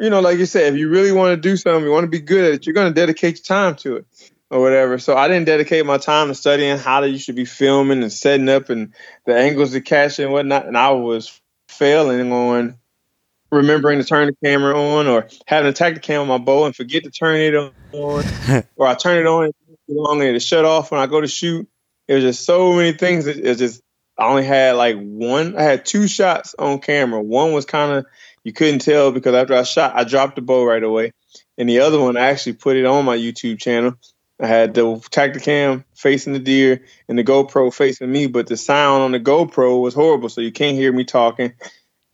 you 0.00 0.10
know, 0.10 0.20
like 0.20 0.38
you 0.38 0.46
said, 0.46 0.72
if 0.72 0.78
you 0.78 0.88
really 0.88 1.12
want 1.12 1.30
to 1.34 1.48
do 1.48 1.56
something, 1.56 1.84
you 1.84 1.92
want 1.92 2.04
to 2.04 2.08
be 2.08 2.20
good 2.20 2.44
at 2.44 2.54
it, 2.54 2.66
you're 2.66 2.74
going 2.74 2.92
to 2.92 3.00
dedicate 3.00 3.36
your 3.36 3.44
time 3.44 3.76
to 3.76 3.96
it 3.96 4.06
or 4.50 4.60
whatever. 4.60 4.98
So 4.98 5.16
I 5.16 5.28
didn't 5.28 5.46
dedicate 5.46 5.86
my 5.86 5.98
time 5.98 6.28
to 6.28 6.34
studying 6.34 6.78
how 6.78 7.02
you 7.04 7.18
should 7.18 7.36
be 7.36 7.44
filming 7.44 8.02
and 8.02 8.12
setting 8.12 8.48
up 8.48 8.68
and 8.70 8.92
the 9.24 9.36
angles 9.36 9.72
to 9.72 9.80
catch 9.80 10.18
and 10.18 10.32
whatnot. 10.32 10.66
And 10.66 10.76
I 10.76 10.90
was 10.90 11.40
failing 11.72 12.32
on 12.32 12.76
remembering 13.50 13.98
to 13.98 14.04
turn 14.04 14.28
the 14.28 14.36
camera 14.44 14.78
on 14.78 15.06
or 15.06 15.28
having 15.46 15.72
to 15.72 15.76
tack 15.76 15.94
the 15.94 16.00
camera 16.00 16.22
on 16.22 16.28
my 16.28 16.38
bow 16.38 16.64
and 16.64 16.74
forget 16.74 17.04
to 17.04 17.10
turn 17.10 17.40
it 17.40 17.54
on 17.54 17.72
or 18.76 18.86
I 18.86 18.94
turn 18.94 19.18
it 19.18 19.26
on 19.26 19.52
long 19.88 20.22
and 20.22 20.36
it 20.36 20.40
shut 20.40 20.64
off 20.64 20.90
when 20.90 21.00
I 21.00 21.06
go 21.06 21.20
to 21.20 21.26
shoot. 21.26 21.68
It 22.08 22.14
was 22.14 22.24
just 22.24 22.44
so 22.44 22.72
many 22.72 22.92
things. 22.92 23.26
It, 23.26 23.44
it 23.44 23.58
just 23.58 23.82
I 24.18 24.26
only 24.26 24.44
had 24.44 24.76
like 24.76 24.96
one. 24.96 25.56
I 25.56 25.62
had 25.62 25.84
two 25.84 26.08
shots 26.08 26.54
on 26.58 26.80
camera. 26.80 27.22
One 27.22 27.52
was 27.52 27.64
kind 27.64 27.92
of 27.92 28.06
you 28.44 28.52
couldn't 28.52 28.80
tell 28.80 29.12
because 29.12 29.34
after 29.34 29.54
I 29.54 29.62
shot, 29.62 29.94
I 29.94 30.04
dropped 30.04 30.36
the 30.36 30.42
bow 30.42 30.64
right 30.64 30.82
away, 30.82 31.12
and 31.56 31.68
the 31.68 31.80
other 31.80 32.00
one 32.00 32.16
I 32.16 32.30
actually 32.30 32.54
put 32.54 32.76
it 32.76 32.84
on 32.84 33.04
my 33.04 33.16
YouTube 33.16 33.58
channel. 33.58 33.94
I 34.42 34.48
had 34.48 34.74
the 34.74 34.82
Tactacam 34.82 35.84
facing 35.94 36.32
the 36.32 36.40
deer 36.40 36.84
and 37.08 37.16
the 37.16 37.22
GoPro 37.22 37.72
facing 37.72 38.10
me, 38.10 38.26
but 38.26 38.48
the 38.48 38.56
sound 38.56 39.02
on 39.02 39.12
the 39.12 39.20
GoPro 39.20 39.80
was 39.80 39.94
horrible, 39.94 40.28
so 40.28 40.40
you 40.40 40.50
can't 40.50 40.76
hear 40.76 40.92
me 40.92 41.04
talking 41.04 41.52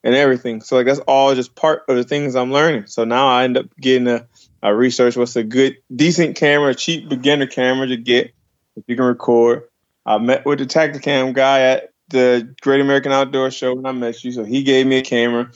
and 0.04 0.14
everything. 0.14 0.60
So 0.60 0.76
like 0.76 0.86
that's 0.86 1.00
all 1.00 1.34
just 1.34 1.54
part 1.54 1.84
of 1.88 1.96
the 1.96 2.04
things 2.04 2.36
I'm 2.36 2.52
learning. 2.52 2.86
So 2.86 3.04
now 3.04 3.28
I 3.28 3.44
end 3.44 3.56
up 3.56 3.74
getting 3.80 4.08
a, 4.08 4.26
a 4.62 4.74
research 4.74 5.16
what's 5.16 5.36
a 5.36 5.42
good, 5.42 5.78
decent 5.94 6.36
camera, 6.36 6.74
cheap 6.74 7.08
beginner 7.08 7.46
camera 7.46 7.86
to 7.86 7.96
get 7.96 8.32
if 8.76 8.84
you 8.86 8.96
can 8.96 9.06
record. 9.06 9.62
I 10.04 10.18
met 10.18 10.44
with 10.44 10.58
the 10.58 10.66
Tactacam 10.66 11.32
guy 11.32 11.60
at 11.60 11.92
the 12.08 12.54
Great 12.60 12.82
American 12.82 13.12
Outdoor 13.12 13.50
Show 13.50 13.74
when 13.74 13.86
I 13.86 13.92
met 13.92 14.22
you, 14.22 14.32
so 14.32 14.44
he 14.44 14.62
gave 14.62 14.86
me 14.86 14.98
a 14.98 15.02
camera. 15.02 15.50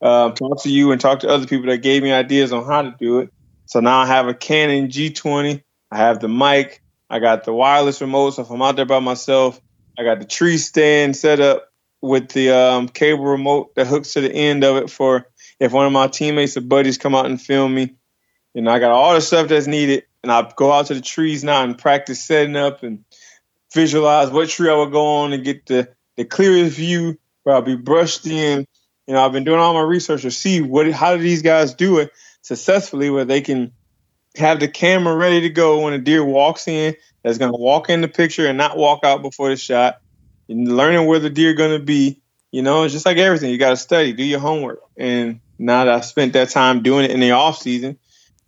Um, 0.00 0.34
talked 0.34 0.62
to 0.62 0.70
you 0.70 0.92
and 0.92 1.00
talked 1.00 1.22
to 1.22 1.28
other 1.28 1.46
people 1.46 1.66
that 1.66 1.78
gave 1.78 2.02
me 2.02 2.12
ideas 2.12 2.52
on 2.52 2.64
how 2.64 2.82
to 2.82 2.94
do 2.98 3.20
it. 3.20 3.30
So 3.66 3.80
now 3.80 3.98
I 3.98 4.06
have 4.06 4.28
a 4.28 4.34
Canon 4.34 4.88
G20 4.88 5.62
I 5.92 5.98
have 5.98 6.20
the 6.20 6.28
mic. 6.28 6.82
I 7.10 7.18
got 7.18 7.44
the 7.44 7.52
wireless 7.52 8.00
remote. 8.00 8.30
So 8.30 8.42
if 8.42 8.50
I'm 8.50 8.62
out 8.62 8.76
there 8.76 8.86
by 8.86 9.00
myself, 9.00 9.60
I 9.98 10.04
got 10.04 10.20
the 10.20 10.24
tree 10.24 10.56
stand 10.56 11.14
set 11.14 11.38
up 11.38 11.70
with 12.00 12.30
the 12.30 12.50
um, 12.50 12.88
cable 12.88 13.26
remote 13.26 13.74
that 13.74 13.86
hooks 13.86 14.14
to 14.14 14.22
the 14.22 14.32
end 14.32 14.64
of 14.64 14.78
it 14.78 14.88
for 14.88 15.28
if 15.60 15.70
one 15.70 15.84
of 15.84 15.92
my 15.92 16.08
teammates 16.08 16.56
or 16.56 16.62
buddies 16.62 16.96
come 16.96 17.14
out 17.14 17.26
and 17.26 17.38
film 17.38 17.74
me. 17.74 17.94
You 18.54 18.62
know, 18.62 18.70
I 18.70 18.78
got 18.78 18.90
all 18.90 19.12
the 19.12 19.20
stuff 19.20 19.48
that's 19.48 19.66
needed, 19.66 20.04
and 20.22 20.32
I 20.32 20.50
go 20.56 20.72
out 20.72 20.86
to 20.86 20.94
the 20.94 21.02
trees 21.02 21.44
now 21.44 21.62
and 21.62 21.76
practice 21.76 22.24
setting 22.24 22.56
up 22.56 22.82
and 22.82 23.04
visualize 23.74 24.30
what 24.30 24.48
tree 24.48 24.70
I 24.70 24.74
would 24.74 24.92
go 24.92 25.16
on 25.16 25.34
and 25.34 25.44
get 25.44 25.66
the 25.66 25.90
the 26.16 26.24
clearest 26.24 26.74
view 26.74 27.18
where 27.42 27.54
I'll 27.54 27.62
be 27.62 27.76
brushed 27.76 28.26
in. 28.26 28.66
You 29.06 29.14
know, 29.14 29.22
I've 29.22 29.32
been 29.32 29.44
doing 29.44 29.60
all 29.60 29.74
my 29.74 29.82
research 29.82 30.22
to 30.22 30.30
see 30.30 30.62
what 30.62 30.90
how 30.90 31.16
do 31.16 31.22
these 31.22 31.42
guys 31.42 31.74
do 31.74 31.98
it 31.98 32.12
successfully 32.40 33.10
where 33.10 33.26
they 33.26 33.42
can 33.42 33.72
have 34.36 34.60
the 34.60 34.68
camera 34.68 35.14
ready 35.14 35.42
to 35.42 35.50
go 35.50 35.82
when 35.82 35.92
a 35.92 35.98
deer 35.98 36.24
walks 36.24 36.68
in 36.68 36.94
that's 37.22 37.38
going 37.38 37.52
to 37.52 37.58
walk 37.58 37.90
in 37.90 38.00
the 38.00 38.08
picture 38.08 38.46
and 38.46 38.58
not 38.58 38.76
walk 38.76 39.04
out 39.04 39.22
before 39.22 39.48
the 39.48 39.56
shot. 39.56 40.00
And 40.48 40.76
learning 40.76 41.06
where 41.06 41.18
the 41.18 41.30
deer 41.30 41.54
going 41.54 41.78
to 41.78 41.84
be 41.84 42.20
you 42.50 42.62
know 42.62 42.82
it's 42.84 42.92
just 42.92 43.06
like 43.06 43.16
everything 43.16 43.50
you 43.50 43.58
got 43.58 43.70
to 43.70 43.76
study 43.76 44.12
do 44.12 44.24
your 44.24 44.40
homework. 44.40 44.80
And 44.96 45.40
now 45.62 45.84
that 45.84 45.94
i 45.94 46.00
spent 46.00 46.32
that 46.32 46.50
time 46.50 46.82
doing 46.82 47.04
it 47.04 47.10
in 47.10 47.20
the 47.20 47.30
off 47.30 47.58
season 47.58 47.98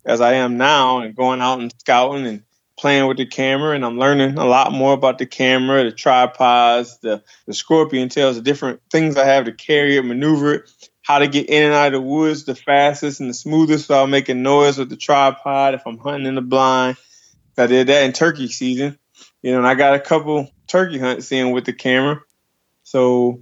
as 0.05 0.21
i 0.21 0.33
am 0.33 0.57
now 0.57 0.99
and 0.99 1.15
going 1.15 1.41
out 1.41 1.59
and 1.59 1.73
scouting 1.79 2.27
and 2.27 2.43
playing 2.77 3.07
with 3.07 3.17
the 3.17 3.25
camera 3.25 3.73
and 3.73 3.85
i'm 3.85 3.97
learning 3.97 4.37
a 4.37 4.45
lot 4.45 4.71
more 4.71 4.93
about 4.93 5.17
the 5.17 5.25
camera 5.25 5.83
the 5.83 5.91
tripods 5.91 6.97
the, 6.99 7.23
the 7.45 7.53
scorpion 7.53 8.09
tails 8.09 8.35
the 8.35 8.41
different 8.41 8.81
things 8.91 9.17
i 9.17 9.25
have 9.25 9.45
to 9.45 9.51
carry 9.53 9.95
it 9.97 10.03
maneuver 10.03 10.55
it 10.55 10.89
how 11.05 11.19
to 11.19 11.27
get 11.27 11.47
in 11.51 11.61
and 11.61 11.73
out 11.73 11.87
of 11.87 11.93
the 11.93 12.01
woods 12.01 12.45
the 12.45 12.55
fastest 12.55 13.19
and 13.19 13.29
the 13.29 13.33
smoothest 13.33 13.87
without 13.89 14.09
making 14.09 14.41
noise 14.41 14.79
with 14.79 14.89
the 14.89 14.95
tripod 14.95 15.75
if 15.75 15.85
I'm 15.85 15.99
hunting 15.99 16.25
in 16.25 16.33
the 16.33 16.41
blind. 16.41 16.97
I 17.55 17.67
did 17.67 17.87
that 17.87 18.05
in 18.05 18.11
turkey 18.11 18.47
season, 18.47 18.97
you 19.43 19.51
know, 19.51 19.59
and 19.59 19.67
I 19.67 19.75
got 19.75 19.93
a 19.93 19.99
couple 19.99 20.49
turkey 20.65 20.97
hunts 20.97 21.31
in 21.31 21.51
with 21.51 21.65
the 21.65 21.73
camera. 21.73 22.21
So 22.83 23.41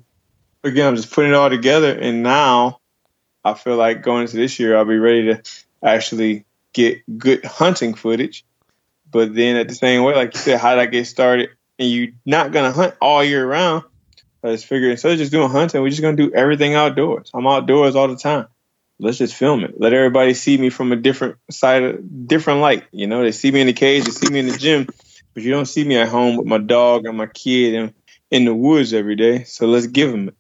again, 0.62 0.88
I'm 0.88 0.98
just 0.98 1.14
putting 1.14 1.32
it 1.32 1.36
all 1.36 1.50
together, 1.50 1.98
and 1.98 2.22
now 2.22 2.82
I 3.46 3.54
feel 3.54 3.78
like 3.78 4.04
going 4.04 4.24
into 4.24 4.36
this 4.36 4.60
year, 4.60 4.76
I'll 4.76 4.84
be 4.84 4.98
ready 4.98 5.34
to 5.34 5.42
actually 5.82 6.44
get 6.74 7.02
good 7.18 7.46
hunting 7.46 7.94
footage. 7.94 8.44
But 9.10 9.34
then 9.34 9.56
at 9.56 9.70
the 9.70 9.76
same 9.76 10.04
way, 10.04 10.16
like 10.16 10.34
you 10.34 10.40
said, 10.42 10.60
how 10.60 10.76
did 10.76 10.82
I 10.82 10.88
get 10.88 11.08
started? 11.08 11.52
And 11.80 11.90
you're 11.90 12.10
not 12.26 12.52
gonna 12.52 12.74
hunt 12.74 12.96
all 13.00 13.24
year 13.24 13.48
round. 13.48 13.86
I 14.44 14.52
just 14.52 14.66
figured 14.66 14.92
instead 14.92 15.14
of 15.14 15.18
just 15.18 15.32
doing 15.32 15.50
hunting, 15.50 15.82
we're 15.82 15.90
just 15.90 16.02
gonna 16.02 16.18
do 16.18 16.34
everything 16.34 16.76
outdoors. 16.76 17.32
I'm 17.34 17.48
outdoors 17.48 17.96
all 17.96 18.08
the 18.08 18.18
time. 18.18 18.48
Let's 19.00 19.18
just 19.18 19.36
film 19.36 19.64
it. 19.64 19.80
Let 19.80 19.94
everybody 19.94 20.34
see 20.34 20.58
me 20.58 20.70
from 20.70 20.92
a 20.92 20.96
different 20.96 21.38
side, 21.50 21.84
of, 21.84 22.28
different 22.28 22.62
light. 22.62 22.86
You 22.92 23.08
know, 23.08 23.24
they 23.24 23.32
see 23.32 23.52
me 23.52 23.62
in 23.62 23.68
the 23.68 23.74
cage, 23.74 24.06
they 24.06 24.12
see 24.12 24.30
me 24.30 24.40
in 24.40 24.48
the 24.48 24.58
gym, 24.58 24.88
but 25.34 25.44
you 25.44 25.52
don't 25.52 25.66
see 25.66 25.84
me 25.84 25.98
at 25.98 26.10
home 26.10 26.38
with 26.38 26.48
my 26.48 26.58
dog 26.58 27.06
and 27.06 27.18
my 27.18 27.28
kid 27.28 27.74
and 27.76 27.94
in 28.32 28.46
the 28.46 28.54
woods 28.54 28.94
every 28.94 29.16
day. 29.16 29.44
So 29.44 29.68
let's 29.68 29.88
give 29.88 30.12
them 30.12 30.30
it. 30.30 30.36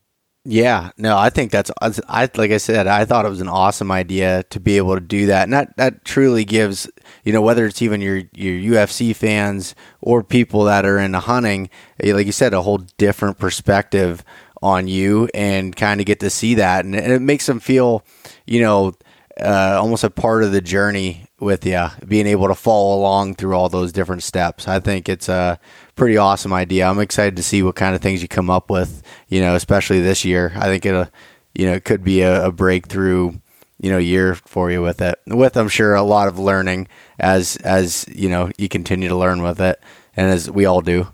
Yeah, 0.45 0.91
no, 0.97 1.17
I 1.17 1.29
think 1.29 1.51
that's 1.51 1.71
I 1.79 2.29
like 2.35 2.51
I 2.51 2.57
said, 2.57 2.85
I 2.85 3.05
thought 3.05 3.25
it 3.25 3.29
was 3.29 3.39
an 3.39 3.47
awesome 3.47 3.89
idea 3.91 4.43
to 4.49 4.59
be 4.59 4.75
able 4.75 4.95
to 4.95 4.99
do 4.99 5.27
that. 5.27 5.43
And 5.43 5.53
that 5.53 5.77
that 5.77 6.03
truly 6.03 6.43
gives, 6.43 6.89
you 7.23 7.31
know, 7.31 7.41
whether 7.41 7.65
it's 7.65 7.81
even 7.81 8.01
your 8.01 8.23
your 8.33 8.75
UFC 8.75 9.15
fans 9.15 9.73
or 10.01 10.21
people 10.21 10.65
that 10.65 10.85
are 10.85 10.99
into 10.99 11.21
hunting, 11.21 11.69
eh, 12.01 12.13
like 12.13 12.25
you 12.25 12.33
said, 12.33 12.53
a 12.53 12.61
whole 12.61 12.79
different 12.97 13.37
perspective 13.39 14.21
on 14.61 14.87
you 14.89 15.29
and 15.33 15.77
kind 15.77 16.01
of 16.01 16.05
get 16.05 16.19
to 16.21 16.29
see 16.29 16.55
that 16.55 16.83
and 16.83 16.93
it 16.95 17.21
makes 17.21 17.45
them 17.45 17.59
feel, 17.61 18.03
you 18.45 18.59
know, 18.61 18.93
uh, 19.39 19.77
almost 19.81 20.03
a 20.03 20.09
part 20.09 20.43
of 20.43 20.51
the 20.51 20.61
journey 20.61 21.25
with 21.39 21.65
you, 21.65 21.87
being 22.07 22.27
able 22.27 22.47
to 22.47 22.55
follow 22.55 22.97
along 22.99 23.35
through 23.35 23.55
all 23.55 23.69
those 23.69 23.91
different 23.93 24.23
steps. 24.23 24.67
I 24.67 24.79
think 24.79 25.07
it's 25.09 25.27
a 25.29 25.57
pretty 25.95 26.17
awesome 26.17 26.53
idea. 26.53 26.87
I'm 26.87 26.99
excited 26.99 27.35
to 27.37 27.43
see 27.43 27.63
what 27.63 27.75
kind 27.75 27.95
of 27.95 28.01
things 28.01 28.21
you 28.21 28.27
come 28.27 28.49
up 28.49 28.69
with, 28.69 29.03
you 29.27 29.41
know, 29.41 29.55
especially 29.55 30.01
this 30.01 30.25
year. 30.25 30.51
I 30.55 30.65
think 30.65 30.85
it'll, 30.85 31.07
you 31.53 31.65
know, 31.65 31.73
it 31.73 31.85
could 31.85 32.03
be 32.03 32.21
a, 32.21 32.45
a 32.47 32.51
breakthrough, 32.51 33.33
you 33.79 33.91
know, 33.91 33.97
year 33.97 34.35
for 34.35 34.71
you 34.71 34.81
with 34.81 35.01
it. 35.01 35.19
With 35.27 35.57
I'm 35.57 35.69
sure 35.69 35.93
a 35.95 36.03
lot 36.03 36.27
of 36.27 36.39
learning 36.39 36.87
as 37.19 37.57
as 37.57 38.05
you 38.09 38.29
know 38.29 38.51
you 38.57 38.69
continue 38.69 39.09
to 39.09 39.15
learn 39.15 39.41
with 39.43 39.61
it, 39.61 39.79
and 40.15 40.31
as 40.31 40.49
we 40.49 40.65
all 40.65 40.81
do. 40.81 41.07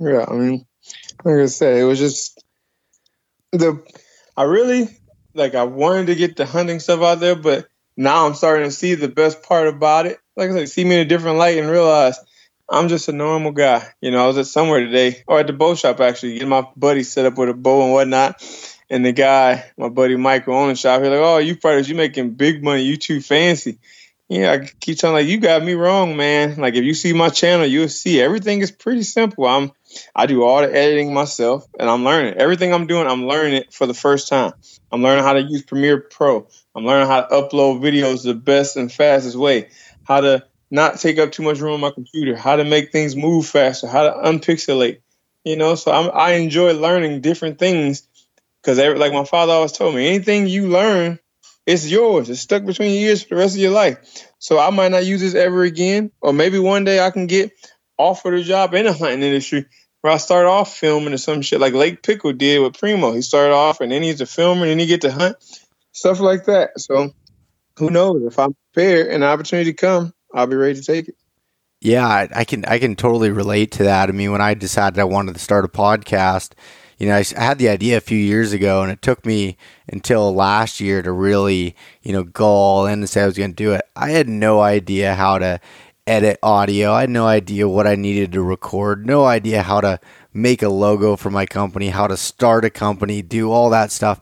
Yeah, 0.00 0.24
I 0.28 0.32
mean, 0.34 0.66
like 1.24 1.40
I 1.40 1.46
said, 1.46 1.78
it 1.78 1.84
was 1.84 1.98
just 1.98 2.42
the 3.52 3.82
I 4.36 4.44
really 4.44 4.88
like 5.34 5.54
I 5.54 5.64
wanted 5.64 6.06
to 6.06 6.14
get 6.14 6.36
the 6.36 6.46
hunting 6.46 6.80
stuff 6.80 7.02
out 7.02 7.20
there, 7.20 7.36
but 7.36 7.68
now 7.96 8.26
I'm 8.26 8.34
starting 8.34 8.68
to 8.68 8.70
see 8.70 8.94
the 8.94 9.08
best 9.08 9.42
part 9.42 9.68
about 9.68 10.06
it. 10.06 10.18
Like 10.36 10.50
I 10.50 10.52
said, 10.52 10.68
see 10.68 10.84
me 10.84 10.94
in 10.96 11.00
a 11.00 11.04
different 11.04 11.38
light 11.38 11.58
and 11.58 11.68
realize 11.68 12.18
I'm 12.68 12.88
just 12.88 13.08
a 13.08 13.12
normal 13.12 13.52
guy. 13.52 13.86
You 14.00 14.10
know, 14.10 14.24
I 14.24 14.26
was 14.26 14.38
at 14.38 14.46
somewhere 14.46 14.80
today, 14.80 15.22
or 15.28 15.38
at 15.38 15.46
the 15.46 15.52
bow 15.52 15.74
shop 15.76 16.00
actually, 16.00 16.34
getting 16.34 16.48
my 16.48 16.66
buddy 16.76 17.04
set 17.04 17.26
up 17.26 17.38
with 17.38 17.48
a 17.48 17.54
bow 17.54 17.84
and 17.84 17.92
whatnot. 17.92 18.42
And 18.90 19.04
the 19.04 19.12
guy, 19.12 19.64
my 19.78 19.88
buddy 19.88 20.16
Michael, 20.16 20.54
own 20.54 20.68
the 20.68 20.74
shop, 20.76 21.00
he's 21.00 21.10
like, 21.10 21.18
"Oh, 21.20 21.38
you 21.38 21.54
fighters, 21.56 21.88
you 21.88 21.94
making 21.94 22.32
big 22.32 22.62
money. 22.64 22.82
You 22.82 22.96
too 22.96 23.20
fancy." 23.20 23.78
Yeah, 24.28 24.52
I 24.52 24.68
keep 24.80 24.98
telling 24.98 25.14
like, 25.16 25.28
"You 25.28 25.38
got 25.38 25.62
me 25.64 25.74
wrong, 25.74 26.16
man. 26.16 26.56
Like, 26.56 26.74
if 26.74 26.84
you 26.84 26.94
see 26.94 27.12
my 27.12 27.28
channel, 27.28 27.66
you'll 27.66 27.88
see 27.88 28.20
everything 28.20 28.60
is 28.60 28.72
pretty 28.72 29.02
simple. 29.04 29.46
I'm, 29.46 29.70
I 30.14 30.26
do 30.26 30.42
all 30.42 30.60
the 30.62 30.74
editing 30.74 31.14
myself, 31.14 31.66
and 31.78 31.88
I'm 31.88 32.04
learning 32.04 32.34
everything 32.34 32.74
I'm 32.74 32.86
doing. 32.88 33.06
I'm 33.06 33.26
learning 33.26 33.54
it 33.54 33.72
for 33.72 33.86
the 33.86 33.94
first 33.94 34.28
time. 34.28 34.52
I'm 34.92 35.02
learning 35.02 35.24
how 35.24 35.34
to 35.34 35.42
use 35.42 35.62
Premiere 35.62 36.00
Pro. 36.00 36.48
I'm 36.74 36.84
learning 36.84 37.06
how 37.08 37.22
to 37.22 37.28
upload 37.34 37.80
videos 37.80 38.24
the 38.24 38.34
best 38.34 38.76
and 38.76 38.92
fastest 38.92 39.36
way. 39.36 39.68
How 40.04 40.20
to 40.22 40.44
not 40.70 40.98
take 40.98 41.18
up 41.18 41.32
too 41.32 41.42
much 41.42 41.60
room 41.60 41.74
on 41.74 41.80
my 41.80 41.90
computer, 41.90 42.36
how 42.36 42.56
to 42.56 42.64
make 42.64 42.92
things 42.92 43.16
move 43.16 43.46
faster, 43.46 43.86
how 43.86 44.04
to 44.04 44.10
unpixelate. 44.30 45.00
You 45.44 45.56
know, 45.56 45.76
so 45.76 45.92
I'm, 45.92 46.10
I 46.12 46.32
enjoy 46.32 46.74
learning 46.74 47.20
different 47.20 47.58
things 47.58 48.06
because, 48.60 48.78
like 48.78 49.12
my 49.12 49.24
father 49.24 49.52
always 49.52 49.72
told 49.72 49.94
me, 49.94 50.06
anything 50.08 50.46
you 50.46 50.68
learn, 50.68 51.18
it's 51.64 51.88
yours. 51.88 52.28
It's 52.28 52.40
stuck 52.40 52.64
between 52.64 52.92
your 52.92 53.10
ears 53.10 53.22
for 53.22 53.34
the 53.34 53.40
rest 53.40 53.54
of 53.54 53.60
your 53.60 53.70
life. 53.70 53.98
So 54.38 54.58
I 54.58 54.70
might 54.70 54.90
not 54.90 55.06
use 55.06 55.20
this 55.20 55.34
ever 55.34 55.62
again, 55.62 56.10
or 56.20 56.32
maybe 56.32 56.58
one 56.58 56.84
day 56.84 57.04
I 57.04 57.10
can 57.10 57.26
get 57.26 57.52
offered 57.96 58.34
a 58.34 58.42
job 58.42 58.74
in 58.74 58.86
the 58.86 58.92
hunting 58.92 59.22
industry 59.22 59.66
where 60.00 60.12
I 60.12 60.18
start 60.18 60.46
off 60.46 60.74
filming 60.74 61.12
or 61.12 61.18
some 61.18 61.42
shit 61.42 61.60
like 61.60 61.74
Lake 61.74 62.02
Pickle 62.02 62.32
did 62.32 62.62
with 62.62 62.78
Primo. 62.78 63.12
He 63.12 63.22
started 63.22 63.54
off 63.54 63.80
and 63.80 63.90
then 63.90 64.02
he's 64.02 64.20
a 64.20 64.26
filmer 64.26 64.62
and 64.62 64.70
then 64.70 64.78
he 64.78 64.86
get 64.86 65.02
to 65.02 65.12
hunt, 65.12 65.36
stuff 65.92 66.20
like 66.20 66.46
that. 66.46 66.78
So 66.78 67.10
who 67.76 67.90
knows 67.90 68.22
if 68.24 68.38
I'm 68.38 68.54
prepared 68.72 69.08
and 69.08 69.22
the 69.22 69.26
opportunity 69.26 69.72
come, 69.72 70.12
I'll 70.34 70.46
be 70.46 70.56
ready 70.56 70.74
to 70.74 70.82
take 70.82 71.08
it. 71.08 71.16
Yeah, 71.80 72.06
I, 72.06 72.28
I 72.34 72.44
can 72.44 72.64
I 72.64 72.78
can 72.78 72.96
totally 72.96 73.30
relate 73.30 73.70
to 73.72 73.84
that. 73.84 74.08
I 74.08 74.12
mean, 74.12 74.32
when 74.32 74.40
I 74.40 74.54
decided 74.54 74.98
I 74.98 75.04
wanted 75.04 75.34
to 75.34 75.40
start 75.40 75.64
a 75.64 75.68
podcast, 75.68 76.52
you 76.98 77.06
know, 77.06 77.14
I, 77.14 77.24
I, 77.36 77.44
had 77.44 77.58
the 77.58 77.68
idea 77.68 77.96
a 77.96 78.00
few 78.00 78.18
years 78.18 78.52
ago, 78.52 78.82
and 78.82 78.90
it 78.90 79.00
took 79.00 79.24
me 79.24 79.56
until 79.88 80.34
last 80.34 80.80
year 80.80 81.02
to 81.02 81.12
really, 81.12 81.76
you 82.02 82.12
know, 82.12 82.24
go 82.24 82.46
all 82.46 82.86
in 82.86 82.98
and 82.98 83.08
say 83.08 83.22
I 83.22 83.26
was 83.26 83.38
going 83.38 83.52
to 83.52 83.56
do 83.56 83.72
it. 83.72 83.82
I 83.94 84.10
had 84.10 84.28
no 84.28 84.60
idea 84.60 85.14
how 85.14 85.38
to 85.38 85.60
edit 86.08 86.38
audio. 86.42 86.92
I 86.92 87.02
had 87.02 87.10
no 87.10 87.26
idea 87.26 87.68
what 87.68 87.86
I 87.86 87.94
needed 87.94 88.32
to 88.32 88.42
record. 88.42 89.06
No 89.06 89.24
idea 89.24 89.62
how 89.62 89.80
to 89.80 90.00
make 90.32 90.62
a 90.62 90.68
logo 90.68 91.14
for 91.14 91.30
my 91.30 91.46
company, 91.46 91.90
how 91.90 92.08
to 92.08 92.16
start 92.16 92.64
a 92.64 92.70
company, 92.70 93.22
do 93.22 93.52
all 93.52 93.70
that 93.70 93.92
stuff. 93.92 94.20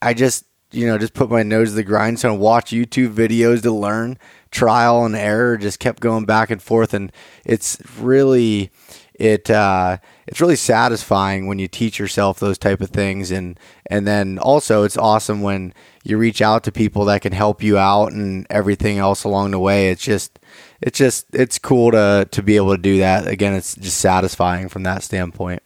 I 0.00 0.14
just, 0.14 0.44
you 0.70 0.86
know, 0.86 0.98
just 0.98 1.14
put 1.14 1.30
my 1.30 1.42
nose 1.42 1.70
to 1.70 1.74
the 1.74 1.82
grindstone, 1.82 2.38
watch 2.38 2.70
YouTube 2.70 3.14
videos 3.14 3.62
to 3.62 3.72
learn 3.72 4.18
trial 4.52 5.04
and 5.04 5.16
error, 5.16 5.56
just 5.56 5.80
kept 5.80 6.00
going 6.00 6.24
back 6.24 6.50
and 6.50 6.62
forth, 6.62 6.94
and 6.94 7.10
it's 7.44 7.78
really 7.98 8.70
it 9.14 9.50
uh, 9.50 9.98
it's 10.26 10.40
really 10.40 10.56
satisfying 10.56 11.46
when 11.46 11.58
you 11.58 11.68
teach 11.68 11.98
yourself 11.98 12.40
those 12.40 12.58
type 12.58 12.80
of 12.80 12.90
things, 12.90 13.30
and 13.30 13.58
and 13.86 14.06
then 14.06 14.38
also 14.38 14.84
it's 14.84 14.96
awesome 14.96 15.42
when 15.42 15.74
you 16.04 16.18
reach 16.18 16.40
out 16.42 16.64
to 16.64 16.72
people 16.72 17.04
that 17.04 17.22
can 17.22 17.32
help 17.32 17.62
you 17.62 17.78
out 17.78 18.12
and 18.12 18.46
everything 18.50 18.98
else 18.98 19.24
along 19.24 19.50
the 19.52 19.58
way. 19.58 19.90
It's 19.90 20.02
just 20.02 20.38
it's 20.80 20.98
just 20.98 21.26
it's 21.32 21.58
cool 21.58 21.92
to 21.92 22.28
to 22.30 22.42
be 22.42 22.56
able 22.56 22.74
to 22.74 22.82
do 22.82 22.98
that. 22.98 23.26
Again, 23.26 23.54
it's 23.54 23.74
just 23.74 23.98
satisfying 23.98 24.68
from 24.68 24.84
that 24.84 25.02
standpoint. 25.02 25.62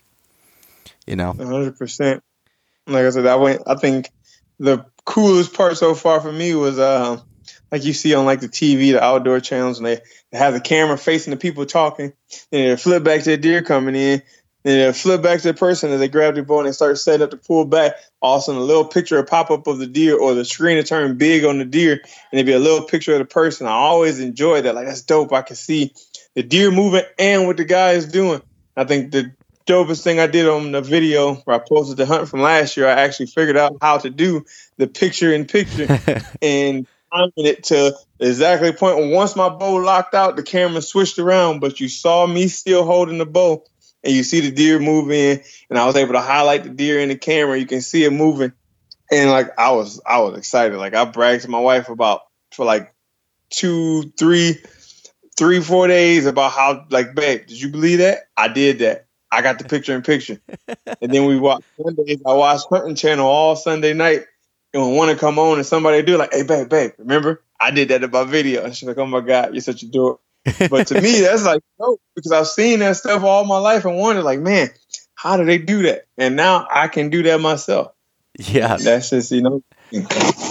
You 1.07 1.17
know, 1.17 1.33
hundred 1.33 1.79
percent. 1.79 2.23
Like 2.87 3.05
I 3.05 3.11
said, 3.11 3.25
that 3.25 3.41
went. 3.41 3.63
I 3.67 3.77
think 3.77 4.11
the 4.59 4.85
coolest 5.05 5.55
part 5.55 5.77
so 5.77 5.95
far 5.95 6.21
for 6.21 6.33
me 6.33 6.55
was 6.55 6.79
uh, 6.79 7.21
like 7.71 7.85
you 7.85 7.93
see 7.93 8.15
on 8.15 8.25
like 8.25 8.41
the 8.41 8.49
TV, 8.49 8.93
the 8.93 9.03
outdoor 9.03 9.41
channels, 9.41 9.79
and 9.79 9.87
they, 9.87 10.01
they 10.31 10.39
have 10.39 10.55
the 10.55 10.61
camera 10.61 10.97
facing 10.99 11.33
the 11.33 11.37
people 11.37 11.67
talking, 11.67 12.13
and 12.53 12.71
they 12.71 12.77
flip 12.77 13.05
back 13.05 13.23
to 13.23 13.31
the 13.31 13.37
deer 13.37 13.63
coming 13.63 13.95
in, 13.95 14.23
and 14.65 14.81
they 14.81 14.93
flip 14.93 15.23
back 15.23 15.41
to 15.41 15.49
the 15.49 15.55
person, 15.55 15.93
and 15.93 16.01
they 16.01 16.09
grab 16.09 16.35
their 16.35 16.45
bow 16.45 16.59
and 16.59 16.69
they 16.69 16.73
start 16.73 16.99
setting 16.99 17.23
up 17.23 17.31
to 17.31 17.37
pull 17.37 17.65
back. 17.65 17.95
All 18.21 18.37
of 18.37 18.41
a 18.41 18.43
sudden, 18.43 18.61
a 18.61 18.65
little 18.65 18.85
picture 18.85 19.17
will 19.17 19.25
pop 19.25 19.51
up 19.51 19.67
of 19.67 19.79
the 19.79 19.87
deer, 19.87 20.19
or 20.19 20.35
the 20.35 20.45
screen 20.45 20.77
will 20.77 20.85
turn 20.85 21.19
big 21.19 21.45
on 21.45 21.59
the 21.59 21.65
deer, 21.65 21.93
and 21.93 22.03
it'd 22.33 22.47
be 22.47 22.53
a 22.53 22.59
little 22.59 22.87
picture 22.87 23.13
of 23.13 23.19
the 23.21 23.25
person. 23.25 23.67
I 23.67 23.73
always 23.73 24.21
enjoy 24.21 24.63
that. 24.63 24.75
Like 24.75 24.87
that's 24.87 25.03
dope. 25.03 25.33
I 25.33 25.43
can 25.43 25.57
see 25.57 25.95
the 26.35 26.43
deer 26.43 26.71
moving 26.71 27.05
and 27.19 27.47
what 27.47 27.57
the 27.57 27.65
guy 27.65 27.93
is 27.93 28.07
doing. 28.07 28.43
I 28.77 28.85
think 28.85 29.11
the 29.11 29.33
dopest 29.67 30.03
thing 30.03 30.21
I 30.21 30.27
did 30.27 30.49
on 30.49 30.73
the 30.73 30.81
video 30.81 31.35
where 31.35 31.57
I 31.57 31.59
posted 31.67 31.97
the 31.97 32.07
hunt 32.07 32.29
from 32.29 32.41
last 32.41 32.77
year, 32.77 32.87
I 32.87 32.93
actually 32.93 33.27
figured 33.27 33.57
out 33.57 33.77
how 33.81 33.99
to 33.99 34.11
do 34.11 34.45
the 34.77 34.87
picture 34.87 35.33
in 35.33 35.47
picture. 35.47 36.01
and 36.43 36.87
timing 37.13 37.33
it 37.37 37.65
to 37.65 37.97
exactly 38.21 38.73
point. 38.73 39.13
Once 39.13 39.37
my 39.37 39.49
bow 39.49 39.77
locked 39.77 40.15
out, 40.15 40.37
the 40.37 40.43
camera 40.43 40.83
switched 40.83 41.19
around, 41.19 41.61
but 41.61 41.81
you 41.81 41.89
saw 41.89 42.27
me 42.27 42.49
still 42.49 42.85
holding 42.85 43.19
the 43.19 43.27
bow, 43.27 43.65
and 44.05 44.15
you 44.15 44.23
see 44.23 44.41
the 44.41 44.51
deer 44.51 44.79
moving, 44.79 45.43
and 45.71 45.79
I 45.79 45.87
was 45.87 45.97
able 45.97 46.15
to 46.15 46.21
highlight 46.21 46.65
the 46.65 46.71
deer 46.71 47.01
in 47.01 47.09
the 47.09 47.17
camera. 47.17 47.59
You 47.59 47.67
can 47.67 47.81
see 47.81 48.05
it 48.05 48.13
moving, 48.13 48.53
and 49.11 49.31
like 49.31 49.59
I 49.59 49.73
was, 49.73 50.01
I 50.07 50.21
was 50.21 50.39
excited. 50.39 50.77
Like 50.79 50.95
I 50.95 51.05
bragged 51.05 51.43
to 51.43 51.51
my 51.51 51.61
wife 51.61 51.89
about 51.89 52.23
for 52.53 52.65
like 52.65 52.95
two, 53.51 54.13
three, 54.19 54.59
three, 55.37 55.61
four 55.61 55.87
days 55.89 56.27
about 56.27 56.53
how 56.53 56.87
like, 56.91 57.15
babe, 57.15 57.47
did 57.47 57.61
you 57.61 57.71
believe 57.71 57.99
that? 57.99 58.29
I 58.37 58.49
did 58.49 58.81
that. 58.81 59.07
I 59.31 59.43
got 59.43 59.59
the 59.59 59.65
picture 59.65 59.95
in 59.95 60.03
picture, 60.03 60.41
and 60.69 61.13
then 61.13 61.27
we 61.27 61.39
watched 61.39 61.65
Sundays. 61.83 62.21
I 62.25 62.33
watched 62.33 62.67
Hunting 62.71 62.95
Channel 62.95 63.27
all 63.27 63.57
Sunday 63.57 63.93
night 63.93 64.25
and 64.73 64.83
when 64.83 64.97
one 64.97 65.09
to 65.09 65.17
come 65.17 65.39
on 65.39 65.59
and 65.59 65.67
somebody 65.67 66.03
do 66.03 66.17
like, 66.17 66.33
hey 66.33 66.43
babe, 66.43 66.69
babe, 66.69 66.93
remember 66.99 67.43
I 67.61 67.71
did 67.71 67.89
that 67.89 68.03
in 68.03 68.11
my 68.11 68.25
video. 68.25 68.65
And 68.65 68.77
she's 68.77 68.89
like, 68.89 68.99
oh 68.99 69.07
my 69.07 69.21
god, 69.21 69.55
you're 69.55 69.63
such 69.63 69.83
a 69.83 69.89
dork. 69.89 70.21
but 70.71 70.87
to 70.89 71.01
me, 71.01 71.21
that's 71.21 71.45
like 71.45 71.63
dope 71.79 72.01
because 72.15 72.33
I've 72.33 72.47
seen 72.47 72.81
that 72.81 72.97
stuff 72.97 73.23
all 73.23 73.45
my 73.45 73.59
life 73.59 73.85
and 73.85 73.97
wondered 73.97 74.23
like, 74.23 74.41
man, 74.41 74.69
how 75.15 75.37
do 75.37 75.45
they 75.45 75.59
do 75.59 75.83
that? 75.83 76.07
And 76.19 76.37
now 76.37 76.67
I 76.71 76.89
can 76.89 77.11
do 77.11 77.23
that 77.25 77.41
myself. 77.41 77.93
Yeah, 78.39 78.77
that's 78.77 79.11
just 79.11 79.33
you 79.33 79.41
know. 79.41 79.63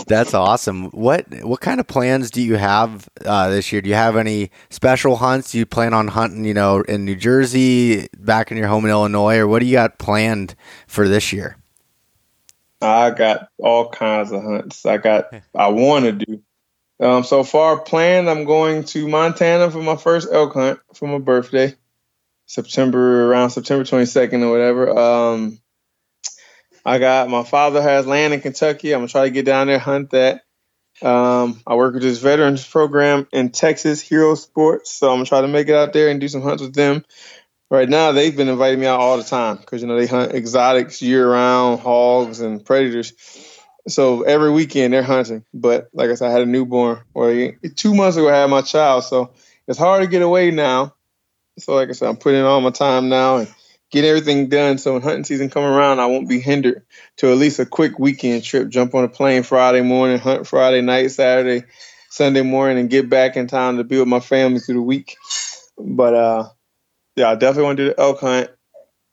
That's 0.07 0.33
awesome. 0.33 0.85
What 0.89 1.25
what 1.43 1.61
kind 1.61 1.79
of 1.79 1.85
plans 1.85 2.31
do 2.31 2.41
you 2.41 2.55
have 2.55 3.07
uh, 3.23 3.49
this 3.49 3.71
year? 3.71 3.81
Do 3.81 3.89
you 3.89 3.95
have 3.95 4.17
any 4.17 4.49
special 4.71 5.17
hunts? 5.17 5.51
Do 5.51 5.59
you 5.59 5.67
plan 5.67 5.93
on 5.93 6.07
hunting, 6.07 6.45
you 6.45 6.55
know, 6.55 6.81
in 6.81 7.05
New 7.05 7.15
Jersey, 7.15 8.07
back 8.17 8.49
in 8.49 8.57
your 8.57 8.67
home 8.67 8.85
in 8.85 8.91
Illinois, 8.91 9.37
or 9.37 9.47
what 9.47 9.59
do 9.59 9.67
you 9.67 9.73
got 9.73 9.99
planned 9.99 10.55
for 10.87 11.07
this 11.07 11.31
year? 11.31 11.57
I 12.85 13.11
got 13.11 13.49
all 13.59 13.89
kinds 13.89 14.31
of 14.31 14.43
hunts. 14.43 14.85
I 14.85 14.97
got 14.97 15.33
I 15.55 15.67
want 15.69 16.05
to 16.05 16.11
do. 16.11 16.41
Um, 16.99 17.23
so 17.23 17.43
far 17.43 17.79
planned, 17.79 18.29
I'm 18.29 18.45
going 18.45 18.85
to 18.85 19.07
Montana 19.07 19.69
for 19.69 19.81
my 19.81 19.97
first 19.97 20.29
elk 20.31 20.53
hunt 20.53 20.79
for 20.93 21.07
my 21.07 21.19
birthday, 21.19 21.75
September 22.45 23.29
around 23.29 23.49
September 23.49 23.83
22nd 23.83 24.41
or 24.43 24.51
whatever. 24.51 24.97
Um, 24.97 25.59
I 26.85 26.99
got 26.99 27.29
my 27.29 27.43
father 27.43 27.81
has 27.81 28.05
land 28.05 28.33
in 28.33 28.41
Kentucky. 28.41 28.93
I'm 28.93 28.99
gonna 28.99 29.09
try 29.09 29.23
to 29.23 29.31
get 29.31 29.45
down 29.45 29.67
there 29.67 29.79
hunt 29.79 30.11
that. 30.11 30.43
Um, 31.01 31.61
I 31.67 31.75
work 31.75 31.95
with 31.95 32.03
this 32.03 32.19
veterans 32.19 32.65
program 32.65 33.27
in 33.33 33.49
Texas, 33.49 33.99
Hero 33.99 34.35
Sports. 34.35 34.91
So 34.91 35.09
I'm 35.09 35.17
gonna 35.17 35.25
try 35.25 35.41
to 35.41 35.47
make 35.47 35.67
it 35.67 35.75
out 35.75 35.91
there 35.91 36.09
and 36.09 36.21
do 36.21 36.27
some 36.27 36.41
hunts 36.41 36.61
with 36.61 36.75
them. 36.75 37.03
Right 37.75 37.89
now, 37.89 38.13
they've 38.13 38.35
been 38.35 38.47
inviting 38.47 38.79
me 38.79 38.85
out 38.85 39.01
all 39.01 39.17
the 39.17 39.23
time 39.25 39.57
because 39.57 39.81
you 39.81 39.87
know 39.89 39.97
they 39.97 40.07
hunt 40.07 40.31
exotics 40.31 41.01
year 41.01 41.29
round, 41.29 41.81
hogs 41.81 42.39
and 42.39 42.63
predators. 42.63 43.11
So 43.89 44.21
every 44.21 44.49
weekend 44.49 44.93
they're 44.93 45.03
hunting. 45.03 45.43
But 45.53 45.89
like 45.91 46.09
I 46.09 46.15
said, 46.15 46.29
I 46.29 46.31
had 46.31 46.43
a 46.43 46.45
newborn. 46.45 47.01
Well, 47.13 47.51
two 47.75 47.93
months 47.93 48.15
ago 48.15 48.29
I 48.29 48.37
had 48.37 48.49
my 48.49 48.61
child, 48.61 49.03
so 49.03 49.33
it's 49.67 49.77
hard 49.77 50.03
to 50.03 50.07
get 50.07 50.21
away 50.21 50.51
now. 50.51 50.95
So 51.59 51.75
like 51.75 51.89
I 51.89 51.91
said, 51.91 52.07
I'm 52.07 52.15
putting 52.15 52.39
in 52.39 52.45
all 52.45 52.61
my 52.61 52.69
time 52.69 53.09
now 53.09 53.39
and 53.39 53.53
getting 53.91 54.09
everything 54.09 54.47
done. 54.47 54.77
So 54.77 54.93
when 54.93 55.01
hunting 55.01 55.25
season 55.25 55.49
come 55.49 55.65
around, 55.65 55.99
I 55.99 56.05
won't 56.05 56.29
be 56.29 56.39
hindered 56.39 56.83
to 57.17 57.29
at 57.29 57.37
least 57.37 57.59
a 57.59 57.65
quick 57.65 57.99
weekend 57.99 58.45
trip. 58.45 58.69
Jump 58.69 58.95
on 58.95 59.03
a 59.03 59.09
plane 59.09 59.43
Friday 59.43 59.81
morning, 59.81 60.17
hunt 60.17 60.47
Friday 60.47 60.79
night, 60.79 61.07
Saturday, 61.07 61.65
Sunday 62.09 62.41
morning, 62.41 62.79
and 62.79 62.89
get 62.89 63.09
back 63.09 63.35
in 63.35 63.47
time 63.47 63.75
to 63.79 63.83
be 63.83 63.99
with 63.99 64.07
my 64.07 64.21
family 64.21 64.61
through 64.61 64.75
the 64.75 64.81
week. 64.81 65.17
But 65.77 66.13
uh, 66.13 66.49
yeah, 67.15 67.29
I 67.29 67.35
definitely 67.35 67.63
want 67.63 67.77
to 67.77 67.83
do 67.83 67.89
the 67.89 67.99
elk 67.99 68.19
hunt. 68.19 68.49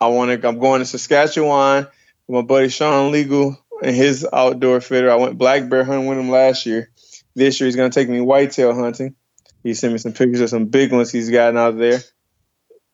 I 0.00 0.08
want 0.08 0.40
to. 0.42 0.48
I'm 0.48 0.58
going 0.58 0.80
to 0.80 0.86
Saskatchewan 0.86 1.86
with 2.26 2.34
my 2.34 2.42
buddy 2.42 2.68
Sean 2.68 3.12
Legal 3.12 3.56
and 3.82 3.94
his 3.94 4.26
outdoor 4.32 4.80
fitter. 4.80 5.10
I 5.10 5.16
went 5.16 5.38
black 5.38 5.68
bear 5.68 5.84
hunting 5.84 6.06
with 6.06 6.18
him 6.18 6.30
last 6.30 6.66
year. 6.66 6.90
This 7.34 7.60
year 7.60 7.66
he's 7.66 7.76
going 7.76 7.90
to 7.90 7.94
take 7.94 8.08
me 8.08 8.20
whitetail 8.20 8.74
hunting. 8.74 9.14
He 9.62 9.74
sent 9.74 9.92
me 9.92 9.98
some 9.98 10.12
pictures 10.12 10.40
of 10.40 10.50
some 10.50 10.66
big 10.66 10.92
ones 10.92 11.10
he's 11.10 11.30
gotten 11.30 11.56
out 11.56 11.78
there. 11.78 12.00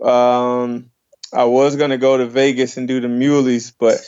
Um, 0.06 0.90
I 1.32 1.44
was 1.44 1.76
going 1.76 1.90
to 1.90 1.98
go 1.98 2.18
to 2.18 2.26
Vegas 2.26 2.76
and 2.76 2.86
do 2.86 3.00
the 3.00 3.08
muleys, 3.08 3.72
but 3.76 3.98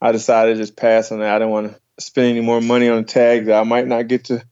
I 0.00 0.12
decided 0.12 0.54
to 0.54 0.60
just 0.60 0.76
pass 0.76 1.12
on 1.12 1.20
that. 1.20 1.34
I 1.34 1.38
didn't 1.38 1.52
want 1.52 1.72
to 1.72 1.80
spend 2.02 2.28
any 2.28 2.40
more 2.40 2.60
money 2.60 2.88
on 2.88 2.98
a 2.98 3.04
tag 3.04 3.46
that 3.46 3.60
I 3.60 3.64
might 3.64 3.86
not 3.86 4.08
get 4.08 4.24
to 4.24 4.44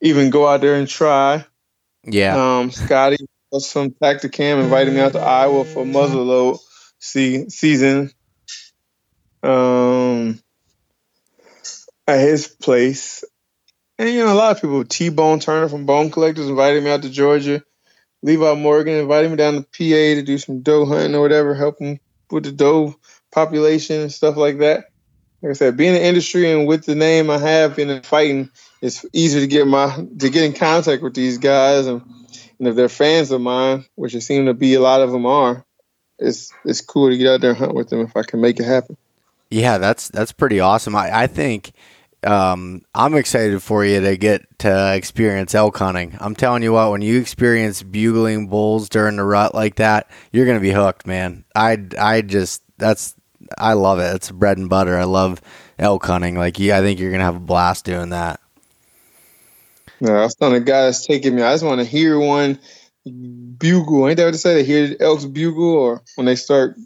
even 0.00 0.30
go 0.30 0.46
out 0.46 0.60
there 0.60 0.76
and 0.76 0.88
try. 0.88 1.44
Yeah. 2.04 2.58
Um, 2.58 2.70
Scotty 2.70 3.26
from 3.60 3.90
Tactacam 3.90 4.62
invited 4.62 4.94
me 4.94 5.00
out 5.00 5.12
to 5.12 5.20
Iowa 5.20 5.64
for 5.64 5.84
muzzleload 5.84 6.58
see, 7.02 7.50
season. 7.50 8.10
Um, 9.42 10.40
at 12.06 12.20
his 12.20 12.48
place. 12.48 13.24
And 13.98 14.08
you 14.08 14.24
know, 14.24 14.32
a 14.32 14.34
lot 14.34 14.56
of 14.56 14.62
people, 14.62 14.84
T 14.84 15.10
Bone 15.10 15.40
Turner 15.40 15.68
from 15.68 15.84
Bone 15.84 16.10
Collectors 16.10 16.48
invited 16.48 16.82
me 16.82 16.90
out 16.90 17.02
to 17.02 17.10
Georgia. 17.10 17.62
Levi 18.22 18.54
Morgan 18.54 18.94
invited 18.94 19.30
me 19.30 19.36
down 19.36 19.54
to 19.54 19.62
PA 19.62 20.14
to 20.14 20.22
do 20.22 20.38
some 20.38 20.62
doe 20.62 20.86
hunting 20.86 21.14
or 21.14 21.20
whatever, 21.20 21.54
helping 21.54 21.98
with 22.30 22.44
the 22.44 22.52
doe 22.52 22.96
population 23.32 24.00
and 24.00 24.12
stuff 24.12 24.36
like 24.36 24.58
that. 24.58 24.86
Like 25.42 25.50
I 25.50 25.52
said, 25.54 25.76
being 25.76 25.94
in 25.94 26.00
the 26.00 26.06
industry 26.06 26.50
and 26.50 26.68
with 26.68 26.84
the 26.84 26.94
name 26.94 27.28
I 27.28 27.38
have 27.38 27.78
in 27.80 28.02
fighting, 28.02 28.50
it's 28.80 29.04
easier 29.12 29.40
to 29.40 29.48
get 29.48 29.66
my 29.66 30.06
to 30.18 30.30
get 30.30 30.44
in 30.44 30.52
contact 30.52 31.02
with 31.02 31.14
these 31.14 31.38
guys 31.38 31.86
and, 31.86 32.02
and 32.62 32.68
if 32.68 32.76
they're 32.76 32.88
fans 32.88 33.32
of 33.32 33.40
mine, 33.40 33.86
which 33.96 34.14
it 34.14 34.20
seems 34.20 34.46
to 34.46 34.54
be 34.54 34.74
a 34.74 34.80
lot 34.80 35.00
of 35.00 35.10
them 35.10 35.26
are, 35.26 35.66
it's 36.20 36.52
it's 36.64 36.80
cool 36.80 37.10
to 37.10 37.18
get 37.18 37.26
out 37.26 37.40
there 37.40 37.50
and 37.50 37.58
hunt 37.58 37.74
with 37.74 37.88
them 37.88 38.02
if 38.02 38.16
I 38.16 38.22
can 38.22 38.40
make 38.40 38.60
it 38.60 38.66
happen. 38.66 38.96
Yeah, 39.50 39.78
that's 39.78 40.10
that's 40.10 40.30
pretty 40.30 40.60
awesome. 40.60 40.94
I, 40.94 41.22
I 41.22 41.26
think 41.26 41.72
um, 42.22 42.82
I'm 42.94 43.16
excited 43.16 43.60
for 43.64 43.84
you 43.84 44.00
to 44.00 44.16
get 44.16 44.60
to 44.60 44.94
experience 44.94 45.56
elk 45.56 45.76
hunting. 45.76 46.16
I'm 46.20 46.36
telling 46.36 46.62
you 46.62 46.72
what, 46.74 46.92
when 46.92 47.02
you 47.02 47.18
experience 47.18 47.82
bugling 47.82 48.46
bulls 48.46 48.88
during 48.88 49.16
the 49.16 49.24
rut 49.24 49.56
like 49.56 49.74
that, 49.76 50.08
you're 50.30 50.46
gonna 50.46 50.60
be 50.60 50.70
hooked, 50.70 51.04
man. 51.04 51.44
I 51.56 51.84
I 51.98 52.22
just 52.22 52.62
that's 52.78 53.16
I 53.58 53.72
love 53.72 53.98
it. 53.98 54.14
It's 54.14 54.30
bread 54.30 54.58
and 54.58 54.70
butter. 54.70 54.96
I 54.96 55.02
love 55.02 55.40
elk 55.80 56.06
hunting. 56.06 56.36
Like, 56.36 56.60
yeah, 56.60 56.78
I 56.78 56.80
think 56.80 57.00
you're 57.00 57.10
gonna 57.10 57.24
have 57.24 57.34
a 57.34 57.40
blast 57.40 57.84
doing 57.84 58.10
that. 58.10 58.38
I 60.10 60.24
was 60.24 60.34
telling 60.34 60.54
the 60.54 60.60
guy 60.60 60.84
that's 60.84 61.06
taking 61.06 61.34
me. 61.34 61.42
I 61.42 61.52
just 61.52 61.64
want 61.64 61.80
to 61.80 61.84
hear 61.86 62.18
one 62.18 62.58
bugle. 63.04 64.08
Ain't 64.08 64.16
that 64.16 64.24
what 64.24 64.32
they 64.32 64.38
say? 64.38 64.54
They 64.54 64.64
hear 64.64 64.96
elks 65.00 65.24
bugle, 65.24 65.76
or 65.76 66.02
when 66.16 66.26
they 66.26 66.36
start 66.36 66.76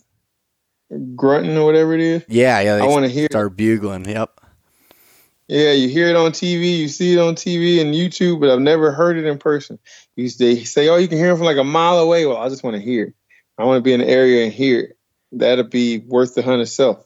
grunting 1.14 1.57
or 1.57 1.64
whatever 1.64 1.95
it 1.95 2.01
is. 2.01 2.25
Yeah, 2.29 2.61
yeah. 2.61 2.75
I 2.77 2.87
want 2.87 3.05
to 3.05 3.11
hear 3.11 3.29
start 3.31 3.57
bugling. 3.57 4.09
Yep. 4.09 4.41
Yeah, 5.49 5.73
you 5.73 5.89
hear 5.89 6.09
it 6.09 6.17
on 6.17 6.33
TV, 6.33 6.79
you 6.79 6.89
see 6.89 7.12
it 7.12 7.21
on 7.21 7.37
TV 7.37 7.81
and 7.81 7.95
YouTube, 7.95 8.41
but 8.41 8.51
I've 8.51 8.61
never 8.61 8.91
heard 8.91 9.17
it 9.17 9.27
in 9.27 9.39
person. 9.39 9.79
You 10.17 10.29
they 10.29 10.64
say, 10.64 10.89
"Oh, 10.89 10.97
you 10.97 11.07
can 11.07 11.19
hear 11.19 11.33
it 11.33 11.37
from 11.37 11.47
like 11.47 11.57
a 11.57 11.64
mile 11.64 11.99
away." 11.99 12.27
Well, 12.27 12.37
I 12.37 12.49
just 12.49 12.64
want 12.64 12.75
to 12.75 12.83
hear 12.83 13.05
it. 13.05 13.14
I 13.57 13.64
want 13.64 13.79
to 13.79 13.83
be 13.83 13.93
in 13.93 14.01
the 14.01 14.09
area 14.09 14.45
and 14.45 14.53
hear 14.53 14.81
it. 14.81 14.99
That'll 15.33 15.64
be 15.64 15.99
worth 15.99 16.35
the 16.35 16.43
hunt 16.43 16.62
itself. 16.62 17.05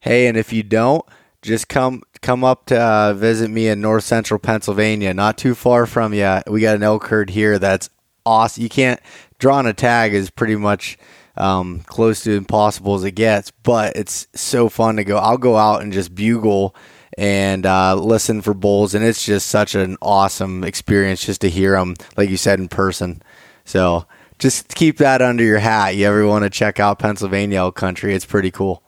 Hey, 0.00 0.28
and 0.28 0.36
if 0.36 0.52
you 0.52 0.62
don't, 0.62 1.04
just 1.42 1.68
come 1.68 2.02
come 2.20 2.44
up 2.44 2.66
to 2.66 2.80
uh, 2.80 3.14
visit 3.14 3.50
me 3.50 3.68
in 3.68 3.80
North 3.80 4.04
Central 4.04 4.38
Pennsylvania, 4.38 5.14
not 5.14 5.38
too 5.38 5.54
far 5.54 5.86
from 5.86 6.12
you. 6.12 6.40
We 6.46 6.60
got 6.60 6.76
an 6.76 6.82
elk 6.82 7.06
herd 7.06 7.30
here 7.30 7.58
that's 7.58 7.88
awesome. 8.26 8.62
You 8.62 8.68
can't 8.68 9.00
drawing 9.38 9.66
a 9.66 9.72
tag 9.72 10.12
is 10.14 10.30
pretty 10.30 10.56
much 10.56 10.98
um, 11.36 11.80
close 11.86 12.22
to 12.24 12.32
impossible 12.32 12.94
as 12.94 13.04
it 13.04 13.12
gets, 13.12 13.50
but 13.50 13.96
it's 13.96 14.28
so 14.34 14.68
fun 14.68 14.96
to 14.96 15.04
go. 15.04 15.16
I'll 15.16 15.38
go 15.38 15.56
out 15.56 15.82
and 15.82 15.92
just 15.92 16.14
bugle 16.14 16.74
and 17.16 17.66
uh, 17.66 17.94
listen 17.96 18.42
for 18.42 18.54
bulls, 18.54 18.94
and 18.94 19.04
it's 19.04 19.24
just 19.24 19.48
such 19.48 19.74
an 19.74 19.96
awesome 20.00 20.64
experience 20.64 21.24
just 21.24 21.40
to 21.40 21.50
hear 21.50 21.72
them, 21.72 21.96
like 22.16 22.30
you 22.30 22.36
said, 22.36 22.60
in 22.60 22.68
person. 22.68 23.22
So 23.64 24.06
just 24.38 24.74
keep 24.74 24.98
that 24.98 25.22
under 25.22 25.44
your 25.44 25.58
hat. 25.58 25.96
You 25.96 26.06
ever 26.06 26.26
want 26.26 26.44
to 26.44 26.50
check 26.50 26.78
out 26.78 26.98
Pennsylvania 26.98 27.58
elk 27.58 27.76
country? 27.76 28.14
It's 28.14 28.26
pretty 28.26 28.50
cool. 28.50 28.82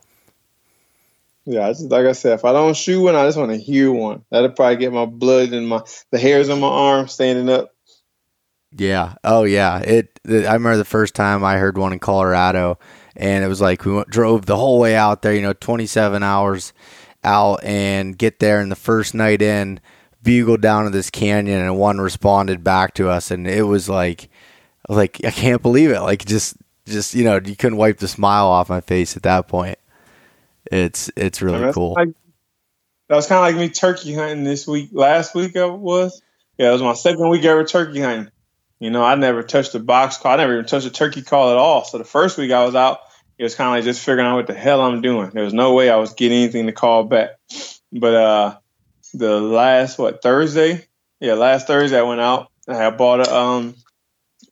Yeah, 1.44 1.68
just, 1.68 1.90
like 1.90 2.06
I 2.06 2.12
said, 2.12 2.34
if 2.34 2.44
I 2.44 2.52
don't 2.52 2.76
shoot 2.76 3.02
one, 3.02 3.16
I 3.16 3.26
just 3.26 3.38
want 3.38 3.50
to 3.50 3.58
hear 3.58 3.90
one. 3.90 4.24
That'll 4.30 4.50
probably 4.50 4.76
get 4.76 4.92
my 4.92 5.06
blood 5.06 5.52
and 5.52 5.68
my 5.68 5.82
the 6.10 6.18
hairs 6.18 6.48
on 6.48 6.60
my 6.60 6.68
arm 6.68 7.08
standing 7.08 7.48
up. 7.48 7.72
Yeah. 8.76 9.14
Oh, 9.24 9.44
yeah. 9.44 9.78
It. 9.78 10.20
I 10.26 10.52
remember 10.54 10.76
the 10.76 10.84
first 10.84 11.14
time 11.14 11.44
I 11.44 11.58
heard 11.58 11.76
one 11.76 11.92
in 11.92 11.98
Colorado, 11.98 12.78
and 13.16 13.44
it 13.44 13.48
was 13.48 13.60
like 13.60 13.84
we 13.84 13.92
went, 13.92 14.08
drove 14.08 14.46
the 14.46 14.56
whole 14.56 14.78
way 14.78 14.94
out 14.94 15.22
there. 15.22 15.34
You 15.34 15.42
know, 15.42 15.52
twenty 15.52 15.86
seven 15.86 16.22
hours 16.22 16.72
out 17.24 17.62
and 17.62 18.18
get 18.18 18.38
there 18.40 18.60
and 18.60 18.70
the 18.70 18.76
first 18.76 19.14
night 19.14 19.42
in 19.42 19.80
bugle 20.22 20.56
down 20.56 20.84
to 20.84 20.90
this 20.90 21.10
canyon 21.10 21.60
and 21.60 21.78
one 21.78 21.98
responded 22.00 22.62
back 22.62 22.94
to 22.94 23.08
us 23.08 23.30
and 23.30 23.46
it 23.46 23.62
was 23.62 23.88
like 23.88 24.28
like 24.88 25.20
I 25.24 25.30
can't 25.30 25.62
believe 25.62 25.90
it 25.90 26.00
like 26.00 26.24
just 26.24 26.56
just 26.86 27.14
you 27.14 27.24
know 27.24 27.40
you 27.44 27.56
couldn't 27.56 27.78
wipe 27.78 27.98
the 27.98 28.08
smile 28.08 28.46
off 28.46 28.68
my 28.68 28.80
face 28.80 29.16
at 29.16 29.22
that 29.22 29.48
point 29.48 29.78
it's 30.72 31.10
it's 31.16 31.42
really 31.42 31.72
cool 31.72 31.94
like, 31.94 32.08
that 33.08 33.16
was 33.16 33.26
kind 33.26 33.38
of 33.38 33.44
like 33.44 33.60
me 33.60 33.72
turkey 33.72 34.14
hunting 34.14 34.44
this 34.44 34.66
week 34.66 34.90
last 34.92 35.34
week 35.34 35.56
I 35.56 35.66
was 35.66 36.22
yeah 36.58 36.70
it 36.70 36.72
was 36.72 36.82
my 36.82 36.94
second 36.94 37.28
week 37.28 37.44
ever 37.44 37.64
turkey 37.64 38.00
hunting 38.00 38.32
you 38.80 38.90
know 38.90 39.04
I 39.04 39.14
never 39.14 39.42
touched 39.42 39.74
a 39.74 39.78
box 39.78 40.16
call 40.16 40.32
I 40.32 40.36
never 40.36 40.54
even 40.54 40.66
touched 40.66 40.86
a 40.86 40.90
turkey 40.90 41.22
call 41.22 41.50
at 41.50 41.56
all 41.56 41.84
so 41.84 41.98
the 41.98 42.04
first 42.04 42.38
week 42.38 42.50
I 42.50 42.64
was 42.64 42.74
out 42.74 43.00
it 43.42 43.46
was 43.46 43.56
kind 43.56 43.68
of 43.68 43.74
like 43.74 43.84
just 43.84 44.04
figuring 44.04 44.26
out 44.26 44.36
what 44.36 44.46
the 44.46 44.54
hell 44.54 44.80
I'm 44.80 45.00
doing. 45.00 45.30
There 45.30 45.42
was 45.42 45.52
no 45.52 45.74
way 45.74 45.90
I 45.90 45.96
was 45.96 46.14
getting 46.14 46.38
anything 46.38 46.66
to 46.66 46.72
call 46.72 47.02
back. 47.02 47.30
But 47.90 48.14
uh, 48.14 48.58
the 49.14 49.40
last 49.40 49.98
what 49.98 50.22
Thursday? 50.22 50.86
Yeah, 51.18 51.34
last 51.34 51.66
Thursday 51.66 51.98
I 51.98 52.02
went 52.02 52.20
out. 52.20 52.50
I 52.68 52.90
bought 52.90 53.26
a 53.26 53.34
um 53.34 53.74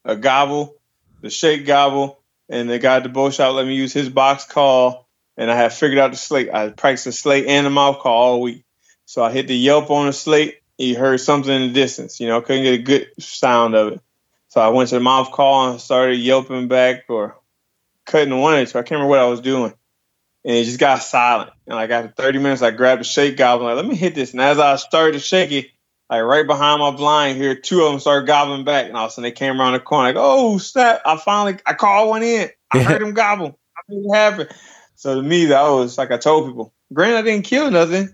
a 0.05 0.17
gobble, 0.17 0.75
the 1.21 1.31
shake 1.31 1.67
gobble, 1.67 2.21
and 2.49 2.69
the 2.69 2.81
guy 2.81 2.97
at 2.97 3.05
the 3.05 3.09
bow 3.09 3.31
shop 3.31 3.55
let 3.55 3.65
me 3.65 3.75
use 3.75 3.93
his 3.93 4.09
box 4.09 4.45
call, 4.45 5.09
and 5.41 5.51
I 5.51 5.57
had 5.57 5.73
figured 5.73 5.99
out 5.99 6.11
the 6.11 6.19
slate. 6.19 6.53
I 6.53 6.69
practiced 6.69 7.07
the 7.07 7.13
slate 7.13 7.47
and 7.47 7.65
the 7.65 7.71
mouth 7.71 8.01
call 8.01 8.13
all 8.13 8.41
week. 8.43 8.63
So 9.07 9.25
I 9.25 9.33
hit 9.33 9.49
the 9.49 9.57
yelp 9.57 9.91
on 9.91 10.07
the 10.07 10.13
slate. 10.13 10.59
You 10.77 10.97
heard 10.97 11.19
something 11.19 11.51
in 11.51 11.69
the 11.69 11.73
distance. 11.73 12.21
You 12.21 12.29
know, 12.29 12.43
couldn't 12.43 12.65
get 12.65 12.75
a 12.75 12.83
good 12.83 13.09
sound 13.19 13.75
of 13.75 13.95
it. 13.95 14.01
So 14.49 14.61
I 14.61 14.69
went 14.69 14.91
to 14.91 14.97
the 14.97 15.01
mouth 15.01 15.33
call 15.33 15.71
and 15.71 15.81
started 15.81 16.17
yelping 16.17 16.69
back 16.69 17.05
or 17.09 17.39
cutting 18.05 18.39
one 18.39 18.59
inch. 18.59 18.71
I 18.77 18.83
can't 18.83 18.91
remember 18.91 19.09
what 19.09 19.19
I 19.19 19.29
was 19.29 19.41
doing. 19.41 19.73
And 20.45 20.57
it 20.57 20.65
just 20.65 20.79
got 20.79 21.03
silent. 21.03 21.51
And 21.67 21.75
like 21.75 21.89
after 21.89 22.13
30 22.13 22.39
minutes, 22.39 22.61
I 22.61 22.71
grabbed 22.71 23.01
the 23.01 23.05
shake 23.05 23.39
goblin. 23.39 23.69
Like, 23.69 23.77
let 23.77 23.87
me 23.87 23.97
hit 23.97 24.15
this. 24.15 24.33
And 24.33 24.43
as 24.43 24.59
I 24.59 24.77
started 24.77 25.13
to 25.13 25.21
shake 25.21 25.53
it, 25.53 25.69
like 26.11 26.23
right 26.23 26.47
behind 26.47 26.81
my 26.81 26.91
blind 26.91 27.39
here, 27.39 27.55
two 27.55 27.83
of 27.83 27.93
them 27.93 28.01
started 28.01 28.27
gobbling 28.27 28.65
back. 28.65 28.89
And 28.89 28.97
all 28.97 29.07
of 29.07 29.09
a 29.09 29.13
sudden 29.13 29.23
they 29.23 29.33
came 29.33 29.59
around 29.59 29.73
the 29.73 29.81
corner, 29.81 30.09
like, 30.09 30.17
oh, 30.19 30.59
snap. 30.59 31.01
I 31.07 31.17
finally, 31.17 31.59
I 31.65 31.73
called 31.73 32.11
one 32.11 32.23
in. 32.23 32.51
I 32.71 32.83
heard 32.83 33.01
him 33.01 33.15
gobble. 33.15 33.59
I 33.77 33.81
made 33.89 34.05
it 34.05 34.15
happen. 34.15 34.49
So 35.01 35.15
to 35.15 35.23
me, 35.23 35.47
that 35.47 35.63
was 35.63 35.97
like 35.97 36.11
I 36.11 36.19
told 36.19 36.49
people, 36.49 36.75
granted, 36.93 37.17
I 37.17 37.23
didn't 37.23 37.47
kill 37.47 37.71
nothing. 37.71 38.11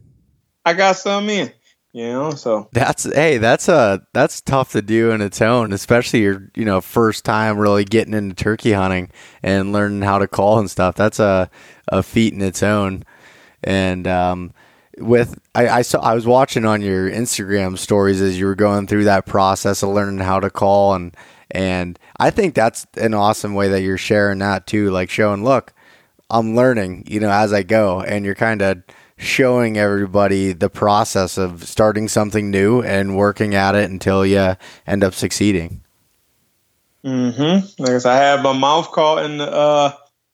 I 0.64 0.72
got 0.72 0.95
some 0.95 1.28
in. 1.28 1.53
You 1.93 2.12
know, 2.12 2.30
so 2.30 2.68
that's 2.70 3.12
hey, 3.12 3.39
that's 3.39 3.68
a 3.68 3.74
uh, 3.74 3.99
that's 4.12 4.41
tough 4.41 4.70
to 4.70 4.82
do 4.82 5.11
in 5.11 5.20
its 5.20 5.43
own, 5.43 5.72
especially 5.72 6.20
your 6.20 6.49
you 6.55 6.64
know 6.64 6.80
first 6.80 7.24
time 7.24 7.59
really 7.59 7.84
getting 7.84 8.14
into 8.14 8.37
turkey 8.37 8.70
hunting 8.70 9.11
and 9.43 9.72
learning 9.72 10.03
how 10.03 10.18
to 10.18 10.28
call 10.28 10.61
and 10.61 10.70
stuff. 10.70 10.95
That's 10.95 11.18
a 11.18 11.51
a 11.89 12.05
feat 12.05 12.34
in 12.34 12.41
its 12.41 12.62
own, 12.62 13.03
and 13.64 14.07
um, 14.07 14.53
with 14.97 15.41
I, 15.57 15.68
I, 15.68 15.82
saw 15.82 15.99
I 16.01 16.14
was 16.14 16.24
watching 16.24 16.64
on 16.64 16.82
your 16.82 17.11
Instagram 17.11 17.78
stories 17.78 18.20
as 18.20 18.39
you 18.39 18.47
were 18.47 18.55
going 18.55 18.87
through 18.87 19.05
that 19.05 19.26
process 19.26 19.82
of 19.82 19.89
learning 19.89 20.20
how 20.20 20.39
to 20.39 20.51
call 20.51 20.95
and 20.95 21.16
and 21.51 21.99
I 22.18 22.30
think 22.30 22.55
that's 22.55 22.87
an 22.97 23.14
awesome 23.14 23.55
way 23.55 23.68
that 23.70 23.82
you're 23.82 23.99
sharing 23.99 24.39
that 24.39 24.66
too, 24.66 24.91
like 24.91 25.11
showing, 25.11 25.45
look, 25.45 25.72
I'm 26.30 26.56
learning, 26.56 27.04
you 27.06 27.20
know, 27.20 27.30
as 27.30 27.52
I 27.52 27.62
go, 27.62 28.00
and 28.00 28.24
you're 28.24 28.34
kind 28.34 28.62
of 28.62 28.82
showing 29.18 29.78
everybody 29.78 30.52
the 30.52 30.68
process 30.68 31.38
of 31.38 31.64
starting 31.64 32.08
something 32.08 32.50
new 32.50 32.82
and 32.82 33.16
working 33.16 33.54
at 33.54 33.74
it 33.74 33.90
until 33.90 34.26
you 34.26 34.56
end 34.86 35.04
up 35.04 35.14
succeeding. 35.14 35.82
Mm-hmm. 37.04 37.82
Like 37.82 38.04
I 38.04 38.16
have 38.16 38.42
my 38.42 38.52
mouth 38.52 38.90
caught 38.90 39.24
in 39.24 39.38
the 39.38 39.50
uh, 39.50 39.92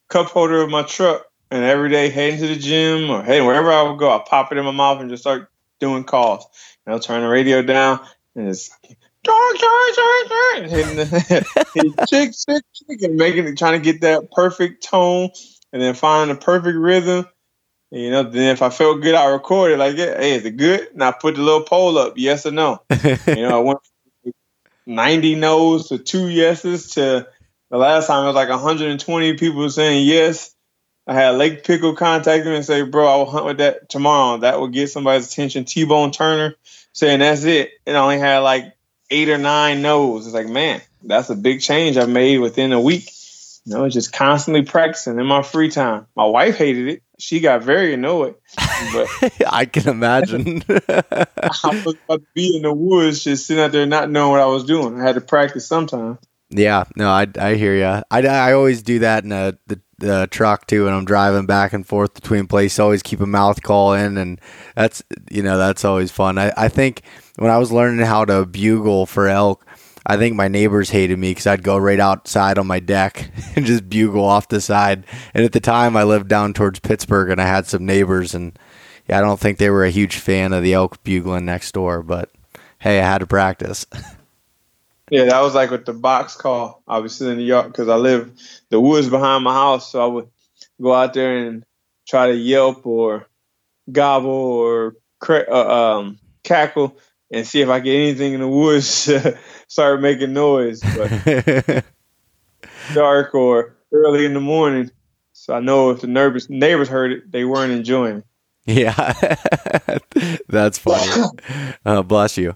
cup 0.08 0.28
holder 0.28 0.62
of 0.62 0.70
my 0.70 0.82
truck, 0.82 1.26
and 1.50 1.64
every 1.64 1.90
day 1.90 2.08
heading 2.08 2.40
to 2.40 2.46
the 2.46 2.56
gym 2.56 3.10
or 3.10 3.22
hey 3.22 3.42
wherever 3.42 3.70
I 3.70 3.82
would 3.82 3.98
go, 3.98 4.10
I 4.10 4.24
pop 4.26 4.52
it 4.52 4.58
in 4.58 4.64
my 4.64 4.70
mouth 4.70 5.00
and 5.00 5.10
just 5.10 5.22
start 5.22 5.50
doing 5.80 6.04
calls. 6.04 6.46
And 6.86 6.94
I'll 6.94 7.00
turn 7.00 7.22
the 7.22 7.28
radio 7.28 7.62
down 7.62 8.00
and 8.34 8.48
it's 8.48 8.70
George, 9.24 9.60
George, 9.60 9.94
George, 9.94 10.70
George, 10.70 12.08
chick, 12.08 12.32
chick, 12.32 12.64
chick, 12.72 13.02
and 13.02 13.16
making 13.16 13.46
it, 13.46 13.56
trying 13.56 13.80
to 13.80 13.92
get 13.92 14.00
that 14.00 14.32
perfect 14.32 14.82
tone, 14.82 15.30
and 15.72 15.80
then 15.80 15.94
find 15.94 16.30
the 16.30 16.34
perfect 16.34 16.76
rhythm. 16.76 17.26
And, 17.90 18.00
you 18.00 18.10
know, 18.10 18.22
then 18.22 18.52
if 18.52 18.62
I 18.62 18.70
felt 18.70 19.02
good, 19.02 19.14
I 19.14 19.26
recorded 19.26 19.78
like, 19.78 19.96
hey, 19.96 20.34
is 20.34 20.44
it 20.44 20.56
good? 20.56 20.88
And 20.92 21.02
I 21.02 21.12
put 21.12 21.34
the 21.34 21.42
little 21.42 21.64
poll 21.64 21.98
up, 21.98 22.14
yes 22.16 22.46
or 22.46 22.52
no. 22.52 22.82
you 23.04 23.36
know, 23.36 23.56
I 23.56 23.58
went 23.58 23.78
90 24.86 25.34
no's 25.36 25.88
to 25.88 25.98
two 25.98 26.28
yeses 26.28 26.90
to 26.92 27.28
the 27.70 27.78
last 27.78 28.06
time 28.06 28.24
it 28.24 28.26
was 28.26 28.34
like 28.34 28.50
120 28.50 29.38
people 29.38 29.70
saying 29.70 30.06
yes. 30.06 30.54
I 31.06 31.14
had 31.14 31.30
Lake 31.30 31.64
Pickle 31.64 31.96
contact 31.96 32.44
me 32.44 32.54
and 32.54 32.64
say, 32.64 32.82
bro, 32.82 33.08
I 33.08 33.16
will 33.16 33.30
hunt 33.30 33.44
with 33.44 33.58
that 33.58 33.88
tomorrow. 33.88 34.38
That 34.38 34.60
will 34.60 34.68
get 34.68 34.90
somebody's 34.90 35.32
attention. 35.32 35.64
T 35.64 35.84
Bone 35.84 36.12
Turner 36.12 36.54
saying 36.92 37.20
that's 37.20 37.44
it. 37.44 37.70
And 37.86 37.96
I 37.96 38.00
only 38.00 38.18
had 38.18 38.38
like 38.38 38.74
eight 39.10 39.28
or 39.28 39.38
nine 39.38 39.82
no's. 39.82 40.26
It's 40.26 40.34
like, 40.34 40.48
man, 40.48 40.80
that's 41.02 41.30
a 41.30 41.34
big 41.34 41.60
change 41.60 41.96
I 41.96 42.06
made 42.06 42.38
within 42.38 42.72
a 42.72 42.80
week. 42.80 43.10
You 43.64 43.74
know, 43.74 43.88
just 43.88 44.12
constantly 44.12 44.62
practicing 44.62 45.18
in 45.18 45.26
my 45.26 45.42
free 45.42 45.70
time. 45.70 46.06
My 46.16 46.24
wife 46.24 46.56
hated 46.56 46.88
it. 46.88 47.02
She 47.18 47.38
got 47.38 47.62
very 47.62 47.94
annoyed. 47.94 48.34
But 48.92 49.08
I 49.48 49.66
can 49.66 49.88
imagine. 49.88 50.64
I 50.68 51.26
was 51.62 51.94
about 52.04 52.20
to 52.20 52.26
be 52.34 52.56
in 52.56 52.62
the 52.62 52.72
woods, 52.72 53.22
just 53.22 53.46
sitting 53.46 53.62
out 53.62 53.70
there 53.70 53.86
not 53.86 54.10
knowing 54.10 54.32
what 54.32 54.40
I 54.40 54.46
was 54.46 54.64
doing. 54.64 55.00
I 55.00 55.04
had 55.04 55.14
to 55.14 55.20
practice 55.20 55.66
sometime. 55.66 56.18
Yeah, 56.54 56.84
no, 56.96 57.08
I, 57.08 57.28
I 57.38 57.54
hear 57.54 57.74
you. 57.74 58.02
I, 58.10 58.26
I 58.26 58.52
always 58.52 58.82
do 58.82 58.98
that 58.98 59.24
in 59.24 59.32
a, 59.32 59.56
the, 59.68 59.80
the 59.98 60.28
truck 60.30 60.66
too, 60.66 60.84
when 60.84 60.92
I'm 60.92 61.04
driving 61.04 61.46
back 61.46 61.72
and 61.72 61.86
forth 61.86 62.14
between 62.14 62.46
places. 62.46 62.78
Always 62.78 63.02
keep 63.02 63.20
a 63.20 63.26
mouth 63.26 63.62
call 63.62 63.94
in, 63.94 64.18
and 64.18 64.40
that's 64.74 65.02
you 65.30 65.42
know 65.42 65.56
that's 65.56 65.84
always 65.84 66.10
fun. 66.10 66.38
I, 66.38 66.52
I 66.56 66.68
think 66.68 67.02
when 67.36 67.50
I 67.50 67.58
was 67.58 67.72
learning 67.72 68.04
how 68.04 68.24
to 68.26 68.44
bugle 68.44 69.06
for 69.06 69.28
elk, 69.28 69.64
I 70.06 70.16
think 70.16 70.34
my 70.34 70.48
neighbors 70.48 70.90
hated 70.90 71.18
me 71.18 71.30
because 71.30 71.46
I'd 71.46 71.62
go 71.62 71.76
right 71.76 72.00
outside 72.00 72.58
on 72.58 72.66
my 72.66 72.80
deck 72.80 73.30
and 73.56 73.64
just 73.64 73.88
bugle 73.88 74.24
off 74.24 74.48
the 74.48 74.60
side. 74.60 75.04
And 75.34 75.44
at 75.44 75.52
the 75.52 75.60
time, 75.60 75.96
I 75.96 76.04
lived 76.04 76.28
down 76.28 76.54
towards 76.54 76.80
Pittsburgh, 76.80 77.30
and 77.30 77.40
I 77.40 77.46
had 77.46 77.66
some 77.66 77.86
neighbors, 77.86 78.34
and 78.34 78.58
yeah, 79.08 79.18
I 79.18 79.20
don't 79.20 79.40
think 79.40 79.58
they 79.58 79.70
were 79.70 79.84
a 79.84 79.90
huge 79.90 80.16
fan 80.16 80.52
of 80.52 80.62
the 80.62 80.74
elk 80.74 81.02
bugling 81.04 81.44
next 81.44 81.72
door. 81.72 82.02
But 82.02 82.30
hey, 82.78 83.00
I 83.00 83.04
had 83.04 83.18
to 83.18 83.26
practice. 83.26 83.86
Yeah, 85.10 85.26
that 85.26 85.42
was 85.42 85.54
like 85.54 85.70
with 85.70 85.84
the 85.84 85.92
box 85.92 86.36
call. 86.36 86.82
I 86.88 87.00
was 87.00 87.14
sitting 87.14 87.32
in 87.32 87.38
the 87.38 87.44
yard 87.44 87.66
because 87.66 87.86
I 87.86 87.96
live 87.96 88.32
the 88.70 88.80
woods 88.80 89.10
behind 89.10 89.44
my 89.44 89.52
house, 89.52 89.92
so 89.92 90.02
I 90.02 90.06
would 90.06 90.30
go 90.80 90.94
out 90.94 91.12
there 91.12 91.36
and 91.36 91.66
try 92.08 92.28
to 92.28 92.34
yelp 92.34 92.86
or 92.86 93.26
gobble 93.90 94.30
or 94.30 94.96
uh, 95.28 95.98
um, 95.98 96.18
cackle 96.42 96.96
and 97.30 97.46
see 97.46 97.60
if 97.60 97.68
I 97.68 97.80
get 97.80 97.94
anything 97.94 98.32
in 98.32 98.40
the 98.40 98.48
woods 98.48 99.10
start 99.72 100.02
making 100.02 100.34
noise. 100.34 100.82
But 100.82 101.84
dark 102.94 103.34
or 103.34 103.74
early 103.90 104.26
in 104.26 104.34
the 104.34 104.40
morning, 104.40 104.90
so 105.32 105.54
I 105.54 105.60
know 105.60 105.90
if 105.90 106.02
the 106.02 106.06
nervous 106.06 106.50
neighbors 106.50 106.88
heard 106.88 107.12
it, 107.12 107.32
they 107.32 107.44
weren't 107.44 107.72
enjoying 107.72 108.18
it. 108.18 108.24
Yeah, 108.64 109.12
that's 110.48 110.78
funny. 110.78 111.28
Uh, 111.84 112.00
bless 112.00 112.38
you. 112.38 112.54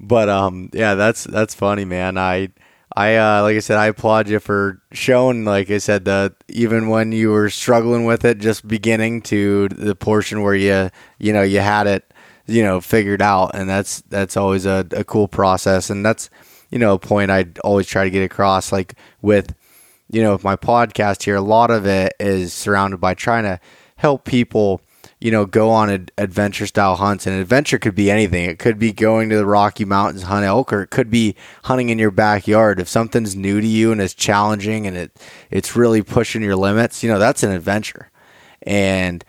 but 0.00 0.28
um, 0.30 0.70
yeah, 0.72 0.94
that's 0.94 1.24
that's 1.24 1.54
funny, 1.54 1.84
man. 1.84 2.16
I 2.16 2.48
I 2.96 3.16
uh, 3.16 3.42
like 3.42 3.56
I 3.56 3.58
said, 3.58 3.76
I 3.76 3.86
applaud 3.88 4.28
you 4.30 4.40
for 4.40 4.80
showing, 4.92 5.44
like 5.44 5.70
I 5.70 5.76
said, 5.76 6.06
that 6.06 6.36
even 6.48 6.88
when 6.88 7.12
you 7.12 7.30
were 7.30 7.50
struggling 7.50 8.06
with 8.06 8.24
it, 8.24 8.38
just 8.38 8.66
beginning 8.66 9.20
to 9.22 9.68
the 9.68 9.94
portion 9.94 10.42
where 10.42 10.54
you 10.54 10.88
you 11.18 11.34
know 11.34 11.42
you 11.42 11.60
had 11.60 11.86
it 11.86 12.13
you 12.46 12.62
know 12.62 12.80
figured 12.80 13.22
out 13.22 13.52
and 13.54 13.68
that's 13.68 14.02
that's 14.02 14.36
always 14.36 14.66
a, 14.66 14.86
a 14.92 15.04
cool 15.04 15.28
process. 15.28 15.90
And 15.90 16.04
that's 16.04 16.30
you 16.70 16.78
know 16.78 16.94
a 16.94 16.98
point 16.98 17.30
i 17.30 17.46
always 17.62 17.86
try 17.86 18.02
to 18.02 18.10
get 18.10 18.24
across 18.24 18.72
like 18.72 18.94
with 19.22 19.54
you 20.10 20.20
know 20.20 20.38
my 20.42 20.56
podcast 20.56 21.22
here 21.22 21.36
a 21.36 21.40
lot 21.40 21.70
of 21.70 21.86
it 21.86 22.14
is 22.18 22.52
surrounded 22.52 22.96
by 22.96 23.14
trying 23.14 23.44
to 23.44 23.60
help 23.96 24.24
people 24.24 24.80
you 25.20 25.30
know 25.30 25.46
go 25.46 25.70
on 25.70 25.88
ad- 25.88 26.12
adventure 26.18 26.66
style 26.66 26.96
hunts. 26.96 27.26
And 27.26 27.40
adventure 27.40 27.78
could 27.78 27.94
be 27.94 28.10
anything. 28.10 28.44
It 28.44 28.58
could 28.58 28.78
be 28.78 28.92
going 28.92 29.30
to 29.30 29.36
the 29.36 29.46
rocky 29.46 29.84
mountains 29.84 30.24
hunt 30.24 30.44
elk 30.44 30.72
or 30.72 30.82
it 30.82 30.90
could 30.90 31.10
be 31.10 31.34
hunting 31.64 31.88
in 31.88 31.98
your 31.98 32.10
backyard. 32.10 32.78
If 32.78 32.88
something's 32.88 33.34
new 33.34 33.60
to 33.60 33.66
you 33.66 33.90
and 33.90 34.00
it's 34.00 34.14
challenging 34.14 34.86
and 34.86 34.96
it 34.96 35.18
it's 35.50 35.76
really 35.76 36.02
pushing 36.02 36.42
your 36.42 36.56
limits 36.56 37.02
you 37.02 37.10
know 37.10 37.18
that's 37.18 37.42
an 37.42 37.52
adventure. 37.52 38.10
And 38.62 39.24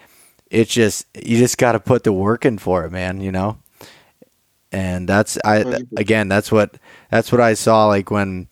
it's 0.49 0.71
just 0.71 1.05
you 1.15 1.37
just 1.37 1.57
got 1.57 1.73
to 1.73 1.79
put 1.79 2.03
the 2.03 2.13
work 2.13 2.45
in 2.45 2.57
for 2.57 2.85
it, 2.85 2.91
man. 2.91 3.19
You 3.21 3.31
know, 3.31 3.57
and 4.71 5.07
that's 5.07 5.37
I 5.43 5.83
again 5.97 6.27
that's 6.27 6.51
what 6.51 6.75
that's 7.09 7.31
what 7.31 7.41
I 7.41 7.53
saw 7.53 7.87
like 7.87 8.11
when 8.11 8.47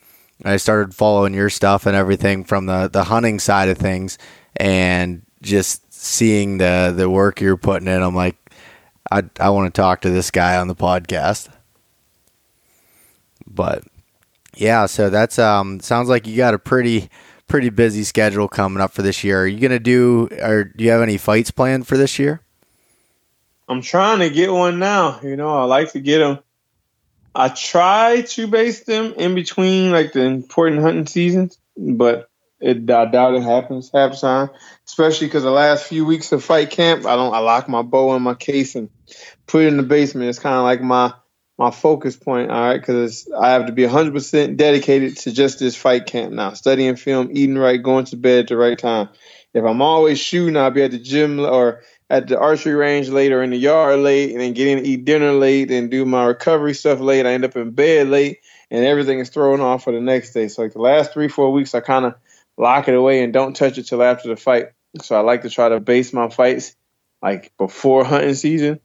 I 0.46 0.58
started 0.58 0.96
following 0.96 1.34
your 1.34 1.50
stuff 1.50 1.86
and 1.86 1.96
everything 1.96 2.44
from 2.44 2.66
the 2.66 2.88
the 2.88 3.06
hunting 3.06 3.40
side 3.40 3.70
of 3.70 3.78
things, 3.78 4.18
and 4.56 5.22
just 5.42 5.94
seeing 5.94 6.58
the 6.58 6.94
the 6.96 7.10
work 7.10 7.40
you're 7.42 7.58
putting 7.58 7.88
in. 7.88 8.02
I'm 8.02 8.16
like, 8.16 8.38
I 9.12 9.24
I 9.40 9.50
want 9.50 9.74
to 9.74 9.82
talk 9.82 10.02
to 10.02 10.10
this 10.10 10.32
guy 10.32 10.58
on 10.58 10.68
the 10.68 10.76
podcast, 10.76 11.50
but 13.46 13.84
yeah, 14.56 14.86
so 14.86 15.10
that's 15.10 15.40
um 15.40 15.80
sounds 15.80 16.10
like 16.10 16.28
you 16.28 16.38
got 16.38 16.54
a 16.54 16.60
pretty 16.60 17.10
pretty 17.54 17.70
busy 17.70 18.04
schedule 18.04 18.48
coming 18.48 18.82
up 18.82 18.92
for 18.92 19.04
this 19.04 19.24
year. 19.24 19.44
Are 19.44 19.46
you 19.46 19.60
gonna 19.60 19.78
do, 19.78 20.28
or 20.42 20.64
do 20.64 20.84
you 20.84 20.90
have 20.90 21.04
any 21.04 21.18
fights 21.18 21.52
planned 21.52 21.86
for 21.86 21.98
this 21.98 22.18
year? 22.18 22.42
I'm 23.70 23.84
trying 23.84 24.22
to 24.22 24.32
get 24.32 24.52
one 24.52 24.80
now. 24.80 25.20
You 25.22 25.36
know, 25.36 25.56
I 25.56 25.66
like 25.66 25.92
to 25.92 26.00
get 26.00 26.18
them. 26.18 26.40
I 27.36 27.50
try 27.50 28.22
to 28.22 28.48
base 28.48 28.86
them 28.86 29.14
in 29.18 29.36
between 29.36 29.92
like 29.92 30.14
the 30.14 30.22
important 30.22 30.82
hunting 30.82 31.06
seasons, 31.06 31.60
but 31.78 32.28
it 32.60 32.90
I 32.90 33.06
doubt 33.06 33.36
it 33.36 33.44
happens 33.44 33.92
half 33.94 34.20
time. 34.20 34.50
Especially 34.88 35.28
because 35.28 35.44
the 35.44 35.52
last 35.52 35.86
few 35.86 36.06
weeks 36.06 36.32
of 36.32 36.44
fight 36.44 36.72
camp, 36.72 37.06
I 37.06 37.16
don't 37.16 37.36
I 37.36 37.38
lock 37.38 37.70
my 37.70 37.84
bow 37.84 38.16
in 38.16 38.24
my 38.24 38.34
case 38.34 38.74
and 38.74 38.90
put 39.46 39.66
it 39.66 39.68
in 39.68 39.78
the 39.78 39.84
basement. 39.84 40.28
It's 40.28 40.40
kind 40.40 40.56
of 40.56 40.64
like 40.64 40.82
my 40.82 41.14
my 41.64 41.72
focus 41.72 42.18
point, 42.18 42.52
all 42.52 42.62
right, 42.62 42.80
because 42.80 43.30
I 43.32 43.52
have 43.52 43.68
to 43.68 43.72
be 43.72 43.84
100% 43.84 44.58
dedicated 44.58 45.18
to 45.20 45.32
just 45.32 45.60
this 45.60 45.78
fight 45.78 46.06
camp 46.06 46.34
now. 46.34 46.54
Studying 46.54 46.98
film, 46.98 47.30
eating 47.32 47.58
right, 47.58 47.82
going 47.82 48.04
to 48.06 48.18
bed 48.18 48.40
at 48.40 48.48
the 48.50 48.58
right 48.58 48.78
time. 48.78 49.08
If 49.54 49.64
I'm 49.64 49.82
always 49.82 50.20
shooting, 50.20 50.58
I'll 50.58 50.72
be 50.72 50.84
at 50.84 50.92
the 50.92 51.00
gym 51.00 51.40
or 51.40 51.82
at 52.10 52.28
the 52.28 52.38
archery 52.38 52.74
range 52.74 53.08
late 53.08 53.32
or 53.32 53.42
in 53.44 53.52
the 53.52 53.58
yard 53.58 54.00
late 54.00 54.32
and 54.32 54.42
then 54.42 54.54
getting 54.54 54.84
to 54.84 54.90
eat 54.90 55.06
dinner 55.06 55.32
late 55.32 55.72
and 55.72 55.90
do 55.90 56.04
my 56.06 56.26
recovery 56.26 56.74
stuff 56.74 57.00
late. 57.00 57.26
I 57.26 57.32
end 57.32 57.46
up 57.46 57.56
in 57.56 57.72
bed 57.72 58.10
late 58.10 58.40
and 58.70 58.86
everything 58.86 59.20
is 59.20 59.30
thrown 59.30 59.62
off 59.62 59.86
for 59.86 59.94
the 59.94 60.02
next 60.02 60.34
day. 60.34 60.50
So 60.50 60.64
like 60.64 60.74
the 60.74 60.82
last 60.82 61.14
three, 61.14 61.30
four 61.30 61.52
weeks, 61.54 61.74
I 61.74 61.80
kind 61.80 62.06
of 62.06 62.16
lock 62.58 62.90
it 62.90 62.96
away 62.96 63.24
and 63.24 63.32
don't 63.32 63.56
touch 63.56 63.78
it 63.78 63.84
till 63.84 64.04
after 64.04 64.28
the 64.28 64.36
fight. 64.36 64.72
So 65.02 65.16
I 65.16 65.22
like 65.22 65.44
to 65.44 65.50
try 65.50 65.70
to 65.70 65.80
base 65.80 66.12
my 66.12 66.28
fights 66.28 66.76
like 67.22 67.54
before 67.58 68.04
hunting 68.04 68.34
season 68.34 68.82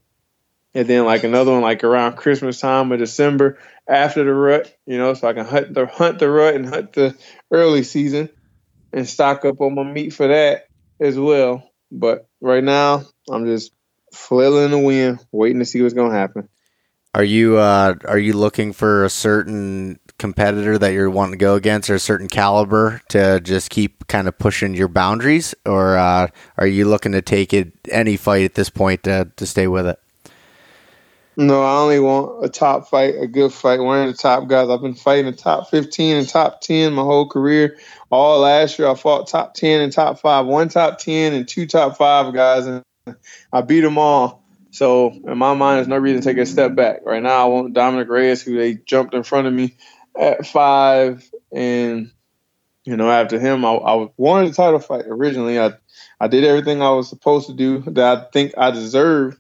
and 0.79 0.87
then 0.87 1.05
like 1.05 1.25
another 1.25 1.51
one 1.51 1.63
like 1.63 1.83
around 1.83 2.15
Christmas 2.15 2.61
time 2.61 2.93
or 2.93 2.97
December 2.97 3.59
after 3.89 4.23
the 4.23 4.33
rut, 4.33 4.73
you 4.87 4.97
know, 4.97 5.13
so 5.13 5.27
I 5.27 5.33
can 5.33 5.45
hunt 5.45 5.75
the 5.75 5.87
hunt 5.87 6.21
the 6.21 6.31
rut 6.31 6.55
and 6.55 6.69
hunt 6.69 6.93
the 6.93 7.17
early 7.51 7.83
season 7.83 8.29
and 8.93 9.09
stock 9.09 9.45
up 9.45 9.61
on 9.61 9.75
my 9.75 9.83
meat 9.83 10.11
for 10.11 10.29
that 10.29 10.69
as 11.01 11.19
well. 11.19 11.69
But 11.91 12.29
right 12.41 12.63
now, 12.63 13.03
I'm 13.29 13.45
just 13.45 13.73
flailing 14.15 14.71
the 14.71 14.79
wind, 14.79 15.19
waiting 15.33 15.59
to 15.59 15.65
see 15.65 15.83
what's 15.83 15.95
gonna 15.95 16.15
happen. 16.15 16.49
Are 17.13 17.25
you 17.25 17.57
uh, 17.57 17.97
are 18.05 18.19
you 18.19 18.35
looking 18.35 18.73
for 18.73 19.05
a 19.05 19.11
certain 19.11 19.99
competitor 20.21 20.79
that 20.79 20.93
you're 20.93 21.11
wanting 21.11 21.33
to 21.33 21.39
go 21.39 21.57
against, 21.57 21.91
or 21.91 21.97
a 21.97 21.99
certain 21.99 22.29
caliber 22.29 23.03
to 23.09 23.41
just 23.41 23.71
keep 23.71 24.07
kind 24.07 24.29
of 24.29 24.39
pushing 24.39 24.75
your 24.75 24.87
boundaries, 24.87 25.57
or 25.67 25.97
uh, 25.97 26.29
are 26.57 26.67
you 26.69 26.85
looking 26.85 27.13
to 27.13 27.23
take 27.23 27.53
it 27.53 27.73
any 27.91 28.17
fight 28.17 28.45
at 28.45 28.55
this 28.55 28.71
point 28.71 29.03
to 29.03 29.29
to 29.35 29.45
stay 29.45 29.67
with 29.67 29.89
it? 29.89 29.99
No, 31.41 31.63
I 31.63 31.79
only 31.83 32.01
want 32.01 32.45
a 32.45 32.49
top 32.49 32.89
fight, 32.89 33.15
a 33.17 33.29
good 33.29 33.53
fight, 33.53 33.79
one 33.79 34.09
of 34.09 34.09
the 34.09 34.21
top 34.21 34.49
guys. 34.49 34.69
I've 34.69 34.83
been 34.83 34.95
fighting 34.95 35.27
the 35.27 35.33
top 35.37 35.71
15 35.71 36.17
and 36.17 36.29
top 36.29 36.61
10 36.61 36.93
my 36.93 37.03
whole 37.03 37.29
career. 37.29 37.79
All 38.11 38.41
last 38.41 38.77
year, 38.77 38.89
I 38.89 38.97
fought 38.97 39.29
top 39.29 39.55
10 39.55 39.81
and 39.81 39.93
top 39.93 40.19
five, 40.19 40.47
one 40.47 40.69
top 40.69 40.99
10 40.99 41.35
and 41.35 41.47
two 41.47 41.69
top 41.69 41.97
five 41.97 42.35
guys 42.35 42.67
in 42.67 42.83
I 43.53 43.61
beat 43.61 43.83
them 43.83 43.99
all. 43.99 44.43
So 44.73 45.13
in 45.13 45.39
my 45.39 45.55
mind, 45.55 45.79
there's 45.79 45.87
no 45.87 45.99
reason 45.99 46.23
to 46.23 46.29
take 46.29 46.39
a 46.39 46.45
step 46.45 46.75
back. 46.75 47.03
Right 47.05 47.23
now, 47.23 47.45
I 47.45 47.49
want 47.49 47.73
Dominick 47.73 48.09
Reyes, 48.09 48.43
who 48.43 48.57
they 48.57 48.75
jumped 48.75 49.15
in 49.15 49.23
front 49.23 49.47
of 49.47 49.53
me 49.53 49.77
at 50.19 50.45
five, 50.45 51.25
and 51.53 52.11
you 52.85 52.97
know 52.97 53.09
after 53.09 53.39
him, 53.39 53.65
I, 53.65 53.75
I 53.75 54.09
wanted 54.17 54.51
the 54.51 54.55
title 54.57 54.81
fight 54.81 55.05
originally. 55.07 55.61
I 55.61 55.75
I 56.19 56.27
did 56.27 56.43
everything 56.43 56.83
I 56.83 56.91
was 56.91 57.09
supposed 57.09 57.47
to 57.47 57.55
do 57.55 57.79
that 57.93 58.19
I 58.19 58.25
think 58.33 58.55
I 58.59 58.73
deserve 58.73 59.39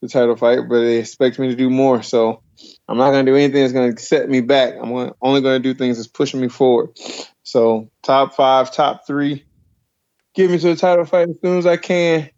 the 0.00 0.08
title 0.08 0.36
fight, 0.36 0.60
but 0.68 0.80
they 0.80 0.98
expect 0.98 1.38
me 1.38 1.48
to 1.48 1.56
do 1.56 1.70
more. 1.70 2.02
So 2.02 2.42
I'm 2.88 2.96
not 2.96 3.10
going 3.10 3.26
to 3.26 3.32
do 3.32 3.36
anything 3.36 3.62
that's 3.62 3.72
going 3.72 3.94
to 3.94 4.02
set 4.02 4.28
me 4.28 4.40
back. 4.40 4.74
I'm 4.80 4.92
only 5.20 5.40
going 5.40 5.62
to 5.62 5.72
do 5.72 5.74
things 5.74 5.96
that's 5.96 6.08
pushing 6.08 6.40
me 6.40 6.48
forward. 6.48 6.90
So 7.42 7.90
top 8.02 8.34
five, 8.34 8.72
top 8.72 9.06
three, 9.06 9.44
get 10.34 10.50
me 10.50 10.58
to 10.58 10.68
the 10.68 10.76
title 10.76 11.04
fight 11.04 11.28
as 11.28 11.36
soon 11.42 11.58
as 11.58 11.66
I 11.66 11.76
can 11.76 12.30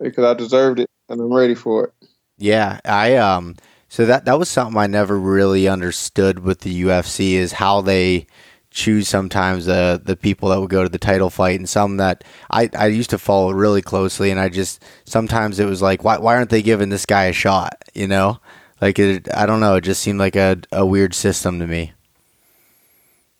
because 0.00 0.24
I 0.24 0.34
deserved 0.34 0.80
it 0.80 0.90
and 1.08 1.20
I'm 1.20 1.32
ready 1.32 1.54
for 1.54 1.84
it. 1.86 1.92
Yeah, 2.38 2.80
I 2.84 3.16
um. 3.16 3.56
So 3.90 4.04
that 4.04 4.26
that 4.26 4.38
was 4.38 4.50
something 4.50 4.78
I 4.78 4.86
never 4.86 5.18
really 5.18 5.66
understood 5.66 6.40
with 6.40 6.60
the 6.60 6.82
UFC 6.82 7.32
is 7.32 7.52
how 7.52 7.80
they 7.80 8.26
choose 8.70 9.08
sometimes 9.08 9.64
the 9.66 10.00
the 10.02 10.16
people 10.16 10.50
that 10.50 10.60
would 10.60 10.70
go 10.70 10.82
to 10.82 10.88
the 10.88 10.98
title 10.98 11.30
fight 11.30 11.58
and 11.58 11.68
some 11.68 11.96
that 11.96 12.22
I, 12.50 12.68
I 12.78 12.86
used 12.88 13.10
to 13.10 13.18
follow 13.18 13.52
really 13.52 13.82
closely 13.82 14.30
and 14.30 14.38
I 14.38 14.48
just 14.48 14.84
sometimes 15.04 15.58
it 15.58 15.64
was 15.64 15.80
like 15.80 16.04
why 16.04 16.18
why 16.18 16.36
aren't 16.36 16.50
they 16.50 16.62
giving 16.62 16.90
this 16.90 17.06
guy 17.06 17.24
a 17.24 17.32
shot 17.32 17.82
you 17.94 18.06
know? 18.06 18.40
Like 18.80 18.98
it 18.98 19.28
I 19.34 19.46
don't 19.46 19.60
know 19.60 19.76
it 19.76 19.82
just 19.82 20.02
seemed 20.02 20.18
like 20.18 20.36
a, 20.36 20.58
a 20.70 20.84
weird 20.84 21.14
system 21.14 21.58
to 21.60 21.66
me. 21.66 21.92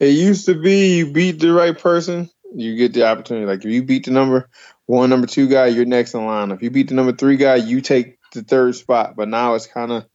It 0.00 0.10
used 0.10 0.46
to 0.46 0.54
be 0.54 0.96
you 0.96 1.12
beat 1.12 1.40
the 1.40 1.52
right 1.52 1.78
person 1.78 2.30
you 2.54 2.76
get 2.76 2.94
the 2.94 3.06
opportunity. 3.06 3.46
Like 3.46 3.64
if 3.64 3.70
you 3.70 3.82
beat 3.82 4.06
the 4.06 4.10
number 4.10 4.48
one 4.86 5.10
number 5.10 5.26
two 5.26 5.48
guy 5.48 5.66
you're 5.66 5.84
next 5.84 6.14
in 6.14 6.24
line. 6.24 6.50
If 6.50 6.62
you 6.62 6.70
beat 6.70 6.88
the 6.88 6.94
number 6.94 7.12
three 7.12 7.36
guy 7.36 7.56
you 7.56 7.82
take 7.82 8.18
the 8.32 8.42
third 8.42 8.76
spot. 8.76 9.14
But 9.14 9.28
now 9.28 9.54
it's 9.54 9.66
kind 9.66 9.92
of 9.92 10.06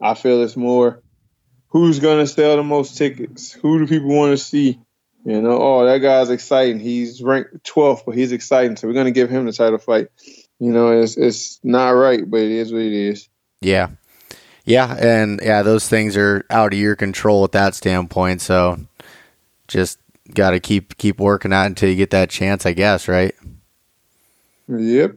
I 0.00 0.14
feel 0.14 0.42
it's 0.42 0.56
more 0.56 1.02
who's 1.76 1.98
gonna 1.98 2.26
sell 2.26 2.56
the 2.56 2.62
most 2.62 2.96
tickets? 2.96 3.52
Who 3.52 3.78
do 3.78 3.86
people 3.86 4.08
want 4.08 4.32
to 4.32 4.42
see? 4.42 4.80
You 5.26 5.42
know, 5.42 5.60
oh, 5.60 5.84
that 5.84 5.98
guy's 5.98 6.30
exciting. 6.30 6.80
He's 6.80 7.22
ranked 7.22 7.64
12th, 7.64 8.04
but 8.06 8.14
he's 8.14 8.32
exciting. 8.32 8.76
So 8.76 8.88
we're 8.88 8.94
gonna 8.94 9.10
give 9.10 9.28
him 9.28 9.44
the 9.44 9.52
title 9.52 9.78
fight. 9.78 10.08
You 10.58 10.72
know, 10.72 10.90
it's 11.00 11.18
it's 11.18 11.60
not 11.62 11.90
right, 11.90 12.28
but 12.28 12.40
it 12.40 12.50
is 12.50 12.72
what 12.72 12.80
it 12.80 12.92
is. 12.92 13.28
Yeah, 13.60 13.90
yeah, 14.64 14.96
and 14.96 15.38
yeah, 15.42 15.62
those 15.62 15.86
things 15.86 16.16
are 16.16 16.46
out 16.48 16.72
of 16.72 16.78
your 16.78 16.96
control 16.96 17.44
at 17.44 17.52
that 17.52 17.74
standpoint. 17.74 18.40
So 18.40 18.78
just 19.68 19.98
got 20.32 20.50
to 20.50 20.60
keep 20.60 20.96
keep 20.96 21.20
working 21.20 21.52
out 21.52 21.66
until 21.66 21.90
you 21.90 21.96
get 21.96 22.10
that 22.10 22.30
chance, 22.30 22.64
I 22.64 22.72
guess, 22.72 23.06
right? 23.06 23.34
Yep. 24.68 25.16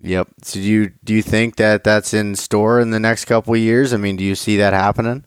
Yep. 0.00 0.28
So 0.42 0.54
do 0.54 0.62
you 0.62 0.92
do 1.04 1.12
you 1.12 1.22
think 1.22 1.56
that 1.56 1.84
that's 1.84 2.14
in 2.14 2.34
store 2.34 2.80
in 2.80 2.90
the 2.90 3.00
next 3.00 3.26
couple 3.26 3.52
of 3.52 3.60
years? 3.60 3.92
I 3.92 3.98
mean, 3.98 4.16
do 4.16 4.24
you 4.24 4.34
see 4.34 4.56
that 4.56 4.72
happening? 4.72 5.24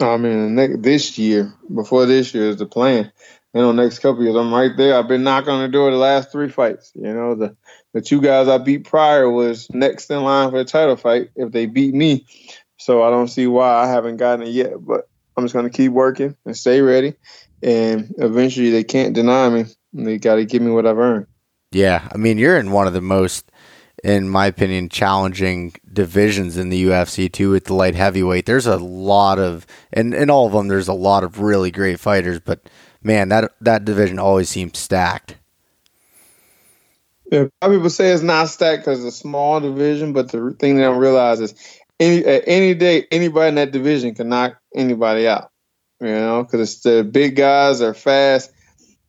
I 0.00 0.16
mean, 0.16 0.82
this 0.82 1.18
year, 1.18 1.52
before 1.74 2.06
this 2.06 2.34
year 2.34 2.48
is 2.48 2.56
the 2.56 2.66
plan. 2.66 3.12
You 3.52 3.60
know, 3.60 3.72
next 3.72 3.98
couple 3.98 4.22
years, 4.22 4.36
I'm 4.36 4.54
right 4.54 4.76
there. 4.76 4.96
I've 4.96 5.08
been 5.08 5.24
knocking 5.24 5.50
on 5.50 5.62
the 5.62 5.68
door 5.68 5.90
the 5.90 5.96
last 5.96 6.30
three 6.30 6.48
fights. 6.48 6.92
You 6.94 7.12
know, 7.12 7.34
the 7.34 7.56
the 7.92 8.00
two 8.00 8.20
guys 8.20 8.46
I 8.46 8.58
beat 8.58 8.84
prior 8.84 9.28
was 9.28 9.68
next 9.70 10.10
in 10.10 10.22
line 10.22 10.50
for 10.50 10.58
the 10.58 10.64
title 10.64 10.96
fight 10.96 11.30
if 11.34 11.50
they 11.50 11.66
beat 11.66 11.92
me. 11.92 12.26
So 12.76 13.02
I 13.02 13.10
don't 13.10 13.28
see 13.28 13.48
why 13.48 13.82
I 13.82 13.88
haven't 13.88 14.18
gotten 14.18 14.46
it 14.46 14.50
yet. 14.50 14.74
But 14.78 15.08
I'm 15.36 15.44
just 15.44 15.54
gonna 15.54 15.68
keep 15.68 15.90
working 15.92 16.36
and 16.46 16.56
stay 16.56 16.80
ready. 16.80 17.14
And 17.62 18.14
eventually, 18.18 18.70
they 18.70 18.84
can't 18.84 19.14
deny 19.14 19.48
me. 19.50 19.64
They 19.92 20.18
got 20.18 20.36
to 20.36 20.44
give 20.44 20.62
me 20.62 20.70
what 20.70 20.86
I've 20.86 20.98
earned. 20.98 21.26
Yeah, 21.72 22.08
I 22.12 22.16
mean, 22.16 22.38
you're 22.38 22.58
in 22.58 22.70
one 22.70 22.86
of 22.86 22.92
the 22.92 23.00
most 23.00 23.50
in 24.02 24.28
my 24.28 24.46
opinion, 24.46 24.88
challenging 24.88 25.74
divisions 25.92 26.56
in 26.56 26.70
the 26.70 26.86
UFC 26.86 27.30
too 27.30 27.50
with 27.50 27.66
the 27.66 27.74
light 27.74 27.94
heavyweight. 27.94 28.46
There's 28.46 28.66
a 28.66 28.76
lot 28.76 29.38
of, 29.38 29.66
and 29.92 30.14
in 30.14 30.30
all 30.30 30.46
of 30.46 30.52
them, 30.52 30.68
there's 30.68 30.88
a 30.88 30.94
lot 30.94 31.24
of 31.24 31.40
really 31.40 31.70
great 31.70 32.00
fighters. 32.00 32.40
But 32.40 32.68
man, 33.02 33.28
that 33.28 33.52
that 33.60 33.84
division 33.84 34.18
always 34.18 34.48
seems 34.48 34.78
stacked. 34.78 35.36
Yeah, 37.30 37.46
people 37.62 37.90
say 37.90 38.10
it's 38.10 38.22
not 38.22 38.48
stacked 38.48 38.84
because 38.84 39.04
it's 39.04 39.16
a 39.16 39.18
small 39.18 39.60
division, 39.60 40.12
but 40.12 40.32
the 40.32 40.56
thing 40.58 40.76
they 40.76 40.82
don't 40.82 40.98
realize 40.98 41.40
is 41.40 41.54
any 41.98 42.24
at 42.24 42.44
any 42.46 42.74
day 42.74 43.06
anybody 43.10 43.48
in 43.48 43.54
that 43.56 43.72
division 43.72 44.14
can 44.14 44.28
knock 44.28 44.58
anybody 44.74 45.28
out. 45.28 45.50
You 46.00 46.08
know, 46.08 46.42
because 46.42 46.60
it's 46.60 46.80
the 46.80 47.04
big 47.04 47.36
guys 47.36 47.82
are 47.82 47.94
fast. 47.94 48.50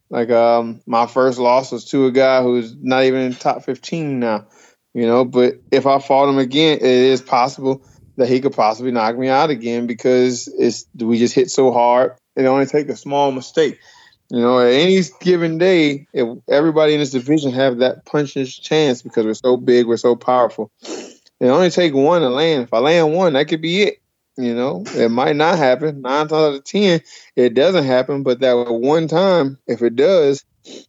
Like 0.09 0.29
um, 0.29 0.81
my 0.85 1.07
first 1.07 1.39
loss 1.39 1.71
was 1.71 1.85
to 1.85 2.05
a 2.05 2.11
guy 2.11 2.43
who's 2.43 2.75
not 2.75 3.05
even 3.05 3.21
in 3.21 3.33
top 3.33 3.63
fifteen 3.63 4.19
now 4.19 4.47
you 4.93 5.05
know. 5.05 5.25
But 5.25 5.55
if 5.71 5.85
I 5.85 5.99
fought 5.99 6.29
him 6.29 6.37
again, 6.37 6.77
it 6.77 6.83
is 6.83 7.21
possible 7.21 7.83
that 8.17 8.29
he 8.29 8.41
could 8.41 8.53
possibly 8.53 8.91
knock 8.91 9.17
me 9.17 9.29
out 9.29 9.49
again 9.49 9.87
because 9.87 10.47
it's 10.47 10.85
we 10.95 11.17
just 11.17 11.35
hit 11.35 11.49
so 11.49 11.71
hard. 11.71 12.15
It 12.35 12.45
only 12.45 12.65
take 12.65 12.89
a 12.89 12.95
small 12.95 13.31
mistake. 13.31 13.79
You 14.29 14.39
know, 14.39 14.59
at 14.59 14.71
any 14.71 15.01
given 15.19 15.57
day, 15.57 16.07
if 16.13 16.37
everybody 16.49 16.93
in 16.93 16.99
this 17.01 17.11
division 17.11 17.51
have 17.51 17.79
that 17.79 18.05
puncher's 18.05 18.55
chance 18.55 19.01
because 19.01 19.25
we're 19.25 19.33
so 19.33 19.57
big, 19.57 19.87
we're 19.87 19.97
so 19.97 20.15
powerful. 20.15 20.71
It 21.41 21.47
only 21.47 21.69
take 21.69 21.93
one 21.93 22.21
to 22.21 22.29
land. 22.29 22.63
If 22.63 22.73
I 22.73 22.77
land 22.77 23.13
one, 23.13 23.33
that 23.33 23.49
could 23.49 23.61
be 23.61 23.83
it. 23.83 24.01
You 24.37 24.55
know, 24.55 24.83
it 24.95 25.11
might 25.11 25.35
not 25.35 25.57
happen. 25.57 26.01
Nine 26.01 26.27
times 26.27 26.31
out 26.31 26.53
of 26.53 26.63
ten, 26.63 27.01
it 27.35 27.53
doesn't 27.53 27.83
happen. 27.83 28.23
But 28.23 28.39
that 28.39 28.53
one 28.53 29.09
time, 29.09 29.57
if 29.67 29.81
it 29.81 29.97
does, 29.97 30.45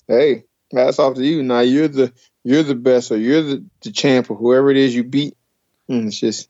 hey, 0.07 0.44
that's 0.70 1.00
off 1.00 1.14
to 1.14 1.24
you. 1.24 1.42
Now 1.42 1.61
you're 1.61 1.88
the 1.88 2.12
you're 2.45 2.62
the 2.62 2.74
best 2.74 3.11
or 3.12 3.18
you're 3.18 3.43
the, 3.43 3.64
the 3.82 3.90
champ 3.90 4.30
or 4.30 4.36
whoever 4.36 4.70
it 4.70 4.76
is 4.76 4.95
you 4.95 5.05
beat. 5.05 5.36
And 5.88 6.09
it's 6.09 6.18
just, 6.18 6.49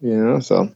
you 0.00 0.16
know, 0.16 0.40
so. 0.40 0.74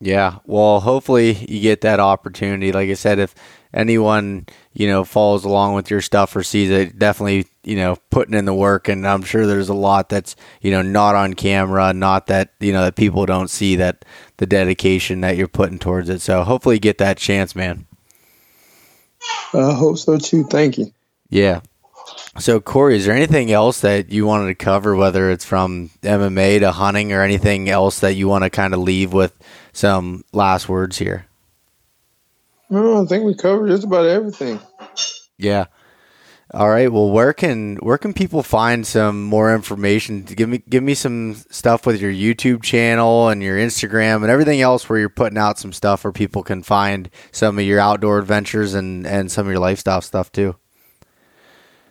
Yeah. 0.00 0.38
Well, 0.44 0.80
hopefully 0.80 1.32
you 1.32 1.60
get 1.60 1.80
that 1.80 2.00
opportunity. 2.00 2.70
Like 2.70 2.90
I 2.90 2.94
said, 2.94 3.18
if 3.18 3.34
anyone, 3.72 4.46
you 4.74 4.88
know, 4.88 5.04
follows 5.04 5.44
along 5.44 5.74
with 5.74 5.90
your 5.90 6.02
stuff 6.02 6.36
or 6.36 6.42
sees 6.42 6.68
it, 6.70 6.98
definitely, 6.98 7.46
you 7.64 7.76
know, 7.76 7.96
putting 8.10 8.34
in 8.34 8.44
the 8.44 8.54
work. 8.54 8.88
And 8.88 9.06
I'm 9.06 9.22
sure 9.22 9.46
there's 9.46 9.70
a 9.70 9.74
lot 9.74 10.10
that's, 10.10 10.36
you 10.60 10.70
know, 10.70 10.82
not 10.82 11.14
on 11.14 11.32
camera, 11.32 11.94
not 11.94 12.26
that, 12.26 12.52
you 12.60 12.72
know, 12.72 12.84
that 12.84 12.96
people 12.96 13.24
don't 13.24 13.48
see 13.48 13.76
that 13.76 14.04
the 14.36 14.46
dedication 14.46 15.22
that 15.22 15.36
you're 15.36 15.48
putting 15.48 15.78
towards 15.78 16.10
it. 16.10 16.20
So 16.20 16.44
hopefully 16.44 16.76
you 16.76 16.80
get 16.80 16.98
that 16.98 17.16
chance, 17.16 17.56
man. 17.56 17.86
I 19.54 19.72
hope 19.72 19.96
so 19.96 20.18
too. 20.18 20.44
Thank 20.44 20.76
you. 20.76 20.92
Yeah. 21.30 21.60
So, 22.38 22.60
Corey, 22.60 22.96
is 22.96 23.06
there 23.06 23.14
anything 23.14 23.50
else 23.50 23.80
that 23.80 24.10
you 24.10 24.26
wanted 24.26 24.46
to 24.48 24.54
cover, 24.54 24.94
whether 24.94 25.30
it's 25.30 25.44
from 25.44 25.90
MMA 26.02 26.60
to 26.60 26.72
hunting 26.72 27.12
or 27.12 27.22
anything 27.22 27.68
else 27.68 28.00
that 28.00 28.14
you 28.14 28.28
want 28.28 28.44
to 28.44 28.50
kind 28.50 28.74
of 28.74 28.80
leave 28.80 29.12
with 29.12 29.32
some 29.72 30.24
last 30.32 30.68
words 30.68 30.98
here? 30.98 31.26
No, 32.68 33.02
I 33.02 33.06
think 33.06 33.24
we 33.24 33.34
covered 33.34 33.68
just 33.68 33.84
about 33.84 34.06
everything. 34.06 34.60
Yeah. 35.38 35.66
All 36.52 36.68
right. 36.68 36.90
Well, 36.90 37.10
where 37.10 37.32
can 37.32 37.76
where 37.76 37.98
can 37.98 38.12
people 38.12 38.42
find 38.42 38.86
some 38.86 39.24
more 39.24 39.54
information? 39.54 40.22
Give 40.22 40.48
me 40.48 40.62
give 40.68 40.82
me 40.82 40.94
some 40.94 41.34
stuff 41.50 41.86
with 41.86 42.00
your 42.00 42.12
YouTube 42.12 42.62
channel 42.62 43.28
and 43.28 43.42
your 43.42 43.58
Instagram 43.58 44.16
and 44.16 44.30
everything 44.30 44.60
else 44.60 44.88
where 44.88 44.98
you're 44.98 45.08
putting 45.08 45.38
out 45.38 45.58
some 45.58 45.72
stuff 45.72 46.04
where 46.04 46.12
people 46.12 46.42
can 46.42 46.62
find 46.62 47.10
some 47.32 47.58
of 47.58 47.64
your 47.64 47.80
outdoor 47.80 48.18
adventures 48.18 48.74
and 48.74 49.06
and 49.06 49.30
some 49.30 49.46
of 49.46 49.52
your 49.52 49.60
lifestyle 49.60 50.00
stuff 50.00 50.30
too. 50.30 50.56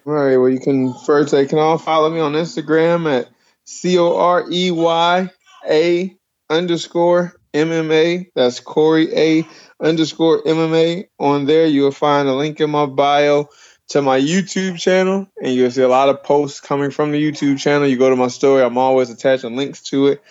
All 0.05 0.13
right. 0.13 0.37
Well, 0.37 0.49
you 0.49 0.59
can 0.59 0.93
first 0.93 1.31
they 1.31 1.47
can 1.47 1.57
all 1.57 1.77
follow 1.77 2.09
me 2.09 2.19
on 2.19 2.33
Instagram 2.33 3.11
at 3.11 3.27
C 3.65 3.97
O 3.97 4.15
R 4.15 4.45
E 4.51 4.69
Y 4.69 5.29
A 5.67 6.17
underscore 6.49 7.33
MMA. 7.53 8.27
That's 8.35 8.59
Corey 8.59 9.07
A 9.15 9.47
underscore 9.79 10.43
MMA. 10.43 11.07
On 11.19 11.45
there, 11.45 11.65
you'll 11.65 11.91
find 11.91 12.27
a 12.27 12.35
link 12.35 12.59
in 12.59 12.69
my 12.69 12.85
bio 12.85 13.49
to 13.89 14.01
my 14.01 14.19
YouTube 14.19 14.79
channel, 14.79 15.27
and 15.41 15.53
you'll 15.53 15.71
see 15.71 15.81
a 15.81 15.87
lot 15.87 16.09
of 16.09 16.23
posts 16.23 16.59
coming 16.59 16.91
from 16.91 17.11
the 17.11 17.31
YouTube 17.31 17.59
channel. 17.59 17.87
You 17.87 17.97
go 17.97 18.09
to 18.09 18.15
my 18.15 18.27
story, 18.27 18.63
I'm 18.63 18.77
always 18.77 19.09
attaching 19.09 19.55
links 19.55 19.81
to 19.83 20.07
it. 20.07 20.21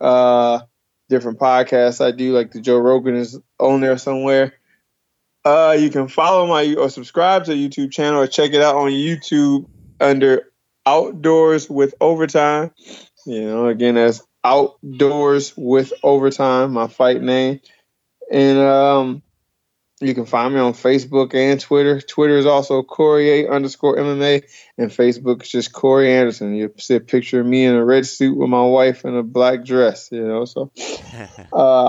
Uh, 0.00 0.60
different 1.08 1.38
podcasts 1.38 2.04
I 2.04 2.12
do, 2.12 2.32
like 2.32 2.52
the 2.52 2.60
Joe 2.60 2.78
Rogan 2.78 3.16
is 3.16 3.38
on 3.58 3.80
there 3.80 3.98
somewhere. 3.98 4.54
Uh, 5.48 5.72
you 5.72 5.88
can 5.88 6.08
follow 6.08 6.46
my 6.46 6.74
or 6.74 6.90
subscribe 6.90 7.44
to 7.46 7.52
the 7.52 7.68
YouTube 7.68 7.90
channel 7.90 8.20
or 8.20 8.26
check 8.26 8.52
it 8.52 8.60
out 8.60 8.74
on 8.74 8.90
YouTube 8.90 9.66
under 9.98 10.52
Outdoors 10.84 11.70
with 11.70 11.94
Overtime. 12.02 12.70
You 13.24 13.44
know, 13.46 13.66
again, 13.68 13.94
that's 13.94 14.22
Outdoors 14.44 15.54
with 15.56 15.94
Overtime, 16.02 16.74
my 16.74 16.86
fight 16.86 17.22
name. 17.22 17.60
And 18.30 18.58
um, 18.58 19.22
you 20.02 20.14
can 20.14 20.26
find 20.26 20.52
me 20.52 20.60
on 20.60 20.74
Facebook 20.74 21.34
and 21.34 21.58
Twitter. 21.58 22.02
Twitter 22.02 22.36
is 22.36 22.44
also 22.44 22.82
Corey 22.82 23.46
A 23.46 23.50
underscore 23.50 23.96
MMA, 23.96 24.42
and 24.76 24.90
Facebook 24.90 25.44
is 25.44 25.48
just 25.48 25.72
Corey 25.72 26.12
Anderson. 26.12 26.56
You 26.56 26.74
see 26.76 26.96
a 26.96 27.00
picture 27.00 27.40
of 27.40 27.46
me 27.46 27.64
in 27.64 27.74
a 27.74 27.82
red 27.82 28.06
suit 28.06 28.36
with 28.36 28.50
my 28.50 28.64
wife 28.64 29.06
in 29.06 29.16
a 29.16 29.22
black 29.22 29.64
dress, 29.64 30.10
you 30.12 30.28
know. 30.28 30.44
So, 30.44 30.72
uh, 31.54 31.88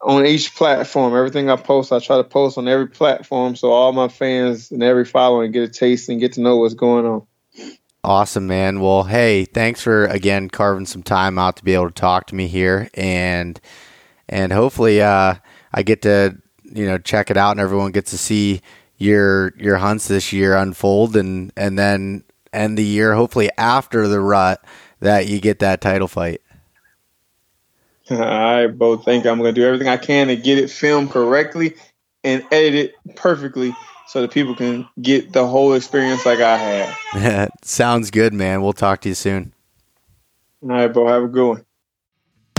on 0.00 0.26
each 0.26 0.54
platform. 0.54 1.16
Everything 1.16 1.50
I 1.50 1.56
post, 1.56 1.92
I 1.92 1.98
try 1.98 2.16
to 2.16 2.24
post 2.24 2.58
on 2.58 2.68
every 2.68 2.88
platform 2.88 3.56
so 3.56 3.70
all 3.70 3.92
my 3.92 4.08
fans 4.08 4.70
and 4.70 4.82
every 4.82 5.04
following 5.04 5.52
get 5.52 5.62
a 5.62 5.68
taste 5.68 6.08
and 6.08 6.20
get 6.20 6.34
to 6.34 6.40
know 6.40 6.56
what's 6.56 6.74
going 6.74 7.06
on. 7.06 7.26
Awesome, 8.04 8.46
man. 8.46 8.80
Well, 8.80 9.04
hey, 9.04 9.44
thanks 9.44 9.82
for 9.82 10.06
again 10.06 10.48
carving 10.48 10.86
some 10.86 11.02
time 11.02 11.38
out 11.38 11.56
to 11.56 11.64
be 11.64 11.74
able 11.74 11.88
to 11.88 11.94
talk 11.94 12.28
to 12.28 12.34
me 12.34 12.46
here, 12.46 12.88
and 12.94 13.60
and 14.28 14.52
hopefully, 14.52 15.02
uh, 15.02 15.34
I 15.74 15.82
get 15.82 16.02
to 16.02 16.38
you 16.62 16.86
know 16.86 16.98
check 16.98 17.30
it 17.30 17.36
out, 17.36 17.50
and 17.50 17.60
everyone 17.60 17.90
gets 17.90 18.12
to 18.12 18.18
see 18.18 18.62
your 18.98 19.52
your 19.56 19.76
hunts 19.76 20.06
this 20.06 20.32
year 20.32 20.56
unfold, 20.56 21.16
and 21.16 21.52
and 21.56 21.76
then 21.76 22.22
end 22.52 22.78
the 22.78 22.84
year 22.84 23.14
hopefully 23.14 23.50
after 23.58 24.06
the 24.08 24.20
rut 24.20 24.64
that 25.00 25.26
you 25.26 25.40
get 25.40 25.58
that 25.58 25.80
title 25.80 26.08
fight. 26.08 26.40
I 28.10 28.66
both 28.68 29.04
think 29.04 29.26
I'm 29.26 29.38
going 29.38 29.54
to 29.54 29.60
do 29.60 29.66
everything 29.66 29.88
I 29.88 29.96
can 29.96 30.28
to 30.28 30.36
get 30.36 30.58
it 30.58 30.70
filmed 30.70 31.10
correctly 31.10 31.74
and 32.24 32.44
edit 32.50 32.74
it 32.74 32.94
perfectly 33.16 33.74
so 34.06 34.22
that 34.22 34.30
people 34.30 34.54
can 34.54 34.88
get 35.00 35.32
the 35.32 35.46
whole 35.46 35.74
experience 35.74 36.24
like 36.24 36.40
I 36.40 36.56
had. 36.56 37.50
Sounds 37.62 38.10
good, 38.10 38.32
man. 38.32 38.62
We'll 38.62 38.72
talk 38.72 39.02
to 39.02 39.10
you 39.10 39.14
soon. 39.14 39.52
All 40.62 40.70
right, 40.70 40.88
bro. 40.88 41.06
Have 41.08 41.24
a 41.24 41.28
good 41.28 41.48
one. 41.48 41.64